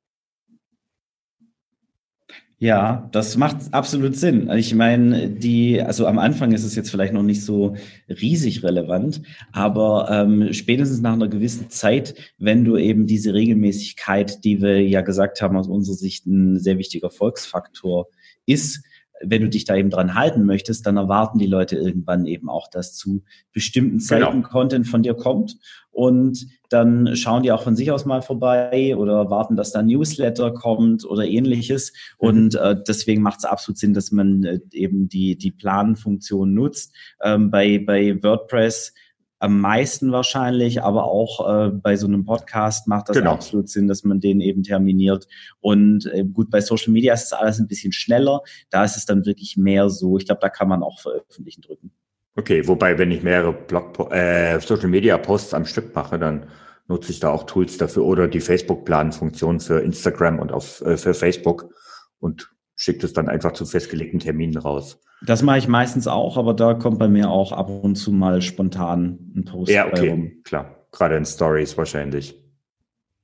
Ja, 2.57 3.09
das 3.11 3.35
macht 3.35 3.73
absolut 3.73 4.15
Sinn. 4.15 4.49
Ich 4.51 4.73
meine, 4.73 5.29
die, 5.29 5.81
also 5.81 6.07
am 6.07 6.17
Anfang 6.17 6.53
ist 6.53 6.63
es 6.63 6.73
jetzt 6.73 6.89
vielleicht 6.89 7.13
noch 7.13 7.21
nicht 7.21 7.43
so 7.43 7.75
riesig 8.07 8.63
relevant, 8.63 9.21
aber 9.51 10.07
ähm, 10.09 10.53
spätestens 10.53 11.01
nach 11.01 11.13
einer 11.13 11.27
gewissen 11.27 11.69
Zeit, 11.69 12.15
wenn 12.37 12.63
du 12.63 12.77
eben 12.77 13.07
diese 13.07 13.33
Regelmäßigkeit, 13.33 14.45
die 14.45 14.61
wir 14.61 14.81
ja 14.81 15.01
gesagt 15.01 15.41
haben, 15.41 15.57
aus 15.57 15.67
unserer 15.67 15.97
Sicht 15.97 16.27
ein 16.27 16.57
sehr 16.57 16.77
wichtiger 16.77 17.09
Volksfaktor 17.09 18.07
ist, 18.45 18.85
wenn 19.21 19.41
du 19.41 19.49
dich 19.49 19.65
da 19.65 19.75
eben 19.75 19.89
dran 19.89 20.15
halten 20.15 20.45
möchtest, 20.45 20.85
dann 20.85 20.97
erwarten 20.97 21.39
die 21.39 21.47
Leute 21.47 21.77
irgendwann 21.77 22.25
eben 22.25 22.49
auch, 22.49 22.69
dass 22.69 22.95
zu 22.95 23.23
bestimmten 23.53 23.97
genau. 23.97 24.05
Zeiten 24.05 24.41
genau. 24.41 24.49
Content 24.49 24.87
von 24.87 25.03
dir 25.03 25.13
kommt. 25.13 25.57
Und 25.91 26.47
dann 26.69 27.15
schauen 27.15 27.43
die 27.43 27.53
auch 27.53 27.63
von 27.63 27.77
sich 27.77 27.91
aus 27.91 28.03
mal 28.03 28.21
vorbei 28.21 28.97
oder 28.97 29.29
warten, 29.29 29.55
dass 29.55 29.71
da 29.71 29.79
ein 29.79 29.85
Newsletter 29.85 30.51
kommt 30.51 31.05
oder 31.05 31.25
ähnliches. 31.25 31.93
Mhm. 32.19 32.27
Und 32.27 32.55
äh, 32.55 32.75
deswegen 32.85 33.21
macht 33.21 33.39
es 33.39 33.45
absolut 33.45 33.77
Sinn, 33.77 33.93
dass 33.93 34.11
man 34.11 34.43
äh, 34.43 34.59
eben 34.71 35.07
die, 35.07 35.37
die 35.37 35.51
Planfunktion 35.51 36.53
nutzt. 36.53 36.93
Ähm, 37.23 37.49
bei, 37.49 37.79
bei 37.79 38.21
WordPress 38.21 38.93
am 39.39 39.59
meisten 39.59 40.11
wahrscheinlich, 40.11 40.81
aber 40.81 41.05
auch 41.05 41.67
äh, 41.67 41.69
bei 41.69 41.95
so 41.97 42.07
einem 42.07 42.25
Podcast 42.25 42.87
macht 42.87 43.09
das 43.09 43.17
genau. 43.17 43.33
absolut 43.33 43.69
Sinn, 43.69 43.87
dass 43.87 44.03
man 44.03 44.19
den 44.19 44.41
eben 44.41 44.63
terminiert. 44.63 45.27
Und 45.59 46.05
äh, 46.13 46.23
gut, 46.23 46.49
bei 46.49 46.61
Social 46.61 46.93
Media 46.93 47.13
ist 47.13 47.25
es 47.25 47.33
alles 47.33 47.59
ein 47.59 47.67
bisschen 47.67 47.91
schneller. 47.91 48.41
Da 48.69 48.83
ist 48.83 48.97
es 48.97 49.05
dann 49.05 49.25
wirklich 49.25 49.57
mehr 49.57 49.89
so. 49.89 50.17
Ich 50.17 50.25
glaube, 50.25 50.41
da 50.41 50.49
kann 50.49 50.69
man 50.69 50.83
auch 50.83 50.99
veröffentlichen 50.99 51.61
drücken. 51.61 51.91
Okay, 52.37 52.67
wobei, 52.67 52.97
wenn 52.97 53.11
ich 53.11 53.23
mehrere 53.23 53.53
Blog 53.53 54.11
äh, 54.11 54.59
Social 54.59 54.89
Media 54.89 55.17
Posts 55.17 55.53
am 55.53 55.65
Stück 55.65 55.95
mache, 55.95 56.19
dann 56.19 56.47
nutze 56.87 57.11
ich 57.11 57.19
da 57.19 57.29
auch 57.29 57.43
Tools 57.43 57.77
dafür 57.77 58.05
oder 58.05 58.27
die 58.27 58.41
Facebook-Plan-Funktion 58.41 59.59
für 59.59 59.79
Instagram 59.79 60.39
und 60.39 60.51
auf, 60.51 60.81
äh, 60.81 60.97
für 60.97 61.13
Facebook 61.13 61.73
und 62.19 62.54
schicke 62.75 63.05
es 63.05 63.13
dann 63.13 63.29
einfach 63.29 63.53
zu 63.53 63.65
festgelegten 63.65 64.19
Terminen 64.19 64.57
raus. 64.57 64.99
Das 65.25 65.41
mache 65.41 65.57
ich 65.57 65.67
meistens 65.67 66.07
auch, 66.07 66.37
aber 66.37 66.53
da 66.53 66.73
kommt 66.73 66.99
bei 66.99 67.07
mir 67.07 67.29
auch 67.29 67.51
ab 67.51 67.69
und 67.69 67.95
zu 67.95 68.11
mal 68.11 68.41
spontan 68.41 69.31
ein 69.35 69.45
Post. 69.45 69.71
Ja, 69.71 69.87
okay, 69.87 70.09
rum. 70.09 70.31
klar. 70.43 70.87
Gerade 70.91 71.17
in 71.17 71.25
Stories 71.25 71.77
wahrscheinlich. 71.77 72.41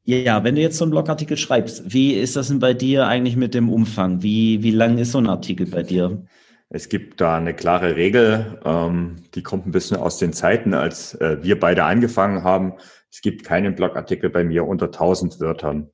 Ja, 0.04 0.44
wenn 0.44 0.56
du 0.56 0.62
jetzt 0.62 0.78
so 0.78 0.84
einen 0.84 0.92
Blogartikel 0.92 1.38
schreibst, 1.38 1.94
wie 1.94 2.14
ist 2.14 2.36
das 2.36 2.48
denn 2.48 2.60
bei 2.60 2.74
dir 2.74 3.08
eigentlich 3.08 3.36
mit 3.36 3.54
dem 3.54 3.70
Umfang? 3.70 4.24
Wie, 4.24 4.64
wie 4.64 4.72
lang 4.72 4.98
ist 4.98 5.12
so 5.12 5.20
ein 5.20 5.28
Artikel 5.28 5.68
bei 5.68 5.84
dir? 5.84 6.26
Es 6.70 6.90
gibt 6.90 7.22
da 7.22 7.38
eine 7.38 7.54
klare 7.54 7.96
Regel, 7.96 8.60
ähm, 8.66 9.18
die 9.36 9.44
kommt 9.44 9.68
ein 9.68 9.72
bisschen 9.72 9.98
aus 9.98 10.18
den 10.18 10.34
Zeiten, 10.34 10.74
als 10.74 11.14
äh, 11.16 11.38
wir 11.44 11.60
beide 11.60 11.84
angefangen 11.84 12.44
haben. 12.44 12.74
Es 13.12 13.22
gibt 13.22 13.44
keinen 13.44 13.76
Blogartikel 13.76 14.30
bei 14.30 14.44
mir 14.44 14.66
unter 14.66 14.88
1000 14.88 15.40
Wörtern. 15.40 15.92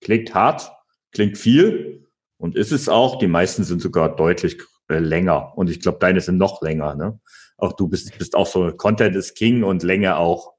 Klingt 0.00 0.34
hart, 0.34 0.72
klingt 1.12 1.36
viel 1.36 2.06
und 2.40 2.56
ist 2.56 2.72
es 2.72 2.88
auch. 2.88 3.18
Die 3.18 3.26
meisten 3.26 3.64
sind 3.64 3.82
sogar 3.82 4.16
deutlich 4.16 4.56
äh, 4.88 4.98
länger. 4.98 5.52
Und 5.56 5.68
ich 5.68 5.80
glaube, 5.80 5.98
deine 6.00 6.20
sind 6.20 6.38
noch 6.38 6.62
länger. 6.62 6.94
Ne? 6.94 7.20
Auch 7.58 7.74
du 7.74 7.86
bist, 7.86 8.16
bist 8.18 8.34
auch 8.34 8.46
so, 8.46 8.72
Content 8.72 9.14
ist 9.14 9.36
King 9.36 9.62
und 9.62 9.82
Länge 9.82 10.16
auch. 10.16 10.54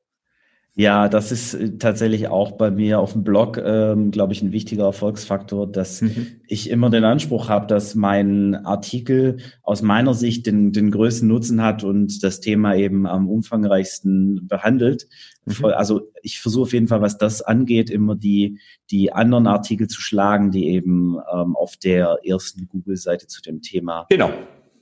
Ja, 0.74 1.10
das 1.10 1.34
ist 1.34 1.54
äh, 1.54 1.78
tatsächlich 1.78 2.30
auch 2.30 2.54
bei 2.54 2.72
mir 2.72 3.00
auf 3.00 3.12
dem 3.12 3.24
Blog, 3.24 3.62
ähm, 3.64 4.10
glaube 4.12 4.32
ich, 4.32 4.42
ein 4.42 4.54
wichtiger 4.54 4.86
Erfolgsfaktor, 4.86 5.70
dass 5.70 6.02
mhm. 6.02 6.28
ich 6.48 6.70
immer 6.70 6.90
den 6.90 7.04
Anspruch 7.04 7.50
habe, 7.50 7.68
dass 7.68 7.94
mein 7.94 8.56
Artikel 8.56 9.38
aus 9.64 9.82
meiner 9.82 10.14
Sicht 10.14 10.48
den, 10.48 10.72
den 10.72 10.90
größten 10.92 11.28
Nutzen 11.28 11.62
hat 11.62 11.84
und 11.84 12.24
das 12.24 12.40
Thema 12.40 12.76
eben 12.76 13.06
am 13.06 13.28
umfangreichsten 13.28 14.48
behandelt. 14.48 15.08
Mhm. 15.46 15.66
Also 15.66 16.10
ich 16.22 16.40
versuche 16.40 16.64
auf 16.64 16.74
jeden 16.74 16.88
Fall, 16.88 17.02
was 17.02 17.18
das 17.18 17.42
angeht, 17.42 17.90
immer 17.90 18.16
die, 18.16 18.60
die 18.92 19.12
anderen 19.12 19.48
Artikel 19.48 19.88
zu 19.88 20.00
schlagen, 20.00 20.52
die 20.52 20.70
eben 20.70 21.18
ähm, 21.34 21.58
auf 21.58 21.76
der 21.76 22.20
ersten 22.24 22.70
Google-Seite 22.70 23.28
zu 23.28 23.42
dem 23.42 23.62
Thema 23.62 24.06
genau. 24.10 24.32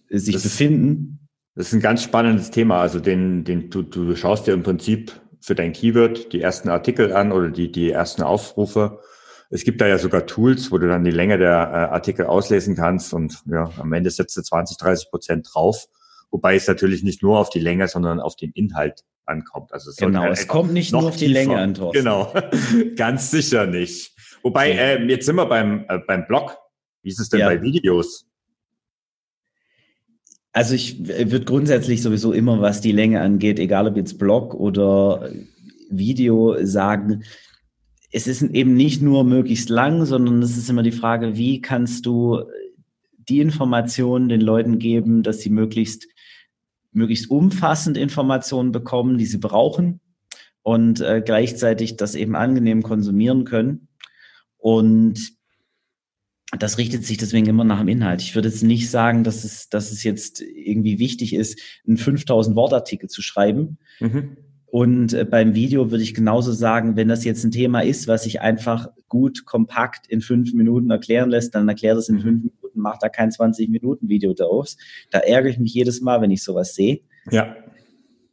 sich 0.08 0.36
das 0.36 0.43
befinden. 0.43 1.28
das 1.56 1.69
ist 1.69 1.73
ein 1.73 1.82
ganz 1.82 2.04
spannendes 2.04 2.52
Thema. 2.52 2.80
Also 2.80 2.99
den, 2.99 3.43
den 3.43 3.71
du, 3.71 3.82
du 3.82 4.15
schaust 4.15 4.45
dir 4.45 4.54
im 4.54 4.62
Prinzip 4.62 5.19
für 5.41 5.56
dein 5.56 5.73
Keyword 5.73 6.34
die 6.34 6.41
ersten 6.41 6.69
Artikel 6.69 7.13
an 7.13 7.32
oder 7.32 7.49
die, 7.49 7.71
die 7.71 7.91
ersten 7.91 8.23
Aufrufe. 8.23 8.99
Es 9.49 9.63
gibt 9.63 9.82
da 9.82 9.88
ja 9.88 9.97
sogar 9.97 10.25
Tools, 10.25 10.71
wo 10.71 10.78
du 10.78 10.88
dann 10.88 11.04
die 11.04 11.12
Länge 11.12 11.38
der 11.38 11.49
äh, 11.49 11.93
Artikel 11.93 12.25
auslesen 12.25 12.75
kannst 12.75 13.13
und 13.13 13.41
ja, 13.45 13.71
am 13.78 13.93
Ende 13.93 14.12
setzt 14.12 14.38
du 14.38 14.41
20, 14.41 14.78
30 14.78 15.10
Prozent 15.10 15.49
drauf. 15.52 15.86
Wobei 16.32 16.56
es 16.56 16.67
natürlich 16.67 17.04
nicht 17.04 17.23
nur 17.23 17.39
auf 17.39 17.49
die 17.49 17.60
Länge, 17.60 17.88
sondern 17.88 18.19
auf 18.19 18.36
den 18.36 18.52
Inhalt 18.52 19.04
ankommt. 19.25 19.73
Also 19.73 19.89
es 19.89 19.95
genau, 19.95 20.21
halt 20.21 20.34
es 20.34 20.47
kommt 20.47 20.73
nicht 20.73 20.91
nur 20.91 21.04
auf 21.04 21.15
die 21.15 21.28
tiefer. 21.28 21.39
Länge 21.39 21.58
an, 21.58 21.73
Thorsten. 21.73 22.04
Genau, 22.04 22.34
ganz 22.95 23.32
sicher 23.32 23.65
nicht. 23.65 24.13
Wobei, 24.43 24.71
äh, 24.71 25.04
jetzt 25.06 25.25
sind 25.25 25.36
wir 25.36 25.47
beim, 25.47 25.86
äh, 25.89 25.99
beim 25.99 26.28
Blog. 26.28 26.58
Wie 27.02 27.10
ist 27.10 27.19
es 27.19 27.30
denn 27.30 27.39
ja. 27.39 27.47
bei 27.47 27.62
Videos? 27.62 28.28
Also 30.51 30.73
ich 30.73 31.07
würde 31.07 31.45
grundsätzlich 31.45 32.01
sowieso 32.01 32.33
immer, 32.33 32.59
was 32.59 32.81
die 32.81 32.91
Länge 32.91 33.21
angeht, 33.21 33.59
egal 33.59 33.88
ob 33.88 33.97
jetzt 33.97 34.17
Blog 34.17 34.53
oder 34.55 35.29
Video, 35.89 36.57
sagen, 36.65 37.23
es 38.12 38.27
ist 38.27 38.41
eben 38.41 38.73
nicht 38.73 39.01
nur 39.01 39.23
möglichst 39.23 39.69
lang, 39.69 40.05
sondern 40.05 40.41
es 40.41 40.57
ist 40.57 40.69
immer 40.69 40.84
die 40.84 40.91
Frage, 40.91 41.38
wie 41.38 41.61
kannst 41.61 42.05
du 42.05 42.43
die 43.30 43.39
Informationen 43.39 44.28
den 44.30 44.41
Leuten 44.41 44.80
geben, 44.80 45.21
dass 45.21 45.39
sie 45.41 45.51
möglichst, 45.51 46.07
möglichst 46.91 47.30
umfassend 47.30 47.97
Informationen 47.97 48.71
bekommen, 48.71 49.19
die 49.19 49.28
sie 49.28 49.38
brauchen 49.38 49.99
und 50.63 50.99
äh, 51.01 51.21
gleichzeitig 51.24 51.95
das 51.95 52.15
eben 52.15 52.36
angenehm 52.36 52.82
konsumieren 52.82 53.45
können. 53.45 53.88
Und 54.57 55.38
das 56.58 56.78
richtet 56.80 57.06
sich 57.06 57.18
deswegen 57.18 57.45
immer 57.47 57.64
nach 57.64 57.80
dem 57.80 57.88
Inhalt. 57.88 58.22
Ich 58.22 58.34
würde 58.34 58.47
jetzt 58.47 58.64
nicht 58.64 58.89
sagen, 58.89 59.24
dass 59.24 59.43
es, 59.43 59.70
dass 59.70 59.91
es 59.91 60.04
jetzt 60.04 60.41
irgendwie 60.41 60.97
wichtig 60.97 61.34
ist, 61.36 61.60
einen 61.88 61.97
5000 61.97 62.56
Wortartikel 62.56 63.08
zu 63.08 63.22
schreiben. 63.22 63.78
Mhm. 64.00 64.38
Und 64.66 65.14
äh, 65.14 65.26
beim 65.26 65.54
Video 65.54 65.91
würde 65.91 66.04
ich 66.04 66.14
genauso 66.14 66.52
sagen, 66.52 66.95
wenn 66.95 67.08
das 67.08 67.24
jetzt 67.24 67.43
ein 67.43 67.52
Thema 67.52 67.82
ist, 67.82 68.08
was 68.08 68.24
sich 68.24 68.41
einfach 68.41 68.89
gut, 69.08 69.45
kompakt 69.45 70.08
in 70.08 70.22
fünf 70.22 70.54
Minuten 70.54 70.89
erklären 70.89 71.30
lässt, 71.30 71.54
dann 71.54 71.68
erklärt 71.68 71.97
es 71.97 72.10
in 72.10 72.16
mhm. 72.16 72.22
fünf 72.22 72.43
Minuten, 72.43 72.80
macht 72.80 73.04
da 73.04 73.10
kein 73.10 73.30
20-Minuten-Video 73.30 74.34
draus. 74.34 74.78
Da 75.12 75.20
ärgere 75.20 75.52
ich 75.52 75.60
mich 75.60 75.74
jedes 75.74 76.02
Mal, 76.02 76.22
wenn 76.22 76.32
ich 76.32 76.43
sowas 76.43 76.74
sehe. 76.74 77.02
Ja. 77.32 77.56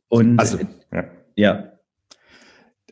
Und 0.09 0.39
also, 0.39 0.59
ja. 0.93 1.05
ja. 1.37 1.73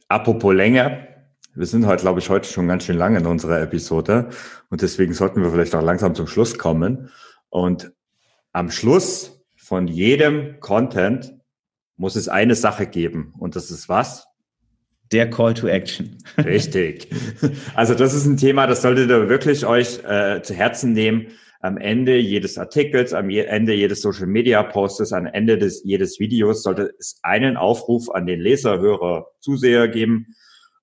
Apropos 0.08 0.54
Länge, 0.54 1.13
wir 1.54 1.66
sind 1.66 1.86
heute, 1.86 2.02
glaube 2.02 2.20
ich, 2.20 2.30
heute 2.30 2.48
schon 2.48 2.66
ganz 2.66 2.84
schön 2.84 2.98
lange 2.98 3.18
in 3.18 3.26
unserer 3.26 3.60
Episode 3.62 4.30
und 4.70 4.82
deswegen 4.82 5.14
sollten 5.14 5.42
wir 5.42 5.50
vielleicht 5.50 5.74
auch 5.74 5.82
langsam 5.82 6.14
zum 6.14 6.26
Schluss 6.26 6.58
kommen. 6.58 7.10
Und 7.48 7.92
am 8.52 8.70
Schluss 8.70 9.44
von 9.56 9.86
jedem 9.86 10.58
Content 10.60 11.34
muss 11.96 12.16
es 12.16 12.28
eine 12.28 12.56
Sache 12.56 12.86
geben. 12.86 13.32
Und 13.38 13.54
das 13.54 13.70
ist 13.70 13.88
was? 13.88 14.26
Der 15.12 15.30
Call 15.30 15.54
to 15.54 15.68
Action. 15.68 16.18
Richtig. 16.38 17.08
Also 17.74 17.94
das 17.94 18.14
ist 18.14 18.26
ein 18.26 18.36
Thema, 18.36 18.66
das 18.66 18.82
solltet 18.82 19.08
ihr 19.10 19.28
wirklich 19.28 19.64
euch 19.64 20.00
äh, 20.04 20.42
zu 20.42 20.54
Herzen 20.54 20.92
nehmen. 20.92 21.28
Am 21.60 21.78
Ende 21.78 22.18
jedes 22.18 22.58
Artikels, 22.58 23.14
am 23.14 23.30
Ende 23.30 23.74
jedes 23.74 24.02
Social 24.02 24.26
Media 24.26 24.62
Postes, 24.62 25.12
am 25.12 25.26
Ende 25.26 25.56
des 25.56 25.82
jedes 25.84 26.18
Videos 26.18 26.62
sollte 26.62 26.94
es 26.98 27.20
einen 27.22 27.56
Aufruf 27.56 28.10
an 28.10 28.26
den 28.26 28.40
Leser, 28.40 28.80
Hörer, 28.80 29.28
Zuseher 29.40 29.88
geben, 29.88 30.34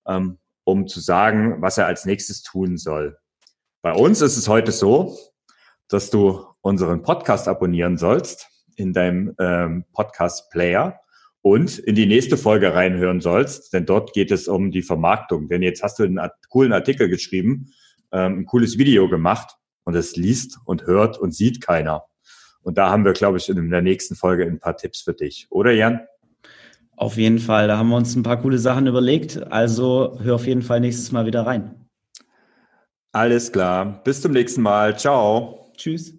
ähm, 0.07 0.37
um 0.63 0.87
zu 0.87 0.99
sagen, 0.99 1.61
was 1.61 1.77
er 1.77 1.87
als 1.87 2.05
nächstes 2.05 2.43
tun 2.43 2.77
soll. 2.77 3.17
Bei 3.81 3.93
uns 3.93 4.21
ist 4.21 4.37
es 4.37 4.47
heute 4.47 4.71
so, 4.71 5.17
dass 5.87 6.09
du 6.09 6.45
unseren 6.61 7.01
Podcast 7.01 7.47
abonnieren 7.47 7.97
sollst 7.97 8.47
in 8.75 8.93
deinem 8.93 9.35
ähm, 9.39 9.85
Podcast-Player 9.93 10.99
und 11.41 11.79
in 11.79 11.95
die 11.95 12.05
nächste 12.05 12.37
Folge 12.37 12.73
reinhören 12.73 13.19
sollst, 13.19 13.73
denn 13.73 13.85
dort 13.85 14.13
geht 14.13 14.31
es 14.31 14.47
um 14.47 14.71
die 14.71 14.83
Vermarktung. 14.83 15.47
Denn 15.49 15.61
jetzt 15.61 15.81
hast 15.81 15.99
du 15.99 16.03
einen 16.03 16.19
coolen 16.49 16.71
Artikel 16.71 17.09
geschrieben, 17.09 17.73
ähm, 18.11 18.39
ein 18.39 18.45
cooles 18.45 18.77
Video 18.77 19.09
gemacht 19.09 19.55
und 19.83 19.95
es 19.95 20.15
liest 20.15 20.59
und 20.65 20.85
hört 20.85 21.17
und 21.17 21.33
sieht 21.33 21.61
keiner. 21.61 22.05
Und 22.61 22.77
da 22.77 22.89
haben 22.89 23.05
wir, 23.05 23.13
glaube 23.13 23.37
ich, 23.37 23.49
in 23.49 23.69
der 23.71 23.81
nächsten 23.81 24.15
Folge 24.15 24.45
ein 24.45 24.59
paar 24.59 24.77
Tipps 24.77 25.01
für 25.01 25.13
dich. 25.13 25.47
Oder 25.49 25.71
Jan? 25.71 26.01
Auf 26.95 27.17
jeden 27.17 27.39
Fall. 27.39 27.67
Da 27.67 27.77
haben 27.77 27.89
wir 27.89 27.97
uns 27.97 28.15
ein 28.15 28.23
paar 28.23 28.41
coole 28.41 28.59
Sachen 28.59 28.87
überlegt. 28.87 29.51
Also 29.51 30.17
hör 30.21 30.35
auf 30.35 30.45
jeden 30.45 30.61
Fall 30.61 30.79
nächstes 30.79 31.11
Mal 31.11 31.25
wieder 31.25 31.45
rein. 31.45 31.75
Alles 33.11 33.51
klar. 33.51 34.01
Bis 34.03 34.21
zum 34.21 34.31
nächsten 34.31 34.61
Mal. 34.61 34.97
Ciao. 34.97 35.71
Tschüss. 35.75 36.13